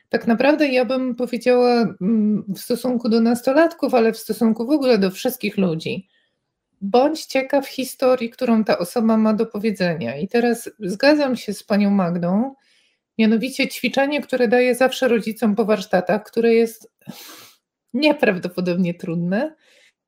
Tak 0.10 0.28
naprawdę 0.28 0.68
ja 0.68 0.86
bym 0.86 1.16
powiedziała 1.16 1.96
mm, 2.02 2.44
w 2.56 2.60
stosunku 2.60 3.10
do 3.10 3.22
nastolatków, 3.22 3.94
ale 3.94 4.14
w 4.14 4.18
stosunku 4.18 4.66
w 4.66 4.70
ogóle 4.70 4.98
do 4.98 5.12
wszystkich 5.12 5.58
ludzi. 5.58 6.08
Bądź 6.92 7.26
ciekaw 7.26 7.68
historii, 7.68 8.30
którą 8.30 8.64
ta 8.64 8.78
osoba 8.78 9.18
ma 9.18 9.34
do 9.34 9.46
powiedzenia. 9.46 10.18
I 10.18 10.28
teraz 10.28 10.70
zgadzam 10.80 11.36
się 11.36 11.54
z 11.54 11.64
panią 11.64 11.92
Magdą, 11.92 12.56
mianowicie 13.18 13.68
ćwiczenie, 13.68 14.22
które 14.22 14.48
daję 14.48 14.76
zawsze 14.76 15.08
rodzicom 15.08 15.56
po 15.56 15.66
warsztatach, 15.66 16.24
które 16.24 16.54
jest 16.54 16.92
nieprawdopodobnie 17.94 18.94
trudne, 18.94 19.56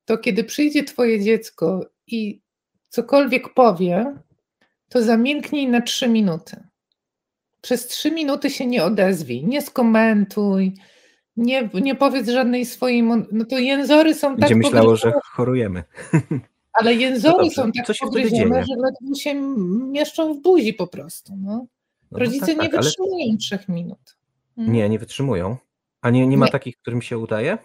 to 0.06 0.18
kiedy 0.18 0.44
przyjdzie 0.44 0.84
Twoje 0.84 1.24
dziecko 1.24 1.90
i 2.08 2.42
cokolwiek 2.90 3.54
powie, 3.54 4.16
to 4.90 5.04
zamilknij 5.04 5.68
na 5.68 5.82
trzy 5.82 6.08
minuty. 6.08 6.64
Przez 7.62 7.88
trzy 7.88 8.12
minuty 8.12 8.50
się 8.50 8.66
nie 8.66 8.84
odezwij, 8.84 9.46
nie 9.46 9.62
skomentuj, 9.62 10.74
nie, 11.38 11.70
nie 11.74 11.96
powiedz 11.96 12.30
żadnej 12.30 12.66
swojej. 12.66 13.04
No 13.32 13.46
to 13.50 13.58
jęzory 13.58 14.16
są 14.16 14.30
Będzie 14.30 14.48
tak. 14.48 14.58
myślało, 14.58 14.96
że 14.96 15.12
chorujemy. 15.24 15.84
Ale 16.80 16.94
jęzory 16.94 17.46
no 17.46 17.50
są 17.50 17.72
tak 17.72 17.86
Co 17.86 17.94
pogryzione, 18.06 18.66
że 18.66 18.76
ledwo 18.76 19.16
się 19.16 19.36
mieszczą 19.92 20.34
w 20.34 20.42
buzi 20.42 20.74
po 20.74 20.88
prostu. 20.88 21.34
No. 21.38 21.52
no, 21.52 21.66
no 22.12 22.20
Rodzice 22.20 22.46
tak, 22.46 22.58
nie 22.58 22.70
tak, 22.70 22.84
wytrzymują 22.84 23.26
ale... 23.30 23.38
trzech 23.38 23.70
minut. 23.70 24.18
Hmm? 24.56 24.74
Nie, 24.74 24.90
nie 24.90 25.00
wytrzymują. 25.00 25.58
A 26.02 26.10
nie, 26.10 26.28
nie 26.28 26.38
ma 26.38 26.46
nie. 26.46 26.52
takich, 26.52 26.78
którym 26.78 27.02
się 27.02 27.18
udaje? 27.18 27.58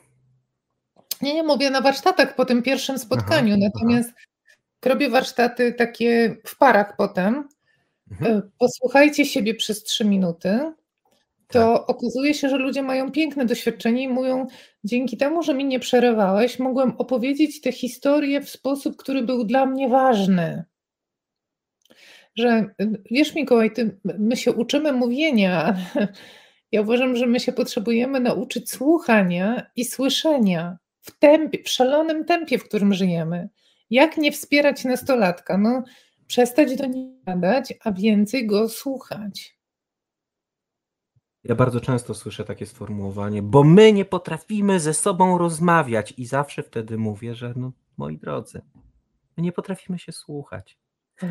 Nie, 1.22 1.34
nie 1.34 1.42
mówię 1.42 1.70
na 1.70 1.80
warsztatach 1.80 2.34
po 2.34 2.44
tym 2.44 2.62
pierwszym 2.62 2.98
spotkaniu, 2.98 3.54
aha, 3.54 3.70
natomiast 3.74 4.10
aha. 4.10 4.26
robię 4.84 5.10
warsztaty 5.10 5.72
takie 5.72 6.36
w 6.46 6.58
parach 6.58 6.96
potem. 6.96 7.48
Mhm. 8.10 8.38
E, 8.38 8.42
posłuchajcie 8.58 9.26
siebie 9.26 9.54
przez 9.54 9.82
trzy 9.82 10.04
minuty. 10.04 10.72
To 11.53 11.78
tak. 11.78 11.90
okazuje 11.90 12.34
się, 12.34 12.48
że 12.48 12.57
ludzie 12.57 12.82
mają 12.82 13.12
piękne 13.12 13.46
doświadczenie 13.46 14.03
i 14.03 14.09
mówią, 14.09 14.46
dzięki 14.84 15.16
temu, 15.16 15.42
że 15.42 15.55
mi 15.55 15.64
nie 15.64 15.80
przerywałeś, 15.80 16.59
mogłem 16.59 16.92
opowiedzieć 16.98 17.61
tę 17.61 17.72
historię 17.72 18.40
w 18.40 18.50
sposób, 18.50 18.96
który 18.96 19.22
był 19.22 19.44
dla 19.44 19.66
mnie 19.66 19.88
ważny. 19.88 20.64
Że 22.36 22.66
wiesz, 23.11 23.34
Mikołaj, 23.34 23.72
ty, 23.72 23.98
my 24.05 24.36
się 24.36 24.53
uczymy 24.53 24.92
mówienia, 24.92 25.76
ja 26.72 26.80
uważam, 26.80 27.16
że 27.16 27.26
my 27.26 27.40
się 27.40 27.53
potrzebujemy 27.53 28.20
nauczyć 28.20 28.70
słuchania 28.70 29.70
i 29.76 29.84
słyszenia 29.84 30.78
w 31.00 31.18
tempie, 31.18 31.62
w 31.62 31.68
szalonym 31.68 32.24
tempie, 32.24 32.59
w 32.59 32.64
którym 32.64 32.94
żyjemy. 32.94 33.48
Jak 33.90 34.16
nie 34.16 34.32
wspierać 34.32 34.84
nastolatka? 34.84 35.59
No, 35.59 35.84
przestać 36.26 36.76
do 36.76 36.86
niego 36.86 37.12
gadać, 37.26 37.74
a 37.84 37.92
więcej 37.92 38.46
go 38.46 38.68
słuchać. 38.68 39.61
Ja 41.45 41.55
bardzo 41.55 41.80
często 41.80 42.14
słyszę 42.14 42.45
takie 42.45 42.66
sformułowanie, 42.66 43.43
bo 43.43 43.64
my 43.64 43.93
nie 43.93 44.05
potrafimy 44.05 44.80
ze 44.80 44.95
sobą 44.95 45.38
rozmawiać 45.38 46.14
i 46.16 46.26
zawsze 46.26 46.62
wtedy 46.62 46.99
mówię, 46.99 47.34
że 47.34 47.53
no 47.57 47.72
moi 47.97 48.18
drodzy, 48.18 48.62
my 49.36 49.43
nie 49.43 49.53
potrafimy 49.53 49.99
się 49.99 50.12
słuchać. 50.12 50.78
Tak. 51.16 51.30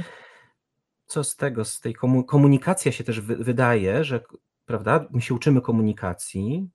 Co 1.05 1.23
z 1.23 1.35
tego, 1.35 1.65
z 1.65 1.79
tej 1.79 1.95
komunikacja 2.27 2.91
się 2.91 3.03
też 3.03 3.21
wydaje, 3.21 4.03
że 4.03 4.19
prawda? 4.65 5.05
My 5.11 5.21
się 5.21 5.33
uczymy 5.33 5.61
komunikacji 5.61 6.69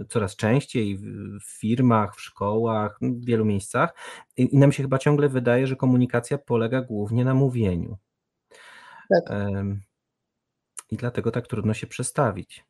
y, 0.00 0.04
coraz 0.08 0.36
częściej 0.36 0.98
w 0.98 1.58
firmach, 1.60 2.16
w 2.16 2.20
szkołach, 2.20 2.98
w 3.02 3.24
wielu 3.24 3.44
miejscach 3.44 3.94
i 4.36 4.58
nam 4.58 4.72
się 4.72 4.82
chyba 4.82 4.98
ciągle 4.98 5.28
wydaje, 5.28 5.66
że 5.66 5.76
komunikacja 5.76 6.38
polega 6.38 6.82
głównie 6.82 7.24
na 7.24 7.34
mówieniu. 7.34 7.98
Tak. 9.08 9.38
I 10.90 10.96
dlatego 10.96 11.30
tak 11.30 11.46
trudno 11.46 11.74
się 11.74 11.86
przestawić. 11.86 12.64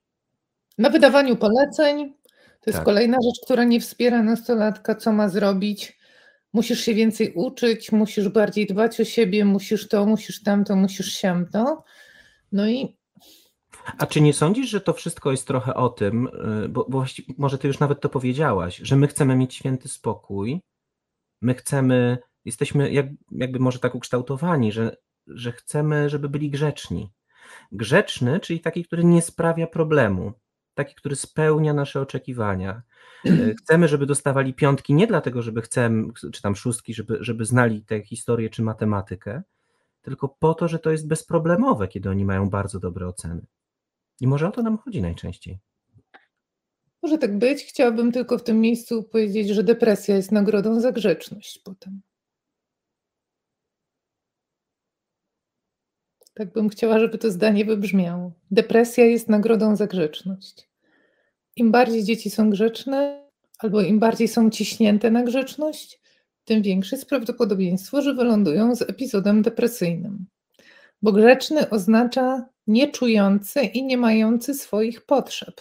Na 0.79 0.91
wydawaniu 0.91 1.37
poleceń. 1.37 2.15
To 2.61 2.71
jest 2.71 2.79
tak. 2.79 2.85
kolejna 2.85 3.17
rzecz, 3.25 3.45
która 3.45 3.65
nie 3.65 3.81
wspiera 3.81 4.23
nastolatka, 4.23 4.95
co 4.95 5.13
ma 5.13 5.29
zrobić. 5.29 5.99
Musisz 6.53 6.81
się 6.81 6.95
więcej 6.95 7.33
uczyć, 7.35 7.93
musisz 7.93 8.29
bardziej 8.29 8.67
dbać 8.67 9.01
o 9.01 9.05
siebie, 9.05 9.45
musisz 9.45 9.89
to, 9.89 10.07
musisz 10.07 10.43
tamto, 10.43 10.77
musisz 10.77 11.13
siamto. 11.13 11.85
No 12.53 12.69
i 12.69 12.97
A 13.99 14.07
czy 14.07 14.21
nie 14.21 14.33
sądzisz, 14.35 14.71
że 14.71 14.81
to 14.81 14.93
wszystko 14.93 15.31
jest 15.31 15.47
trochę 15.47 15.75
o 15.75 15.89
tym, 15.89 16.27
y, 16.65 16.69
bo, 16.69 16.87
bo 16.89 16.99
właściwie, 16.99 17.35
może 17.39 17.59
ty 17.59 17.69
już 17.69 17.79
nawet 17.79 18.01
to 18.01 18.09
powiedziałaś, 18.09 18.77
że 18.77 18.97
my 18.97 19.09
chcemy 19.09 19.37
mieć 19.37 19.55
święty 19.55 19.89
spokój, 19.89 20.61
my 21.43 21.55
chcemy, 21.55 22.19
jesteśmy 22.45 22.93
jak, 22.93 23.07
jakby 23.31 23.59
może 23.59 23.79
tak 23.79 23.95
ukształtowani, 23.95 24.73
że, 24.73 24.97
że 25.27 25.53
chcemy, 25.53 26.11
żeby 26.11 26.29
byli 26.29 26.51
grzeczni. 26.51 27.11
Grzeczny, 27.73 28.41
czyli 28.41 28.61
taki, 28.61 28.85
który 28.85 29.05
nie 29.05 29.23
sprawia 29.23 29.67
problemu, 29.67 30.33
taki, 30.79 30.95
który 30.95 31.17
spełnia 31.17 31.75
nasze 31.75 32.01
oczekiwania. 32.01 32.83
Y, 33.27 33.55
chcemy, 33.61 33.89
żeby 33.89 34.07
dostawali 34.07 34.55
piątki 34.55 34.95
nie 34.95 35.07
dlatego, 35.07 35.43
żeby 35.43 35.63
chcemy, 35.63 36.13
czy 36.33 36.43
tam 36.43 36.57
szóstki, 36.57 36.95
żeby, 36.95 37.19
żeby 37.21 37.45
znali 37.45 37.83
tę 37.83 38.03
historię 38.03 38.51
czy 38.51 38.63
matematykę, 38.63 39.43
tylko 40.03 40.29
po 40.29 40.55
to, 40.55 40.69
że 40.69 40.79
to 40.79 40.91
jest 40.91 41.09
bezproblemowe, 41.09 41.89
kiedy 41.89 42.11
oni 42.11 42.25
mają 42.25 42.51
bardzo 42.51 42.81
dobre 42.81 43.07
oceny. 43.07 43.47
I 44.21 44.27
może 44.27 44.49
o 44.49 44.51
to 44.51 44.63
nam 44.63 44.79
chodzi 44.79 45.03
najczęściej. 45.03 45.59
Może 47.03 47.19
tak 47.19 47.39
być. 47.39 47.65
Chciałabym 47.65 48.13
tylko 48.13 48.39
w 48.39 48.43
tym 48.43 48.61
miejscu 48.61 49.03
powiedzieć, 49.03 49.49
że 49.49 49.65
depresja 49.65 50.17
jest 50.17 50.33
nagrodą 50.33 50.81
za 50.81 50.93
grzeczność 50.93 51.59
potem. 51.65 52.01
Tak 56.39 56.53
bym 56.53 56.69
chciała, 56.69 56.99
żeby 56.99 57.19
to 57.19 57.31
zdanie 57.31 57.65
wybrzmiało. 57.65 58.33
Depresja 58.51 59.05
jest 59.05 59.29
nagrodą 59.29 59.77
za 59.77 59.87
grzeczność. 59.87 60.69
Im 61.57 61.71
bardziej 61.71 62.05
dzieci 62.05 62.31
są 62.31 62.51
grzeczne, 62.51 63.29
albo 63.59 63.81
im 63.81 63.99
bardziej 63.99 64.29
są 64.29 64.51
ciśnięte 64.51 65.11
na 65.11 65.23
grzeczność, 65.23 66.01
tym 66.45 66.63
większe 66.63 66.97
jest 66.97 67.09
prawdopodobieństwo, 67.09 68.03
że 68.03 68.15
wylądują 68.15 68.75
z 68.75 68.83
epizodem 68.83 69.43
depresyjnym. 69.43 70.27
Bo 71.03 71.13
grzeczny 71.13 71.71
oznacza 71.71 72.49
nieczujący 72.67 73.61
i 73.63 73.85
nie 73.85 73.97
mający 73.97 74.55
swoich 74.55 75.07
potrzeb. 75.07 75.61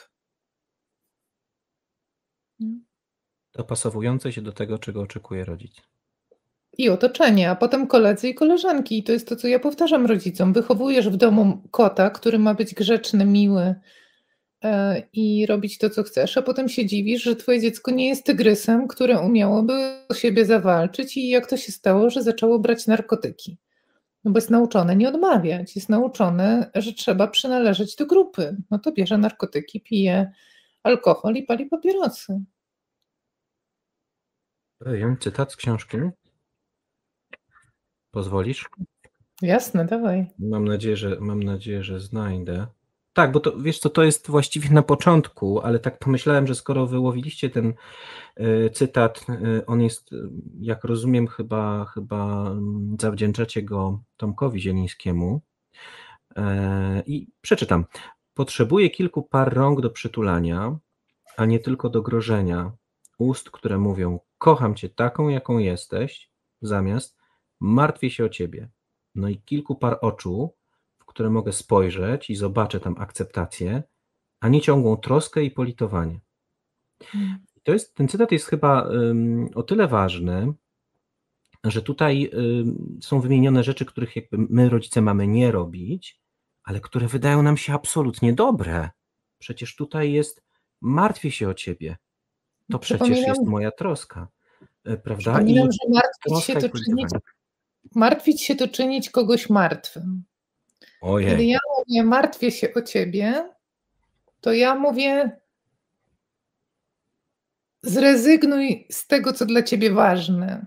Dopasowujący 3.54 4.32
się 4.32 4.42
do 4.42 4.52
tego, 4.52 4.78
czego 4.78 5.02
oczekuje 5.02 5.46
rodzic. 5.46 5.82
I 6.78 6.90
otoczenie, 6.90 7.50
a 7.50 7.56
potem 7.56 7.88
koledzy 7.88 8.30
i 8.30 8.36
koleżanki. 8.36 8.98
I 8.98 9.04
to 9.04 9.12
jest 9.12 9.28
to, 9.28 9.36
co 9.36 9.48
ja 9.48 9.60
powtarzam 9.60 10.06
rodzicom. 10.06 10.54
Wychowujesz 10.54 11.10
w 11.10 11.18
domu 11.18 11.62
kota, 11.72 12.10
który 12.10 12.40
ma 12.40 12.54
być 12.54 12.74
grzeczny, 12.74 13.26
miły 13.26 13.76
e, 14.64 15.04
i 15.14 15.46
robić 15.46 15.78
to, 15.78 15.90
co 15.90 16.04
chcesz, 16.04 16.38
a 16.38 16.42
potem 16.42 16.70
się 16.70 16.86
dziwisz, 16.86 17.24
że 17.24 17.36
twoje 17.36 17.62
dziecko 17.62 17.92
nie 17.92 18.08
jest 18.08 18.26
tygrysem, 18.26 18.88
które 18.88 19.20
umiałoby 19.20 19.74
o 20.10 20.14
siebie 20.14 20.46
zawalczyć 20.46 21.18
i 21.18 21.30
jak 21.30 21.48
to 21.48 21.58
się 21.58 21.72
stało, 21.72 22.10
że 22.10 22.24
zaczęło 22.24 22.60
brać 22.60 22.88
narkotyki. 22.88 23.58
No 24.24 24.32
bo 24.32 24.38
jest 24.38 24.50
nauczone 24.50 24.96
nie 24.96 25.10
odmawiać, 25.10 25.76
jest 25.76 25.90
nauczone, 25.90 26.72
że 26.76 26.94
trzeba 26.94 27.28
przynależeć 27.28 27.96
do 27.96 28.06
grupy. 28.06 28.58
No 28.72 28.80
to 28.80 28.92
bierze 28.92 29.18
narkotyki, 29.18 29.82
pije 29.82 30.32
alkohol 30.84 31.36
i 31.36 31.44
pali 31.44 31.66
papierosy. 31.66 32.42
Jan, 34.86 35.18
cytat 35.20 35.52
z 35.52 35.56
książki. 35.56 35.98
Pozwolisz? 38.12 38.70
Jasne, 39.42 39.86
dawaj. 39.86 40.26
Mam 40.40 40.66
nadzieję, 40.66 40.98
że, 40.98 41.18
mam 41.20 41.44
nadzieję, 41.44 41.84
że 41.84 42.00
znajdę. 42.00 42.68
Tak, 43.14 43.32
bo 43.32 43.40
to 43.40 43.58
wiesz 43.58 43.80
co, 43.80 43.90
to 43.90 44.04
jest 44.04 44.28
właściwie 44.28 44.70
na 44.70 44.82
początku, 44.82 45.62
ale 45.62 45.80
tak 45.80 46.00
pomyślałem, 46.00 46.48
że 46.48 46.56
skoro 46.56 46.88
wyłowiliście 46.88 47.50
ten 47.50 47.74
y, 48.40 48.70
cytat, 48.74 49.26
y, 49.30 49.66
on 49.66 49.82
jest, 49.82 50.10
jak 50.60 50.84
rozumiem, 50.84 51.28
chyba, 51.28 51.86
chyba 51.86 52.52
mm, 52.52 52.98
zawdzięczacie 53.02 53.64
go 53.64 54.00
Tomkowi 54.18 54.62
Zielińskiemu. 54.62 55.42
Y, 56.32 56.42
I 57.06 57.28
przeczytam. 57.42 57.86
Potrzebuję 58.34 58.90
kilku 58.90 59.24
par 59.24 59.54
rąk 59.54 59.82
do 59.82 59.90
przytulania, 59.90 60.78
a 61.38 61.46
nie 61.46 61.60
tylko 61.60 61.90
do 61.90 62.02
grożenia. 62.02 62.72
Ust, 63.18 63.52
które 63.52 63.78
mówią: 63.78 64.20
Kocham 64.38 64.76
cię 64.76 64.90
taką, 64.90 65.30
jaką 65.30 65.58
jesteś, 65.58 66.30
zamiast 66.62 67.17
martwię 67.60 68.10
się 68.10 68.26
o 68.26 68.30
ciebie. 68.30 68.70
No 69.16 69.30
i 69.30 69.38
kilku 69.38 69.76
par 69.76 69.98
oczu, 70.02 70.54
w 71.00 71.06
które 71.06 71.30
mogę 71.30 71.52
spojrzeć 71.52 72.30
i 72.30 72.36
zobaczę 72.36 72.80
tam 72.80 72.96
akceptację, 72.98 73.84
a 74.40 74.50
nie 74.50 74.62
ciągłą 74.62 74.98
troskę 74.98 75.44
i 75.44 75.52
politowanie. 75.52 76.20
Hmm. 77.04 77.38
To 77.64 77.74
jest, 77.74 77.96
ten 77.96 78.08
cytat 78.08 78.32
jest 78.32 78.46
chyba 78.46 78.82
um, 78.82 79.50
o 79.56 79.64
tyle 79.64 79.88
ważny, 79.88 80.54
że 81.64 81.82
tutaj 81.82 82.30
um, 82.34 83.00
są 83.02 83.22
wymienione 83.22 83.64
rzeczy, 83.64 83.86
których 83.86 84.16
jakby 84.16 84.38
my 84.38 84.70
rodzice 84.70 85.02
mamy 85.02 85.28
nie 85.28 85.52
robić, 85.52 86.22
ale 86.64 86.80
które 86.80 87.08
wydają 87.08 87.44
nam 87.44 87.58
się 87.58 87.74
absolutnie 87.74 88.34
dobre. 88.34 88.90
Przecież 89.38 89.76
tutaj 89.76 90.12
jest 90.12 90.44
martwię 90.82 91.32
się 91.32 91.50
o 91.50 91.54
ciebie. 91.54 91.98
To 92.72 92.80
przecież 92.80 93.18
jest 93.18 93.46
moja 93.46 93.72
troska. 93.72 94.28
E, 94.84 94.98
prawda? 94.98 95.34
Przypominam, 95.34 95.68
I 95.68 95.72
że 95.72 95.90
martwić 95.90 96.46
się, 96.46 96.54
to 96.54 96.70
czynić, 96.70 97.10
martwić 97.96 98.42
się 98.42 98.56
to 98.56 98.68
czynić 98.68 99.10
kogoś 99.10 99.50
martwym. 99.50 100.24
Ojej. 101.02 101.30
Kiedy 101.30 101.46
ja 101.46 101.60
mówię 101.78 102.04
martwię 102.04 102.52
się 102.52 102.74
o 102.74 102.82
ciebie, 102.82 103.50
to 104.42 104.54
ja 104.54 104.76
mówię 104.76 105.40
zrezygnuj 107.84 108.88
z 108.92 109.08
tego, 109.08 109.34
co 109.34 109.46
dla 109.46 109.64
ciebie 109.64 109.92
ważne. 109.92 110.66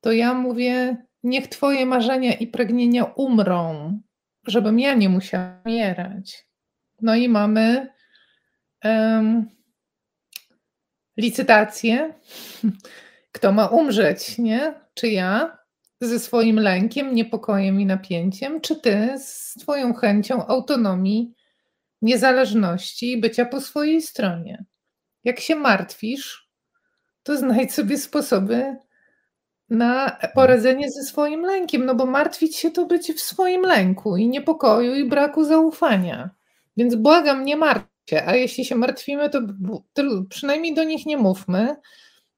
To 0.00 0.12
ja 0.12 0.34
mówię 0.34 0.96
niech 1.22 1.48
twoje 1.48 1.86
marzenia 1.86 2.34
i 2.34 2.46
pragnienia 2.46 3.04
umrą, 3.04 3.98
żebym 4.46 4.78
ja 4.78 4.94
nie 4.94 5.08
musiała 5.08 5.60
umierać. 5.64 6.46
No 7.02 7.14
i 7.14 7.28
mamy 7.28 7.94
um, 8.84 9.50
licytację. 11.16 12.14
Kto 13.32 13.52
ma 13.52 13.66
umrzeć, 13.66 14.38
nie? 14.38 14.74
Czy 14.94 15.08
ja 15.08 15.58
ze 16.00 16.18
swoim 16.18 16.58
lękiem, 16.58 17.14
niepokojem 17.14 17.80
i 17.80 17.86
napięciem, 17.86 18.60
czy 18.60 18.76
ty 18.76 19.14
z 19.18 19.54
Twoją 19.54 19.94
chęcią 19.94 20.46
autonomii, 20.46 21.32
niezależności 22.02 23.12
i 23.12 23.20
bycia 23.20 23.44
po 23.44 23.60
swojej 23.60 24.02
stronie? 24.02 24.64
Jak 25.24 25.40
się 25.40 25.56
martwisz, 25.56 26.48
to 27.22 27.36
znajdź 27.36 27.72
sobie 27.72 27.98
sposoby 27.98 28.76
na 29.70 30.18
poradzenie 30.34 30.90
ze 30.90 31.02
swoim 31.02 31.42
lękiem, 31.42 31.86
no 31.86 31.94
bo 31.94 32.06
martwić 32.06 32.56
się 32.56 32.70
to 32.70 32.86
być 32.86 33.12
w 33.12 33.20
swoim 33.20 33.62
lęku 33.62 34.16
i 34.16 34.28
niepokoju 34.28 34.94
i 34.94 35.08
braku 35.08 35.44
zaufania. 35.44 36.30
Więc 36.76 36.94
błagam, 36.94 37.44
nie 37.44 37.56
martw 37.56 37.88
się, 38.10 38.22
a 38.26 38.34
jeśli 38.34 38.64
się 38.64 38.74
martwimy, 38.74 39.30
to, 39.30 39.40
to 39.92 40.02
przynajmniej 40.28 40.74
do 40.74 40.84
nich 40.84 41.06
nie 41.06 41.16
mówmy, 41.16 41.76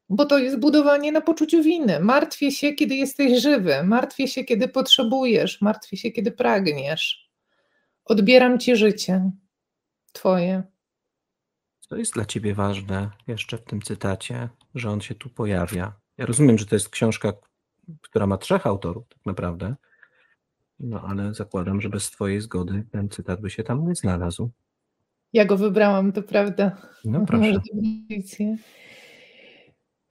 bo 0.08 0.26
to 0.26 0.38
jest 0.38 0.58
budowanie 0.58 1.12
na 1.12 1.20
poczuciu 1.20 1.62
winy. 1.62 2.00
Martwię 2.00 2.52
się, 2.52 2.72
kiedy 2.72 2.94
jesteś 2.94 3.42
żywy, 3.42 3.82
martwię 3.84 4.28
się, 4.28 4.44
kiedy 4.44 4.68
potrzebujesz, 4.68 5.60
martwię 5.60 5.96
się, 5.96 6.10
kiedy 6.10 6.32
pragniesz. 6.32 7.30
Odbieram 8.04 8.58
ci 8.58 8.76
życie, 8.76 9.30
twoje. 10.12 10.62
Co 11.80 11.96
jest 11.96 12.14
dla 12.14 12.24
ciebie 12.24 12.54
ważne 12.54 13.10
jeszcze 13.26 13.58
w 13.58 13.64
tym 13.64 13.82
cytacie, 13.82 14.48
że 14.74 14.90
on 14.90 15.00
się 15.00 15.14
tu 15.14 15.28
pojawia? 15.28 15.92
Ja 16.18 16.26
rozumiem, 16.26 16.58
że 16.58 16.66
to 16.66 16.76
jest 16.76 16.88
książka, 16.88 17.32
która 18.00 18.26
ma 18.26 18.38
trzech 18.38 18.66
autorów, 18.66 19.08
tak 19.08 19.26
naprawdę. 19.26 19.76
No 20.80 21.02
ale 21.08 21.34
zakładam, 21.34 21.80
że 21.80 21.88
bez 21.88 22.10
twojej 22.10 22.40
zgody 22.40 22.84
ten 22.92 23.08
cytat 23.08 23.40
by 23.40 23.50
się 23.50 23.62
tam 23.62 23.88
nie 23.88 23.94
znalazł. 23.94 24.50
Ja 25.32 25.44
go 25.44 25.56
wybrałam, 25.56 26.12
to 26.12 26.22
prawda. 26.22 26.76
No 27.04 27.26
proszę. 27.26 27.60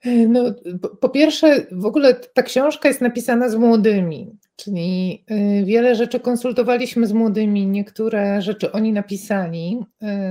No, 0.04 0.54
po 1.00 1.08
pierwsze, 1.08 1.66
w 1.72 1.86
ogóle 1.86 2.14
ta 2.14 2.42
książka 2.42 2.88
jest 2.88 3.00
napisana 3.00 3.48
z 3.48 3.54
młodymi, 3.54 4.38
czyli 4.56 5.24
y, 5.60 5.64
wiele 5.64 5.94
rzeczy 5.94 6.20
konsultowaliśmy 6.20 7.06
z 7.06 7.12
młodymi, 7.12 7.66
niektóre 7.66 8.42
rzeczy 8.42 8.72
oni 8.72 8.92
napisali. 8.92 9.78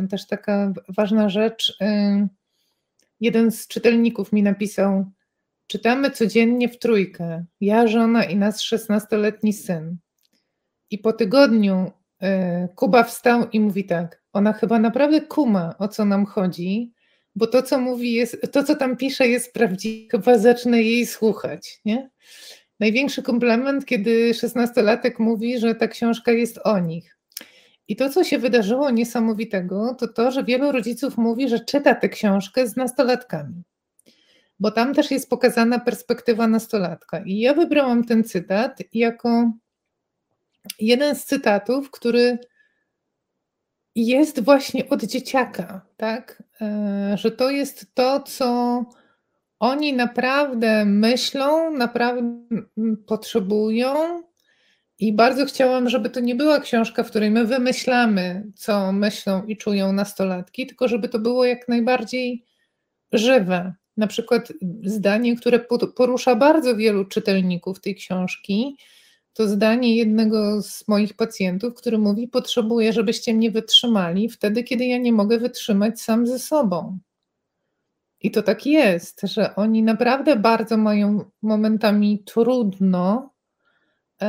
Y, 0.06 0.08
też 0.08 0.28
taka 0.28 0.74
ważna 0.90 1.30
rzecz, 1.30 1.78
y, 1.82 2.28
jeden 3.20 3.52
z 3.52 3.68
czytelników 3.68 4.34
mi 4.34 4.44
napisał, 4.44 5.06
czytamy 5.68 6.12
codziennie 6.12 6.70
w 6.70 6.80
trójkę, 6.80 7.46
ja, 7.62 7.88
żona 7.88 8.24
i 8.24 8.36
nasz 8.36 8.74
16-letni 8.74 9.54
syn. 9.54 9.98
I 10.90 10.98
po 10.98 11.14
tygodniu 11.14 11.92
Kuba 12.76 13.04
wstał 13.04 13.50
i 13.50 13.60
mówi 13.60 13.86
tak, 13.86 14.24
ona 14.34 14.54
chyba 14.54 14.80
naprawdę 14.80 15.22
kuma, 15.22 15.76
o 15.78 15.88
co 15.88 16.06
nam 16.06 16.26
chodzi, 16.26 16.94
bo 17.38 17.48
to, 17.48 17.64
co 17.64 17.80
mówi, 17.80 18.14
jest, 18.14 18.38
to, 18.52 18.64
co 18.64 18.76
tam 18.76 18.98
pisze, 18.98 19.28
jest 19.28 19.54
prawdziwe, 19.54 20.08
chyba 20.12 20.38
zacznę 20.38 20.84
jej 20.84 21.06
słuchać. 21.06 21.80
Nie? 21.86 22.10
Największy 22.80 23.24
komplement, 23.24 23.86
kiedy 23.86 24.34
szesnastolatek 24.34 25.20
mówi, 25.20 25.60
że 25.60 25.76
ta 25.76 25.88
książka 25.88 26.32
jest 26.32 26.60
o 26.64 26.80
nich. 26.80 27.18
I 27.88 27.96
to, 27.96 28.10
co 28.10 28.24
się 28.24 28.40
wydarzyło 28.40 28.90
niesamowitego, 28.90 29.96
to 30.00 30.08
to, 30.08 30.32
że 30.32 30.44
wielu 30.44 30.72
rodziców 30.72 31.18
mówi, 31.18 31.50
że 31.50 31.60
czyta 31.60 31.96
tę 31.96 32.10
książkę 32.10 32.68
z 32.68 32.76
nastolatkami. 32.76 33.64
Bo 34.60 34.72
tam 34.72 34.94
też 34.94 35.12
jest 35.12 35.30
pokazana 35.30 35.80
perspektywa 35.80 36.48
nastolatka. 36.48 37.20
I 37.26 37.40
ja 37.40 37.54
wybrałam 37.54 38.04
ten 38.04 38.24
cytat 38.24 38.80
jako 38.94 39.52
jeden 40.80 41.16
z 41.16 41.26
cytatów, 41.26 41.92
który 41.92 42.38
jest 44.06 44.44
właśnie 44.44 44.90
od 44.90 45.04
dzieciaka, 45.04 45.82
tak? 45.98 46.44
E, 46.62 47.16
że 47.18 47.32
to 47.32 47.50
jest 47.50 47.96
to, 47.96 48.20
co 48.20 48.86
oni 49.60 49.94
naprawdę 49.94 50.86
myślą, 50.86 51.72
naprawdę 51.72 52.48
potrzebują. 53.08 54.24
I 55.00 55.14
bardzo 55.14 55.46
chciałam, 55.46 55.90
żeby 55.90 56.10
to 56.10 56.20
nie 56.20 56.36
była 56.36 56.60
książka, 56.60 57.04
w 57.04 57.10
której 57.10 57.32
my 57.32 57.46
wymyślamy, 57.46 58.52
co 58.56 58.92
myślą 58.92 59.46
i 59.46 59.58
czują 59.58 59.94
nastolatki, 59.94 60.68
tylko 60.68 60.88
żeby 60.88 61.10
to 61.10 61.20
było 61.20 61.46
jak 61.46 61.68
najbardziej 61.68 62.46
żywe. 63.12 63.74
Na 63.98 64.08
przykład 64.08 64.54
zdanie, 64.84 65.36
które 65.36 65.60
porusza 65.96 66.36
bardzo 66.36 66.76
wielu 66.76 67.06
czytelników 67.06 67.82
tej 67.82 67.96
książki, 67.96 68.78
to 69.38 69.48
zdanie 69.48 69.96
jednego 69.96 70.62
z 70.62 70.88
moich 70.88 71.14
pacjentów, 71.14 71.74
który 71.74 71.98
mówi: 71.98 72.28
Potrzebuję, 72.28 72.94
żebyście 72.94 73.34
mnie 73.34 73.52
wytrzymali 73.52 74.30
wtedy, 74.30 74.64
kiedy 74.64 74.86
ja 74.86 74.98
nie 74.98 75.14
mogę 75.14 75.38
wytrzymać 75.38 76.02
sam 76.02 76.28
ze 76.28 76.40
sobą. 76.40 77.00
I 78.22 78.32
to 78.32 78.44
tak 78.44 78.66
jest, 78.66 79.22
że 79.24 79.56
oni 79.56 79.84
naprawdę 79.84 80.36
bardzo 80.36 80.78
mają 80.78 81.26
momentami 81.42 82.24
trudno 82.26 83.34
yy, 84.22 84.28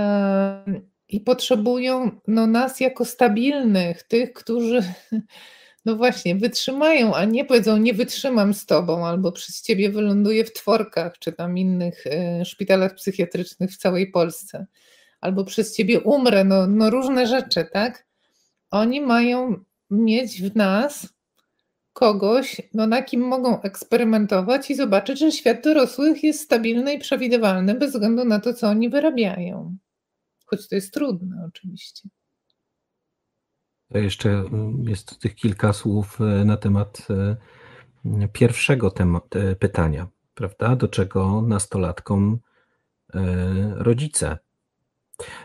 i 1.08 1.20
potrzebują 1.20 2.10
no, 2.26 2.46
nas 2.46 2.80
jako 2.80 3.04
stabilnych, 3.04 4.02
tych, 4.02 4.32
którzy 4.32 4.82
no 5.84 5.96
właśnie 5.96 6.36
wytrzymają, 6.36 7.14
a 7.14 7.24
nie 7.24 7.44
powiedzą 7.44 7.76
nie 7.76 7.94
wytrzymam 7.94 8.54
z 8.54 8.66
tobą 8.66 9.06
albo 9.06 9.32
przez 9.32 9.62
ciebie 9.62 9.90
wyląduję 9.90 10.44
w 10.44 10.52
tworkach 10.52 11.18
czy 11.18 11.32
tam 11.32 11.58
innych 11.58 12.04
yy, 12.38 12.44
szpitalach 12.44 12.94
psychiatrycznych 12.94 13.70
w 13.70 13.76
całej 13.76 14.10
Polsce 14.10 14.66
albo 15.20 15.44
przez 15.44 15.76
ciebie 15.76 16.00
umrę, 16.00 16.44
no, 16.44 16.66
no 16.66 16.90
różne 16.90 17.26
rzeczy, 17.26 17.64
tak? 17.72 18.06
Oni 18.70 19.00
mają 19.00 19.64
mieć 19.90 20.42
w 20.42 20.56
nas 20.56 21.18
kogoś, 21.92 22.60
no 22.74 22.86
na 22.86 23.02
kim 23.02 23.20
mogą 23.20 23.62
eksperymentować 23.62 24.70
i 24.70 24.74
zobaczyć, 24.74 25.18
że 25.18 25.32
świat 25.32 25.64
dorosłych 25.64 26.24
jest 26.24 26.40
stabilny 26.40 26.94
i 26.94 26.98
przewidywalny 26.98 27.74
bez 27.74 27.92
względu 27.92 28.24
na 28.24 28.40
to, 28.40 28.54
co 28.54 28.68
oni 28.68 28.88
wyrabiają. 28.88 29.76
Choć 30.46 30.68
to 30.68 30.74
jest 30.74 30.94
trudne 30.94 31.44
oczywiście. 31.48 32.08
To 33.92 33.98
jeszcze 33.98 34.30
mm, 34.30 34.84
jest 34.88 35.18
tych 35.18 35.34
kilka 35.34 35.72
słów 35.72 36.20
e, 36.20 36.44
na 36.44 36.56
temat 36.56 37.08
e, 37.10 38.28
pierwszego 38.28 38.90
temat, 38.90 39.36
e, 39.36 39.56
pytania, 39.56 40.08
prawda? 40.34 40.76
Do 40.76 40.88
czego 40.88 41.42
nastolatkom 41.42 42.38
rodzice 43.74 44.38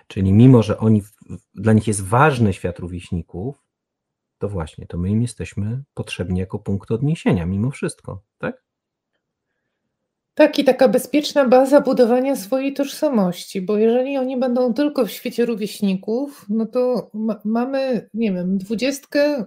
Czyli 0.07 0.33
mimo, 0.33 0.63
że 0.63 0.77
oni, 0.77 1.03
dla 1.55 1.73
nich 1.73 1.87
jest 1.87 2.03
ważny 2.03 2.53
świat 2.53 2.79
rówieśników, 2.79 3.63
to 4.37 4.49
właśnie, 4.49 4.87
to 4.87 4.97
my 4.97 5.09
im 5.09 5.21
jesteśmy 5.21 5.83
potrzebni 5.93 6.39
jako 6.39 6.59
punkt 6.59 6.91
odniesienia, 6.91 7.45
mimo 7.45 7.71
wszystko, 7.71 8.21
tak? 8.37 8.63
Tak, 10.35 10.59
i 10.59 10.63
taka 10.63 10.87
bezpieczna 10.87 11.47
baza 11.47 11.81
budowania 11.81 12.35
swojej 12.35 12.73
tożsamości, 12.73 13.61
bo 13.61 13.77
jeżeli 13.77 14.17
oni 14.17 14.37
będą 14.37 14.73
tylko 14.73 15.05
w 15.05 15.11
świecie 15.11 15.45
rówieśników, 15.45 16.45
no 16.49 16.65
to 16.65 17.09
ma 17.13 17.41
mamy, 17.43 18.09
nie 18.13 18.33
wiem, 18.33 18.57
dwudziestkę 18.57 19.41
y, 19.41 19.45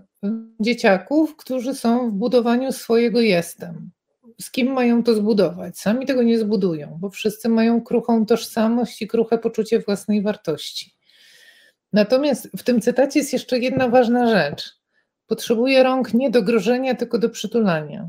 dzieciaków, 0.60 1.36
którzy 1.36 1.74
są 1.74 2.10
w 2.10 2.14
budowaniu 2.14 2.72
swojego 2.72 3.20
jestem 3.20 3.90
z 4.40 4.50
kim 4.50 4.72
mają 4.72 5.02
to 5.02 5.14
zbudować? 5.14 5.78
Sami 5.78 6.06
tego 6.06 6.22
nie 6.22 6.38
zbudują, 6.38 6.96
bo 7.00 7.10
wszyscy 7.10 7.48
mają 7.48 7.80
kruchą 7.80 8.26
tożsamość 8.26 9.02
i 9.02 9.06
kruche 9.06 9.38
poczucie 9.38 9.80
własnej 9.80 10.22
wartości. 10.22 10.94
Natomiast 11.92 12.48
w 12.56 12.62
tym 12.62 12.80
cytacie 12.80 13.18
jest 13.18 13.32
jeszcze 13.32 13.58
jedna 13.58 13.88
ważna 13.88 14.26
rzecz. 14.30 14.76
Potrzebuje 15.26 15.82
rąk 15.82 16.14
nie 16.14 16.30
do 16.30 16.42
grożenia, 16.42 16.94
tylko 16.94 17.18
do 17.18 17.30
przytulania. 17.30 18.08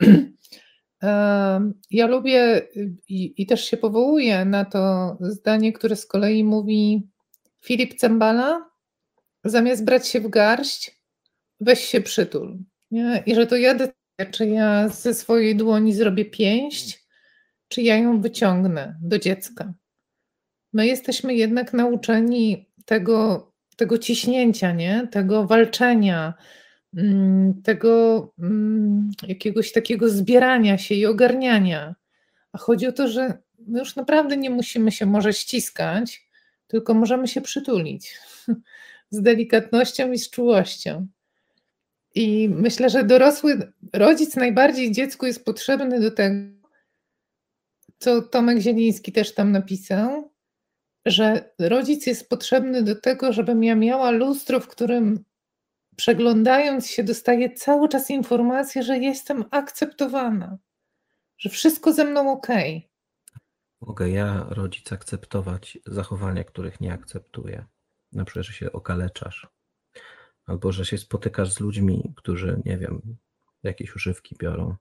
Ja 1.90 2.06
lubię 2.06 2.62
i, 3.08 3.42
i, 3.42 3.46
też 3.46 3.64
się 3.64 3.76
powołuję 3.76 4.44
na 4.44 4.64
to 4.64 5.16
zdanie, 5.20 5.72
które 5.72 5.96
z 5.96 6.06
kolei 6.06 6.44
mówi 6.44 7.08
Filip 7.60 7.94
Cembala, 7.94 8.70
zamiast 9.44 9.84
brać 9.84 10.08
się 10.08 10.20
w 10.20 10.28
garść, 10.28 11.00
weź 11.60 11.80
się 11.80 12.00
przytul. 12.00 12.58
Nie? 12.90 13.22
I 13.26 13.34
że 13.34 13.46
to 13.46 13.56
ja 13.56 13.74
czy 14.30 14.46
ja 14.46 14.88
ze 14.88 15.14
swojej 15.14 15.56
dłoni 15.56 15.94
zrobię 15.94 16.24
pięść, 16.24 17.06
czy 17.68 17.82
ja 17.82 17.96
ją 17.96 18.20
wyciągnę 18.20 18.98
do 19.02 19.18
dziecka. 19.18 19.74
My 20.72 20.86
jesteśmy 20.86 21.34
jednak 21.34 21.72
nauczeni 21.72 22.70
tego, 22.84 23.52
tego 23.76 23.98
ciśnięcia, 23.98 24.72
nie? 24.72 25.08
tego 25.10 25.46
walczenia, 25.46 26.34
mm, 26.96 27.62
tego 27.62 28.32
mm, 28.38 29.10
jakiegoś 29.28 29.72
takiego 29.72 30.08
zbierania 30.08 30.78
się 30.78 30.94
i 30.94 31.06
ogarniania. 31.06 31.94
A 32.52 32.58
chodzi 32.58 32.86
o 32.86 32.92
to, 32.92 33.08
że 33.08 33.38
my 33.58 33.78
już 33.78 33.96
naprawdę 33.96 34.36
nie 34.36 34.50
musimy 34.50 34.92
się 34.92 35.06
może 35.06 35.32
ściskać, 35.32 36.28
tylko 36.66 36.94
możemy 36.94 37.28
się 37.28 37.40
przytulić 37.40 38.18
z 39.10 39.22
delikatnością 39.22 40.12
i 40.12 40.18
z 40.18 40.30
czułością. 40.30 41.06
I 42.14 42.48
myślę, 42.48 42.90
że 42.90 43.04
dorosły 43.04 43.72
rodzic 43.92 44.36
najbardziej 44.36 44.92
dziecku 44.92 45.26
jest 45.26 45.44
potrzebny 45.44 46.00
do 46.00 46.10
tego, 46.10 46.62
co 47.98 48.22
Tomek 48.22 48.58
Zieliński 48.58 49.12
też 49.12 49.34
tam 49.34 49.52
napisał, 49.52 50.32
że 51.06 51.54
rodzic 51.58 52.06
jest 52.06 52.28
potrzebny 52.28 52.82
do 52.82 52.96
tego, 52.96 53.32
żebym 53.32 53.64
ja 53.64 53.74
miała 53.74 54.10
lustro, 54.10 54.60
w 54.60 54.68
którym 54.68 55.24
przeglądając 55.96 56.86
się 56.86 57.04
dostaję 57.04 57.50
cały 57.50 57.88
czas 57.88 58.10
informację, 58.10 58.82
że 58.82 58.98
jestem 58.98 59.44
akceptowana, 59.50 60.58
że 61.38 61.48
wszystko 61.48 61.92
ze 61.92 62.04
mną 62.04 62.32
ok. 62.32 62.48
Mogę 63.80 64.10
ja, 64.10 64.46
rodzic, 64.48 64.92
akceptować 64.92 65.78
zachowania, 65.86 66.44
których 66.44 66.80
nie 66.80 66.92
akceptuję. 66.92 67.64
Na 68.12 68.24
przykład, 68.24 68.46
że 68.46 68.52
się 68.52 68.72
okaleczasz 68.72 69.46
albo 70.46 70.72
że 70.72 70.84
się 70.84 70.98
spotykasz 70.98 71.52
z 71.52 71.60
ludźmi, 71.60 72.12
którzy, 72.16 72.62
nie 72.64 72.78
wiem, 72.78 73.16
jakieś 73.62 73.96
używki 73.96 74.36
biorą. 74.38 74.76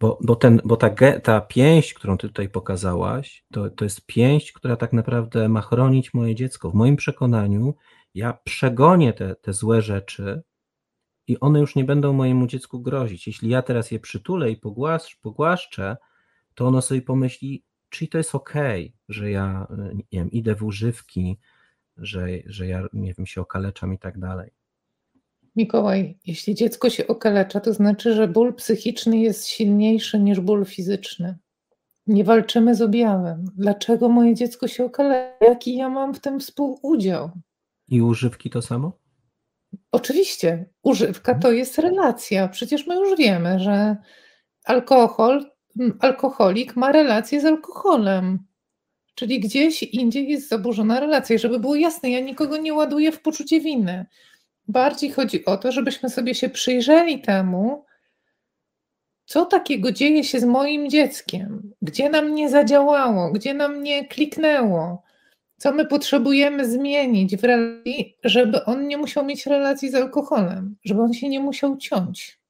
Bo, 0.00 0.18
bo, 0.22 0.36
ten, 0.36 0.60
bo 0.64 0.76
ta, 0.76 0.90
ta 1.22 1.40
pięść, 1.40 1.94
którą 1.94 2.18
ty 2.18 2.28
tutaj 2.28 2.48
pokazałaś, 2.48 3.44
to, 3.52 3.70
to 3.70 3.84
jest 3.84 4.06
pięść, 4.06 4.52
która 4.52 4.76
tak 4.76 4.92
naprawdę 4.92 5.48
ma 5.48 5.60
chronić 5.60 6.14
moje 6.14 6.34
dziecko. 6.34 6.70
W 6.70 6.74
moim 6.74 6.96
przekonaniu 6.96 7.74
ja 8.14 8.38
przegonię 8.44 9.12
te, 9.12 9.34
te 9.34 9.52
złe 9.52 9.82
rzeczy 9.82 10.42
i 11.26 11.40
one 11.40 11.60
już 11.60 11.74
nie 11.74 11.84
będą 11.84 12.12
mojemu 12.12 12.46
dziecku 12.46 12.80
grozić. 12.80 13.26
Jeśli 13.26 13.48
ja 13.48 13.62
teraz 13.62 13.90
je 13.90 14.00
przytulę 14.00 14.50
i 14.50 14.56
pogłasz, 14.56 15.16
pogłaszczę, 15.16 15.96
to 16.54 16.66
ono 16.66 16.82
sobie 16.82 17.02
pomyśli, 17.02 17.64
czyli 17.88 18.08
to 18.08 18.18
jest 18.18 18.34
okay, 18.34 18.92
że 19.08 19.30
ja 19.30 19.66
nie 19.92 20.04
wiem, 20.12 20.30
idę 20.30 20.54
w 20.54 20.62
używki, 20.62 21.38
że, 21.96 22.26
że 22.46 22.66
ja, 22.66 22.82
nie 22.92 23.14
wiem, 23.14 23.26
się 23.26 23.40
okaleczam 23.40 23.94
i 23.94 23.98
tak 23.98 24.18
dalej. 24.18 24.50
Mikołaj, 25.56 26.18
jeśli 26.26 26.54
dziecko 26.54 26.90
się 26.90 27.06
okalecza, 27.06 27.60
to 27.60 27.72
znaczy, 27.72 28.14
że 28.14 28.28
ból 28.28 28.54
psychiczny 28.54 29.18
jest 29.18 29.46
silniejszy 29.46 30.18
niż 30.18 30.40
ból 30.40 30.64
fizyczny. 30.64 31.38
Nie 32.06 32.24
walczymy 32.24 32.74
z 32.74 32.82
objawem. 32.82 33.44
Dlaczego 33.56 34.08
moje 34.08 34.34
dziecko 34.34 34.68
się 34.68 34.84
okalecza? 34.84 35.36
Jaki 35.40 35.76
ja 35.76 35.88
mam 35.88 36.14
w 36.14 36.20
tym 36.20 36.40
współudział? 36.40 37.30
I 37.88 38.02
używki 38.02 38.50
to 38.50 38.62
samo? 38.62 38.92
Oczywiście. 39.92 40.64
Używka 40.82 41.34
to 41.34 41.52
jest 41.52 41.78
relacja. 41.78 42.48
Przecież 42.48 42.86
my 42.86 42.96
już 42.96 43.18
wiemy, 43.18 43.60
że 43.60 43.96
alkohol, 44.64 45.50
alkoholik 46.00 46.76
ma 46.76 46.92
relację 46.92 47.40
z 47.40 47.44
alkoholem. 47.44 48.38
Czyli 49.14 49.40
gdzieś 49.40 49.82
indziej 49.82 50.28
jest 50.28 50.48
zaburzona 50.48 51.00
relacja. 51.00 51.36
I 51.36 51.38
żeby 51.38 51.58
było 51.58 51.74
jasne, 51.74 52.10
ja 52.10 52.20
nikogo 52.20 52.56
nie 52.56 52.74
ładuję 52.74 53.12
w 53.12 53.22
poczucie 53.22 53.60
winy. 53.60 54.06
Bardziej 54.68 55.10
chodzi 55.10 55.44
o 55.44 55.56
to, 55.56 55.72
żebyśmy 55.72 56.10
sobie 56.10 56.34
się 56.34 56.48
przyjrzeli 56.48 57.20
temu, 57.20 57.84
co 59.26 59.46
takiego 59.46 59.92
dzieje 59.92 60.24
się 60.24 60.40
z 60.40 60.44
moim 60.44 60.90
dzieckiem, 60.90 61.72
gdzie 61.82 62.10
nam 62.10 62.34
nie 62.34 62.50
zadziałało, 62.50 63.32
gdzie 63.32 63.54
nam 63.54 63.82
nie 63.82 64.08
kliknęło, 64.08 65.02
co 65.56 65.72
my 65.72 65.86
potrzebujemy 65.86 66.70
zmienić 66.70 67.36
w 67.36 67.44
relacji, 67.44 68.16
żeby 68.24 68.64
on 68.64 68.88
nie 68.88 68.98
musiał 68.98 69.24
mieć 69.24 69.46
relacji 69.46 69.90
z 69.90 69.94
alkoholem, 69.94 70.76
żeby 70.84 71.02
on 71.02 71.12
się 71.12 71.28
nie 71.28 71.40
musiał 71.40 71.76
ciąć. 71.76 72.40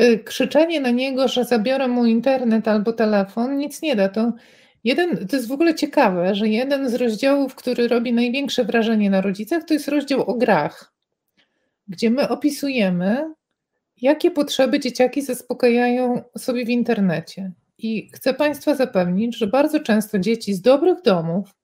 Y, 0.00 0.18
krzyczenie 0.18 0.80
na 0.80 0.90
niego, 0.90 1.28
że 1.28 1.44
zabiorę 1.44 1.88
mu 1.88 2.06
internet 2.06 2.68
albo 2.68 2.92
telefon, 2.92 3.56
nic 3.58 3.82
nie 3.82 3.96
da. 3.96 4.08
To 4.08 4.32
Jeden, 4.84 5.28
to 5.28 5.36
jest 5.36 5.48
w 5.48 5.52
ogóle 5.52 5.74
ciekawe, 5.74 6.34
że 6.34 6.48
jeden 6.48 6.90
z 6.90 6.94
rozdziałów, 6.94 7.54
który 7.54 7.88
robi 7.88 8.12
największe 8.12 8.64
wrażenie 8.64 9.10
na 9.10 9.20
rodzicach, 9.20 9.64
to 9.64 9.74
jest 9.74 9.88
rozdział 9.88 10.30
o 10.30 10.34
grach, 10.34 10.92
gdzie 11.88 12.10
my 12.10 12.28
opisujemy, 12.28 13.34
jakie 13.96 14.30
potrzeby 14.30 14.80
dzieciaki 14.80 15.22
zaspokajają 15.22 16.22
sobie 16.38 16.64
w 16.64 16.68
internecie. 16.68 17.52
I 17.78 18.10
chcę 18.14 18.34
Państwa 18.34 18.74
zapewnić, 18.74 19.36
że 19.36 19.46
bardzo 19.46 19.80
często 19.80 20.18
dzieci 20.18 20.54
z 20.54 20.60
dobrych 20.60 21.02
domów 21.02 21.54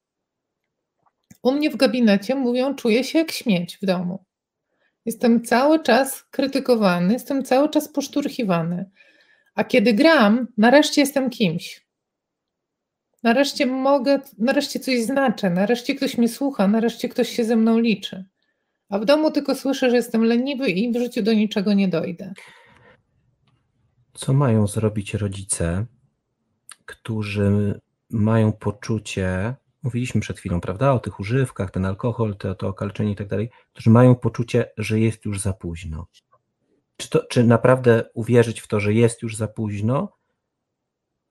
U 1.42 1.52
mnie 1.52 1.70
w 1.70 1.76
gabinecie 1.76 2.34
mówią, 2.34 2.74
czuję 2.74 3.04
się 3.04 3.18
jak 3.18 3.32
śmieć 3.32 3.78
w 3.82 3.86
domu. 3.86 4.24
Jestem 5.04 5.44
cały 5.44 5.82
czas 5.82 6.24
krytykowany, 6.30 7.12
jestem 7.12 7.44
cały 7.44 7.68
czas 7.68 7.88
poszturchiwany. 7.88 8.90
A 9.54 9.64
kiedy 9.64 9.92
gram, 9.92 10.46
nareszcie 10.56 11.00
jestem 11.00 11.30
kimś. 11.30 11.83
Nareszcie 13.24 13.66
mogę, 13.66 14.20
nareszcie 14.38 14.80
coś 14.80 15.02
znaczę, 15.02 15.50
nareszcie 15.50 15.94
ktoś 15.94 16.18
mnie 16.18 16.28
słucha, 16.28 16.68
nareszcie 16.68 17.08
ktoś 17.08 17.28
się 17.28 17.44
ze 17.44 17.56
mną 17.56 17.78
liczy. 17.78 18.24
A 18.88 18.98
w 18.98 19.04
domu 19.04 19.30
tylko 19.30 19.54
słyszę, 19.54 19.90
że 19.90 19.96
jestem 19.96 20.24
leniwy 20.24 20.70
i 20.70 20.92
w 20.92 20.96
życiu 20.96 21.22
do 21.22 21.32
niczego 21.32 21.72
nie 21.72 21.88
dojdę. 21.88 22.32
Co 24.14 24.32
mają 24.32 24.66
zrobić 24.66 25.14
rodzice, 25.14 25.86
którzy 26.84 27.80
mają 28.10 28.52
poczucie, 28.52 29.54
mówiliśmy 29.82 30.20
przed 30.20 30.38
chwilą, 30.38 30.60
prawda, 30.60 30.92
o 30.92 30.98
tych 30.98 31.20
używkach, 31.20 31.70
ten 31.70 31.84
alkohol, 31.84 32.36
to, 32.36 32.54
to 32.54 32.68
okaleczenie 32.68 33.12
i 33.12 33.16
tak 33.16 33.28
dalej, 33.28 33.50
którzy 33.72 33.90
mają 33.90 34.14
poczucie, 34.14 34.70
że 34.78 35.00
jest 35.00 35.24
już 35.24 35.40
za 35.40 35.52
późno. 35.52 36.06
Czy, 36.96 37.10
to, 37.10 37.24
czy 37.30 37.44
naprawdę 37.44 38.04
uwierzyć 38.14 38.60
w 38.60 38.68
to, 38.68 38.80
że 38.80 38.94
jest 38.94 39.22
już 39.22 39.36
za 39.36 39.48
późno, 39.48 40.12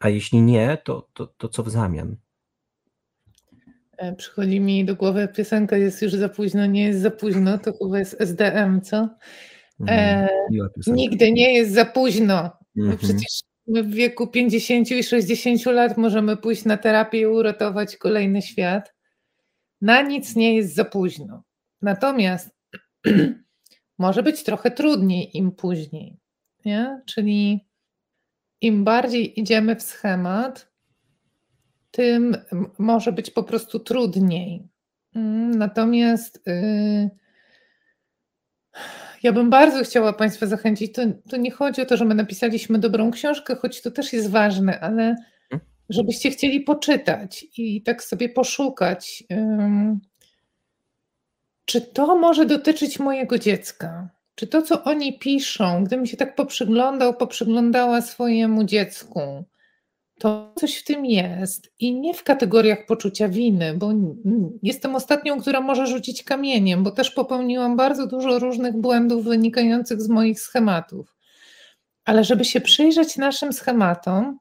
a 0.03 0.09
jeśli 0.09 0.41
nie, 0.41 0.77
to, 0.83 1.09
to, 1.13 1.27
to 1.27 1.49
co 1.49 1.63
w 1.63 1.69
zamian? 1.69 2.15
E, 3.97 4.15
przychodzi 4.15 4.59
mi 4.59 4.85
do 4.85 4.95
głowy 4.95 5.27
piosenka 5.35 5.77
Jest 5.77 6.01
już 6.01 6.13
za 6.13 6.29
późno, 6.29 6.65
nie 6.65 6.83
jest 6.83 7.01
za 7.01 7.11
późno, 7.11 7.57
to 7.57 7.73
chyba 7.73 7.99
jest 7.99 8.21
SDM, 8.21 8.81
co? 8.81 9.09
E, 9.87 10.27
mm, 10.51 10.69
nigdy 10.87 11.31
nie 11.31 11.53
jest 11.53 11.73
za 11.73 11.85
późno. 11.85 12.51
-hmm. 12.77 12.97
Przecież 12.97 13.41
my 13.67 13.83
w 13.83 13.89
wieku 13.93 14.27
50 14.27 14.91
i 14.91 15.03
60 15.03 15.65
lat 15.65 15.97
możemy 15.97 16.37
pójść 16.37 16.65
na 16.65 16.77
terapię 16.77 17.19
i 17.19 17.25
uratować 17.25 17.97
kolejny 17.97 18.41
świat. 18.41 18.93
Na 19.81 20.01
nic 20.01 20.35
nie 20.35 20.55
jest 20.55 20.75
za 20.75 20.85
późno. 20.85 21.43
Natomiast 21.81 22.49
może 23.97 24.23
być 24.23 24.43
trochę 24.43 24.71
trudniej 24.71 25.37
im 25.37 25.51
później. 25.51 26.17
Nie? 26.65 27.01
Czyli 27.05 27.67
im 28.63 28.83
bardziej 28.83 29.39
idziemy 29.39 29.75
w 29.75 29.81
schemat, 29.81 30.73
tym 31.91 32.37
może 32.77 33.11
być 33.11 33.31
po 33.31 33.43
prostu 33.43 33.79
trudniej. 33.79 34.67
Mm, 35.15 35.51
natomiast 35.51 36.43
yy, 36.45 37.09
ja 39.23 39.31
bym 39.31 39.49
bardzo 39.49 39.83
chciała 39.83 40.13
Państwa 40.13 40.45
zachęcić. 40.45 40.93
To, 40.93 41.01
to, 41.29 41.37
nie 41.37 41.51
chodzi 41.51 41.81
o 41.81 41.85
to, 41.85 41.97
że 41.97 42.05
my 42.05 42.15
napisaliśmy 42.15 42.79
dobrą 42.79 43.11
książkę, 43.11 43.55
choć 43.55 43.81
to 43.81 43.91
też 43.91 44.13
jest 44.13 44.29
ważne, 44.29 44.79
ale 44.79 45.15
mhm. 45.51 45.71
żebyście 45.89 46.31
chcieli 46.31 46.61
poczytać 46.61 47.45
i 47.57 47.81
tak 47.81 48.03
sobie 48.03 48.29
poszukać. 48.29 49.23
Yy, 49.29 49.97
czy 51.65 51.81
to 51.81 52.15
może 52.15 52.45
dotyczyć 52.45 52.99
mojego 52.99 53.39
dziecka? 53.39 54.09
Czy 54.35 54.47
to, 54.47 54.61
co 54.61 54.83
oni 54.83 55.19
piszą, 55.19 55.83
gdybym 55.83 56.05
się 56.05 56.17
tak 56.17 56.35
poprzyglądał, 56.35 57.13
poprzyglądała 57.13 58.01
swojemu 58.01 58.63
dziecku, 58.63 59.43
to 60.19 60.53
coś 60.55 60.77
w 60.77 60.83
tym 60.83 61.05
jest 61.05 61.73
i 61.79 61.95
nie 61.95 62.13
w 62.13 62.23
kategoriach 62.23 62.85
poczucia 62.85 63.29
winy, 63.29 63.73
bo 63.73 63.91
jestem 64.63 64.95
ostatnią, 64.95 65.41
która 65.41 65.61
może 65.61 65.87
rzucić 65.87 66.23
kamieniem, 66.23 66.83
bo 66.83 66.91
też 66.91 67.11
popełniłam 67.11 67.77
bardzo 67.77 68.07
dużo 68.07 68.39
różnych 68.39 68.77
błędów 68.77 69.25
wynikających 69.25 70.01
z 70.01 70.09
moich 70.09 70.39
schematów. 70.39 71.15
Ale 72.05 72.23
żeby 72.23 72.45
się 72.45 72.61
przyjrzeć 72.61 73.17
naszym 73.17 73.53
schematom 73.53 74.39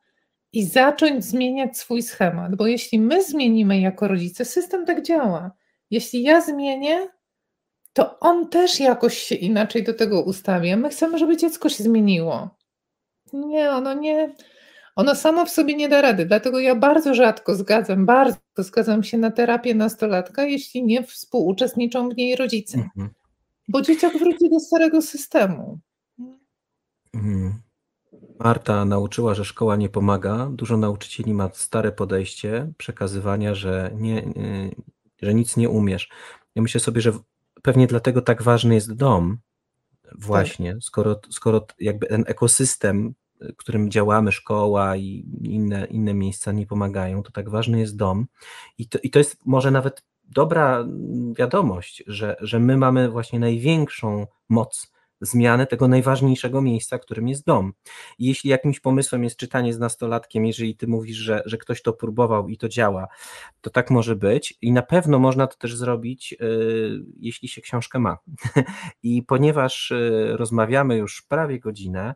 i 0.53 0.64
zacząć 0.64 1.24
zmieniać 1.24 1.78
swój 1.78 2.03
schemat, 2.03 2.57
bo 2.57 2.66
jeśli 2.66 2.99
my 2.99 3.24
zmienimy 3.24 3.80
jako 3.80 4.09
rodzice, 4.09 4.45
system 4.45 4.86
tak 4.86 5.03
działa. 5.03 5.51
Jeśli 5.90 6.22
ja 6.22 6.40
zmienię, 6.40 7.09
to 7.93 8.20
on 8.20 8.49
też 8.49 8.80
jakoś 8.80 9.18
się 9.18 9.34
inaczej 9.34 9.84
do 9.84 9.95
tego 9.95 10.22
ustawia. 10.22 10.76
My 10.76 10.88
chcemy, 10.88 11.18
żeby 11.18 11.36
dziecko 11.36 11.68
się 11.68 11.84
zmieniło. 11.84 12.51
Nie, 13.32 13.70
ono 13.70 13.95
nie 13.95 14.34
ono 14.97 15.14
samo 15.14 15.47
w 15.47 15.51
sobie 15.51 15.74
nie 15.74 15.88
da 15.88 16.03
rady, 16.03 16.26
dlatego 16.26 16.61
ja 16.61 16.74
bardzo 16.74 17.14
rzadko 17.14 17.55
zgadzam, 17.55 18.07
bardzo 18.07 18.38
zgadzam 18.59 19.03
się 19.03 19.18
na 19.18 19.30
terapię 19.30 19.74
nastolatka, 19.74 20.45
jeśli 20.45 20.84
nie 20.84 21.03
współuczestniczą 21.03 22.09
w 22.09 22.16
niej 22.16 22.36
rodzice. 22.36 22.78
Mhm. 22.78 23.11
Bo 23.68 23.82
dzieciak 23.82 24.18
wróci 24.18 24.51
do 24.51 24.61
starego 24.61 25.03
systemu. 25.03 25.78
Mhm. 27.14 27.55
Marta 28.38 28.84
nauczyła, 28.84 29.34
że 29.34 29.45
szkoła 29.45 29.76
nie 29.76 29.88
pomaga. 29.88 30.51
Dużo 30.53 30.76
nauczycieli 30.76 31.34
ma 31.34 31.51
stare 31.53 31.93
podejście 31.93 32.72
przekazywania, 32.78 33.55
że, 33.55 33.90
nie, 33.95 34.22
że 35.22 35.34
nic 35.34 35.57
nie 35.57 35.68
umiesz. 35.68 36.09
Ja 36.55 36.62
myślę 36.62 36.80
sobie, 36.80 37.01
że 37.01 37.12
pewnie 37.63 37.87
dlatego 37.87 38.23
tak 38.23 38.43
ważny 38.43 38.75
jest 38.75 38.93
dom, 38.93 39.39
właśnie, 40.19 40.73
tak. 40.73 40.83
skoro, 40.83 41.21
skoro 41.31 41.67
jakby 41.79 42.07
ten 42.07 42.25
ekosystem 42.27 43.15
którym 43.57 43.91
działamy, 43.91 44.33
szkoła 44.33 44.97
i 44.97 45.25
inne, 45.43 45.85
inne 45.85 46.15
miejsca 46.15 46.53
nie 46.53 46.67
pomagają, 46.67 47.23
to 47.23 47.33
tak 47.33 47.51
ważny 47.51 47.81
jest 47.81 47.97
dom. 47.97 48.27
I 48.79 48.89
to, 48.89 48.99
i 49.03 49.11
to 49.11 49.19
jest 49.19 49.37
może 49.47 49.71
nawet 49.71 50.03
dobra 50.25 50.85
wiadomość, 51.39 52.03
że, 52.07 52.37
że 52.41 52.59
my 52.61 52.77
mamy 52.77 53.11
właśnie 53.11 53.39
największą 53.39 54.27
moc 54.49 54.93
zmiany 55.23 55.66
tego 55.66 55.89
najważniejszego 55.89 56.62
miejsca, 56.62 56.99
którym 56.99 57.29
jest 57.29 57.45
dom. 57.45 57.73
I 58.18 58.27
jeśli 58.27 58.51
jakimś 58.51 58.81
pomysłem 58.81 59.25
jest 59.25 59.37
czytanie 59.37 59.75
z 59.75 59.79
nastolatkiem, 59.79 60.47
jeżeli 60.47 60.77
ty 60.77 60.87
mówisz, 60.87 61.16
że, 61.16 61.43
że 61.47 61.59
ktoś 61.59 61.83
to 61.83 61.93
próbował 61.93 62.49
i 62.49 62.57
to 62.57 62.68
działa, 62.68 63.09
to 63.61 63.70
tak 63.70 63.91
może 63.91 64.16
być 64.16 64.59
i 64.62 64.73
na 64.73 64.83
pewno 64.83 65.18
można 65.18 65.47
to 65.47 65.57
też 65.57 65.77
zrobić, 65.77 66.33
yy, 66.41 67.05
jeśli 67.20 67.49
się 67.49 67.61
książkę 67.61 67.99
ma. 67.99 68.18
I 69.03 69.23
ponieważ 69.23 69.91
yy, 69.91 70.37
rozmawiamy 70.37 70.97
już 70.97 71.23
prawie 71.23 71.61
godzinę, 71.61 72.14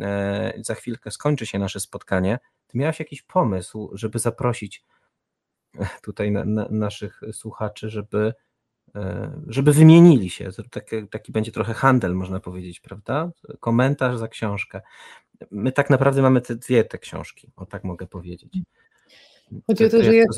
E, 0.00 0.52
za 0.56 0.74
chwilkę 0.74 1.10
skończy 1.10 1.46
się 1.46 1.58
nasze 1.58 1.80
spotkanie, 1.80 2.38
ty 2.66 2.78
miałeś 2.78 2.98
jakiś 2.98 3.22
pomysł, 3.22 3.90
żeby 3.92 4.18
zaprosić 4.18 4.84
e, 5.78 5.88
tutaj 6.02 6.32
na, 6.32 6.44
na 6.44 6.68
naszych 6.70 7.20
słuchaczy, 7.32 7.90
żeby, 7.90 8.34
żeby 9.46 9.72
wymienili 9.72 10.30
się. 10.30 10.48
Taki, 10.70 11.08
taki 11.08 11.32
będzie 11.32 11.52
trochę 11.52 11.74
handel, 11.74 12.14
można 12.14 12.40
powiedzieć, 12.40 12.80
prawda? 12.80 13.30
Komentarz 13.60 14.18
za 14.18 14.28
książkę. 14.28 14.80
My 15.50 15.72
tak 15.72 15.90
naprawdę 15.90 16.22
mamy 16.22 16.40
te 16.40 16.56
dwie 16.56 16.84
te 16.84 16.98
książki, 16.98 17.50
o 17.56 17.66
tak 17.66 17.84
mogę 17.84 18.06
powiedzieć. 18.06 18.58
Chodzi 19.66 19.84
o 19.84 19.88
to, 19.88 20.02
że 20.02 20.16
jak 20.16 20.28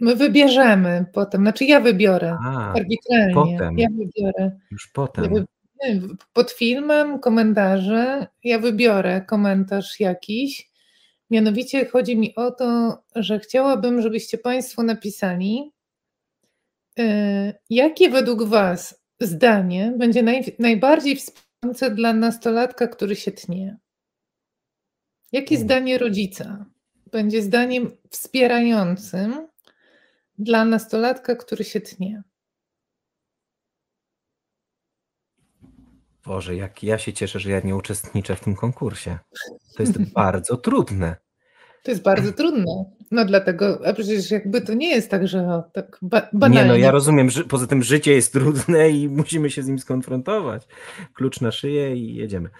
my 0.00 0.16
wybierzemy 0.16 1.06
potem, 1.12 1.40
znaczy 1.40 1.64
ja 1.64 1.80
wybiorę 1.80 2.36
A, 2.40 2.72
arbitralnie. 2.72 3.34
Potem. 3.34 3.78
Ja 3.78 3.88
wybiorę. 3.90 4.58
Już 4.70 4.88
potem. 4.88 5.34
Ja 5.34 5.44
pod 6.32 6.50
filmem 6.50 7.18
komentarze 7.18 8.26
ja 8.44 8.58
wybiorę 8.58 9.20
komentarz 9.20 10.00
jakiś. 10.00 10.70
Mianowicie 11.30 11.86
chodzi 11.86 12.16
mi 12.16 12.34
o 12.34 12.50
to, 12.50 12.98
że 13.16 13.38
chciałabym, 13.38 14.02
żebyście 14.02 14.38
Państwo 14.38 14.82
napisali, 14.82 15.58
e, 15.62 15.79
jakie 17.70 18.10
według 18.10 18.42
Was 18.42 19.00
zdanie 19.20 19.94
będzie 19.98 20.22
naj, 20.22 20.56
najbardziej 20.58 21.16
wspierające 21.16 21.90
dla 21.90 22.12
nastolatka, 22.12 22.88
który 22.88 23.16
się 23.16 23.32
tnie. 23.32 23.78
Jakie 25.32 25.58
zdanie 25.58 25.98
rodzica 25.98 26.66
będzie 27.12 27.42
zdaniem 27.42 27.90
wspierającym 28.10 29.48
dla 30.38 30.64
nastolatka, 30.64 31.36
który 31.36 31.64
się 31.64 31.80
tnie? 31.80 32.22
Boże, 36.24 36.56
jak 36.56 36.82
ja 36.82 36.98
się 36.98 37.12
cieszę, 37.12 37.40
że 37.40 37.50
ja 37.50 37.60
nie 37.60 37.76
uczestniczę 37.76 38.36
w 38.36 38.40
tym 38.40 38.54
konkursie. 38.54 39.18
To 39.76 39.82
jest 39.82 40.12
bardzo 40.12 40.56
trudne. 40.56 41.16
To 41.82 41.90
jest 41.90 42.02
bardzo 42.02 42.32
trudne. 42.32 42.84
No 43.10 43.24
dlatego, 43.24 43.86
a 43.86 43.92
przecież 43.92 44.30
jakby 44.30 44.60
to 44.60 44.74
nie 44.74 44.90
jest 44.90 45.10
tak, 45.10 45.28
że 45.28 45.62
tak 45.72 45.98
ba 46.02 46.28
banalnie. 46.32 46.62
Nie, 46.62 46.68
no 46.68 46.76
ja 46.76 46.90
rozumiem, 46.90 47.30
że 47.30 47.44
poza 47.44 47.66
tym 47.66 47.82
życie 47.82 48.12
jest 48.12 48.32
trudne 48.32 48.90
i 48.90 49.08
musimy 49.20 49.50
się 49.50 49.62
z 49.62 49.68
nim 49.68 49.78
skonfrontować. 49.78 50.68
Klucz 51.14 51.40
na 51.40 51.52
szyję 51.52 51.96
i 51.96 52.14
jedziemy. 52.14 52.50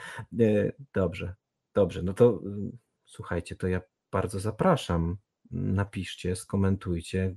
E, 0.41 0.73
dobrze, 0.95 1.35
dobrze. 1.75 2.03
No 2.03 2.13
to 2.13 2.41
y, 2.47 2.77
słuchajcie, 3.07 3.57
to 3.57 3.69
ja 3.69 3.81
bardzo 4.13 4.41
zapraszam. 4.41 5.17
Napiszcie, 5.51 6.37
skomentujcie. 6.37 7.35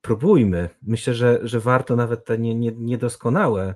Próbujmy. 0.00 0.68
Myślę, 0.82 1.14
że, 1.14 1.40
że 1.42 1.60
warto 1.60 1.96
nawet 1.96 2.24
te 2.24 2.38
nie, 2.38 2.54
nie, 2.54 2.72
niedoskonałe 2.72 3.74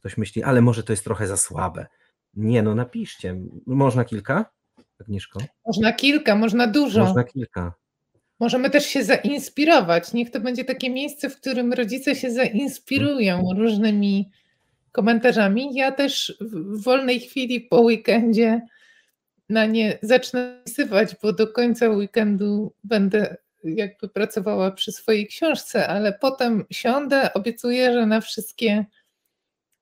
Ktoś 0.00 0.16
myśli, 0.16 0.42
ale 0.42 0.60
może 0.60 0.82
to 0.82 0.92
jest 0.92 1.04
trochę 1.04 1.26
za 1.26 1.36
słabe. 1.36 1.86
Nie, 2.34 2.62
no 2.62 2.74
napiszcie. 2.74 3.40
Można 3.66 4.04
kilka, 4.04 4.50
Agnieszko? 5.00 5.40
Można 5.66 5.92
kilka, 5.92 6.36
można 6.36 6.66
dużo. 6.66 7.04
Można 7.04 7.24
kilka. 7.24 7.72
Możemy 8.40 8.70
też 8.70 8.86
się 8.86 9.04
zainspirować. 9.04 10.12
Niech 10.12 10.30
to 10.30 10.40
będzie 10.40 10.64
takie 10.64 10.90
miejsce, 10.90 11.30
w 11.30 11.36
którym 11.36 11.72
rodzice 11.72 12.16
się 12.16 12.30
zainspirują 12.30 13.38
mhm. 13.38 13.58
różnymi 13.58 14.30
komentarzami. 14.92 15.74
Ja 15.74 15.92
też 15.92 16.36
w 16.40 16.82
wolnej 16.82 17.20
chwili 17.20 17.60
po 17.60 17.80
weekendzie 17.80 18.60
na 19.48 19.66
nie 19.66 19.98
zacznę 20.02 20.62
pisywać, 20.64 21.16
bo 21.22 21.32
do 21.32 21.48
końca 21.48 21.88
weekendu 21.88 22.72
będę 22.84 23.36
jakby 23.64 24.08
pracowała 24.08 24.70
przy 24.70 24.92
swojej 24.92 25.26
książce, 25.26 25.88
ale 25.88 26.12
potem 26.12 26.64
siądę, 26.70 27.32
obiecuję, 27.34 27.92
że 27.92 28.06
na 28.06 28.20
wszystkie 28.20 28.84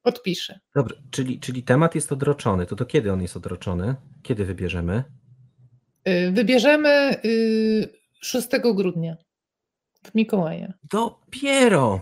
odpiszę. 0.04 0.60
Dobrze, 0.74 1.02
czyli, 1.10 1.40
czyli 1.40 1.62
temat 1.62 1.94
jest 1.94 2.12
odroczony. 2.12 2.66
To 2.66 2.76
do 2.76 2.86
kiedy 2.86 3.12
on 3.12 3.22
jest 3.22 3.36
odroczony? 3.36 3.94
Kiedy 4.22 4.44
wybierzemy? 4.44 5.04
Y, 6.08 6.32
wybierzemy 6.32 7.20
6 8.20 8.54
y, 8.54 8.74
grudnia 8.74 9.16
w 10.04 10.14
Mikołaja. 10.14 10.72
Dopiero! 10.90 12.00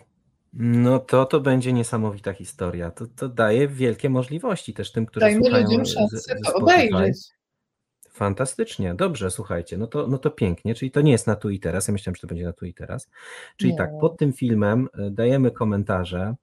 No 0.58 0.98
to 0.98 1.24
to 1.24 1.40
będzie 1.40 1.72
niesamowita 1.72 2.32
historia. 2.32 2.90
To, 2.90 3.06
to 3.06 3.28
daje 3.28 3.68
wielkie 3.68 4.10
możliwości 4.10 4.74
też 4.74 4.92
tym, 4.92 5.06
którzy 5.06 5.26
Dajmy 5.26 5.40
słuchają 5.42 5.64
ludziom 5.64 5.84
szansę 5.84 6.34
to 6.44 6.54
obejrzeć. 6.54 7.16
Fantastycznie, 8.10 8.94
dobrze, 8.94 9.30
słuchajcie, 9.30 9.78
no 9.78 9.86
to, 9.86 10.06
no 10.06 10.18
to 10.18 10.30
pięknie, 10.30 10.74
czyli 10.74 10.90
to 10.90 11.00
nie 11.00 11.12
jest 11.12 11.26
na 11.26 11.36
tu 11.36 11.50
i 11.50 11.60
teraz, 11.60 11.88
ja 11.88 11.92
myślałem, 11.92 12.14
że 12.14 12.20
to 12.20 12.26
będzie 12.26 12.44
na 12.44 12.52
tu 12.52 12.64
i 12.66 12.74
teraz. 12.74 13.08
Czyli 13.56 13.72
nie. 13.72 13.78
tak, 13.78 13.90
pod 14.00 14.18
tym 14.18 14.32
filmem 14.32 14.88
e, 14.94 15.10
dajemy 15.10 15.50
komentarze 15.50 16.34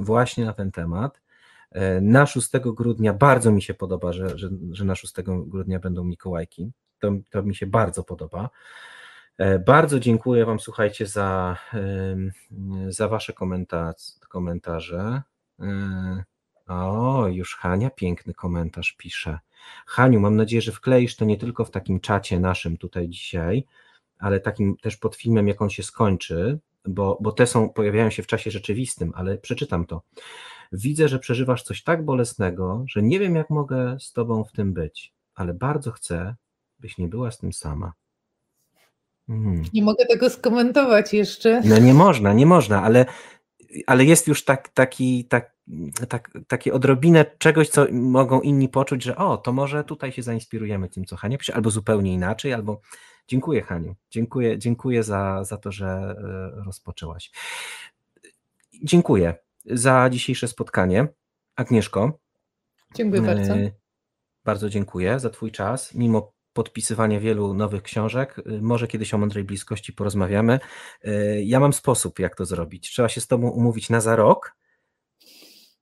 właśnie 0.00 0.44
na 0.44 0.52
ten 0.52 0.70
temat. 0.70 1.20
E, 1.70 2.00
na 2.00 2.26
6 2.26 2.50
grudnia 2.64 3.12
bardzo 3.12 3.52
mi 3.52 3.62
się 3.62 3.74
podoba, 3.74 4.12
że, 4.12 4.38
że, 4.38 4.50
że 4.70 4.84
na 4.84 4.94
6 4.94 5.14
grudnia 5.24 5.78
będą 5.78 6.04
Mikołajki. 6.04 6.72
To, 6.98 7.12
to 7.30 7.42
mi 7.42 7.54
się 7.54 7.66
bardzo 7.66 8.04
podoba. 8.04 8.50
E, 9.38 9.58
bardzo 9.58 10.00
dziękuję 10.00 10.44
Wam, 10.44 10.60
słuchajcie, 10.60 11.06
za, 11.06 11.56
za 12.88 13.08
Wasze 13.08 13.32
komentarze. 14.28 15.22
O, 16.66 17.28
już 17.28 17.56
Hania 17.56 17.90
piękny 17.90 18.34
komentarz 18.34 18.92
pisze. 18.98 19.38
Haniu, 19.86 20.20
mam 20.20 20.36
nadzieję, 20.36 20.62
że 20.62 20.72
wkleisz 20.72 21.16
to 21.16 21.24
nie 21.24 21.36
tylko 21.36 21.64
w 21.64 21.70
takim 21.70 22.00
czacie 22.00 22.40
naszym 22.40 22.76
tutaj 22.76 23.08
dzisiaj, 23.08 23.66
ale 24.18 24.40
takim 24.40 24.76
też 24.76 24.96
pod 24.96 25.16
filmem, 25.16 25.48
jak 25.48 25.62
on 25.62 25.70
się 25.70 25.82
skończy, 25.82 26.58
bo, 26.84 27.18
bo 27.20 27.32
te 27.32 27.46
są, 27.46 27.68
pojawiają 27.68 28.10
się 28.10 28.22
w 28.22 28.26
czasie 28.26 28.50
rzeczywistym, 28.50 29.12
ale 29.14 29.38
przeczytam 29.38 29.86
to. 29.86 30.02
Widzę, 30.72 31.08
że 31.08 31.18
przeżywasz 31.18 31.62
coś 31.62 31.82
tak 31.82 32.04
bolesnego, 32.04 32.84
że 32.88 33.02
nie 33.02 33.18
wiem, 33.18 33.34
jak 33.34 33.50
mogę 33.50 33.96
z 34.00 34.12
tobą 34.12 34.44
w 34.44 34.52
tym 34.52 34.72
być, 34.72 35.12
ale 35.34 35.54
bardzo 35.54 35.92
chcę, 35.92 36.36
byś 36.78 36.98
nie 36.98 37.08
była 37.08 37.30
z 37.30 37.38
tym 37.38 37.52
sama. 37.52 37.92
Hmm. 39.26 39.62
Nie 39.72 39.82
mogę 39.82 40.06
tego 40.06 40.30
skomentować 40.30 41.12
jeszcze. 41.12 41.62
No 41.64 41.78
nie 41.78 41.94
można, 41.94 42.32
nie 42.32 42.46
można, 42.46 42.82
ale, 42.82 43.06
ale 43.86 44.04
jest 44.04 44.28
już 44.28 44.44
tak, 44.44 44.68
taki, 44.68 45.24
tak, 45.24 45.54
tak, 46.08 46.30
takie 46.48 46.72
odrobinę 46.72 47.24
czegoś, 47.38 47.68
co 47.68 47.86
mogą 47.92 48.40
inni 48.40 48.68
poczuć, 48.68 49.02
że 49.02 49.16
o, 49.16 49.36
to 49.36 49.52
może 49.52 49.84
tutaj 49.84 50.12
się 50.12 50.22
zainspirujemy 50.22 50.88
tym, 50.88 51.04
co 51.04 51.16
Hania 51.16 51.38
pisze, 51.38 51.54
albo 51.54 51.70
zupełnie 51.70 52.12
inaczej, 52.12 52.52
albo 52.52 52.80
dziękuję 53.28 53.62
Haniu, 53.62 53.96
dziękuję, 54.10 54.58
dziękuję 54.58 55.02
za, 55.02 55.44
za 55.44 55.56
to, 55.56 55.72
że 55.72 55.86
e, 55.86 56.64
rozpoczęłaś. 56.64 57.30
Dziękuję 58.82 59.34
za 59.64 60.10
dzisiejsze 60.10 60.48
spotkanie. 60.48 61.08
Agnieszko. 61.56 62.18
Dziękuję 62.94 63.22
bardzo. 63.22 63.54
E, 63.54 63.70
bardzo 64.44 64.70
dziękuję 64.70 65.20
za 65.20 65.30
Twój 65.30 65.52
czas, 65.52 65.94
mimo 65.94 66.32
podpisywania 66.52 67.20
wielu 67.20 67.54
nowych 67.54 67.82
książek. 67.82 68.36
E, 68.38 68.60
może 68.60 68.88
kiedyś 68.88 69.14
o 69.14 69.18
mądrej 69.18 69.44
bliskości 69.44 69.92
porozmawiamy. 69.92 70.58
Ja 71.42 71.60
mam 71.60 71.72
sposób, 71.72 72.18
jak 72.18 72.36
to 72.36 72.44
zrobić. 72.44 72.90
Trzeba 72.90 73.08
się 73.08 73.20
z 73.20 73.26
Tobą 73.26 73.50
umówić 73.50 73.90
na 73.90 74.00
za 74.00 74.16
rok 74.16 74.56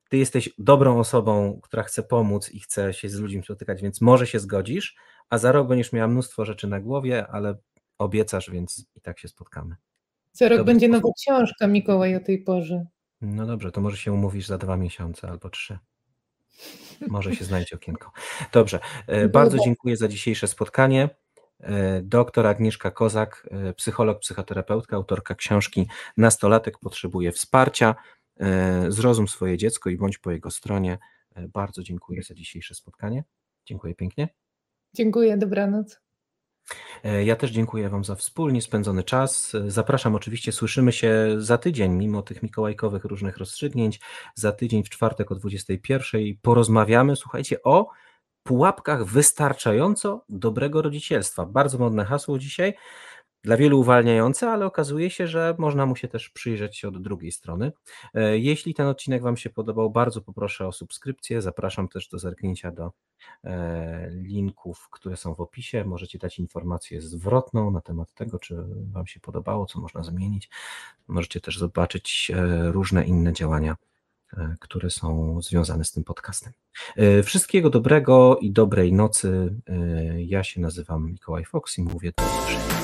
ty 0.08 0.16
jesteś 0.16 0.50
dobrą 0.58 0.98
osobą, 0.98 1.60
która 1.62 1.82
chce 1.82 2.02
pomóc 2.02 2.50
i 2.50 2.60
chce 2.60 2.94
się 2.94 3.08
z 3.08 3.18
ludźmi 3.18 3.42
spotykać, 3.42 3.82
więc 3.82 4.00
może 4.00 4.26
się 4.26 4.38
zgodzisz, 4.38 4.96
a 5.30 5.38
za 5.38 5.52
rok 5.52 5.68
będziesz 5.68 5.92
miała 5.92 6.08
mnóstwo 6.08 6.44
rzeczy 6.44 6.66
na 6.66 6.80
głowie, 6.80 7.26
ale 7.26 7.58
obiecasz, 7.98 8.50
więc 8.50 8.86
i 8.94 9.00
tak 9.00 9.18
się 9.18 9.28
spotkamy. 9.28 9.76
Za 10.32 10.48
rok 10.48 10.58
Dobry 10.58 10.72
będzie 10.72 10.88
nowa 10.88 11.08
książka 11.22 11.66
Mikołaj 11.66 12.16
o 12.16 12.20
tej 12.20 12.42
porze. 12.42 12.86
No 13.20 13.46
dobrze, 13.46 13.72
to 13.72 13.80
może 13.80 13.96
się 13.96 14.12
umówisz 14.12 14.46
za 14.46 14.58
dwa 14.58 14.76
miesiące 14.76 15.28
albo 15.28 15.50
trzy. 15.50 15.78
Może 17.08 17.34
się 17.34 17.44
znajdzie 17.44 17.76
okienko. 17.76 18.12
Dobrze, 18.52 18.80
e, 19.06 19.28
bardzo 19.28 19.58
dziękuję 19.58 19.96
za 19.96 20.08
dzisiejsze 20.08 20.48
spotkanie. 20.48 21.10
E, 21.60 22.02
doktor 22.02 22.46
Agnieszka 22.46 22.90
Kozak, 22.90 23.48
e, 23.50 23.74
psycholog, 23.74 24.20
psychoterapeutka, 24.20 24.96
autorka 24.96 25.34
książki 25.34 25.88
Nastolatek 26.16 26.78
potrzebuje 26.78 27.32
wsparcia. 27.32 27.94
Zrozum 28.88 29.28
swoje 29.28 29.56
dziecko 29.56 29.90
i 29.90 29.96
bądź 29.96 30.18
po 30.18 30.30
jego 30.30 30.50
stronie. 30.50 30.98
Bardzo 31.36 31.82
dziękuję 31.82 32.22
za 32.22 32.34
dzisiejsze 32.34 32.74
spotkanie. 32.74 33.24
Dziękuję 33.66 33.94
pięknie. 33.94 34.28
Dziękuję, 34.94 35.36
dobranoc. 35.36 36.07
E, 37.04 37.24
ja 37.24 37.36
też 37.36 37.50
dziękuję 37.50 37.88
Wam 37.88 38.04
za 38.04 38.14
wspólnie 38.14 38.62
spędzony 38.62 39.04
czas. 39.04 39.52
Zapraszam 39.66 40.14
oczywiście, 40.14 40.52
słyszymy 40.52 40.92
się 40.92 41.34
za 41.38 41.58
tydzień, 41.58 41.92
mimo 41.92 42.22
tych 42.22 42.42
mikołajkowych 42.42 43.04
różnych 43.04 43.36
rozstrzygnięć. 43.36 44.00
Za 44.34 44.52
tydzień 44.52 44.84
w 44.84 44.88
czwartek 44.88 45.32
o 45.32 45.34
21 45.34 46.20
porozmawiamy, 46.42 47.16
słuchajcie, 47.16 47.62
o 47.62 47.88
pułapkach 48.42 49.04
wystarczająco 49.04 50.24
dobrego 50.28 50.82
rodzicielstwa. 50.82 51.46
Bardzo 51.46 51.78
modne 51.78 52.04
hasło 52.04 52.38
dzisiaj 52.38 52.74
dla 53.42 53.56
wielu 53.56 53.80
uwalniające, 53.80 54.50
ale 54.50 54.66
okazuje 54.66 55.10
się, 55.10 55.26
że 55.26 55.54
można 55.58 55.86
mu 55.86 55.96
się 55.96 56.08
też 56.08 56.30
przyjrzeć 56.30 56.84
od 56.84 57.02
drugiej 57.02 57.32
strony. 57.32 57.72
E, 58.14 58.38
jeśli 58.38 58.74
ten 58.74 58.86
odcinek 58.86 59.22
Wam 59.22 59.36
się 59.36 59.50
podobał, 59.50 59.90
bardzo 59.90 60.20
poproszę 60.20 60.66
o 60.66 60.72
subskrypcję. 60.72 61.42
Zapraszam 61.42 61.88
też 61.88 62.08
do 62.08 62.18
zerknięcia 62.18 62.70
do 62.70 62.92
e, 63.44 64.10
linków, 64.10 64.88
które 64.90 65.16
są 65.16 65.34
w 65.34 65.40
opisie. 65.40 65.84
Możecie 65.84 66.18
dać 66.18 66.38
informację 66.38 67.00
zwrotną 67.00 67.70
na 67.70 67.80
temat 67.80 68.14
tego, 68.14 68.38
czy 68.38 68.64
Wam 68.92 69.06
się 69.06 69.20
podobało, 69.20 69.66
co 69.66 69.80
można 69.80 70.02
zmienić. 70.02 70.50
Możecie 71.08 71.40
też 71.40 71.58
zobaczyć 71.58 72.32
e, 72.34 72.72
różne 72.72 73.04
inne 73.04 73.32
działania 73.32 73.76
które 74.60 74.90
są 74.90 75.38
związane 75.42 75.84
z 75.84 75.92
tym 75.92 76.04
podcastem. 76.04 76.52
Wszystkiego 77.24 77.70
dobrego 77.70 78.38
i 78.40 78.52
dobrej 78.52 78.92
nocy. 78.92 79.54
Ja 80.16 80.44
się 80.44 80.60
nazywam 80.60 81.10
Mikołaj 81.10 81.44
Fox 81.44 81.78
i 81.78 81.82
mówię 81.82 82.12
do 82.18 82.24
usłyszenia. 82.24 82.77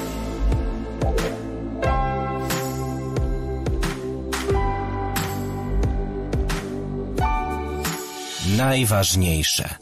Najważniejsze. 8.57 9.75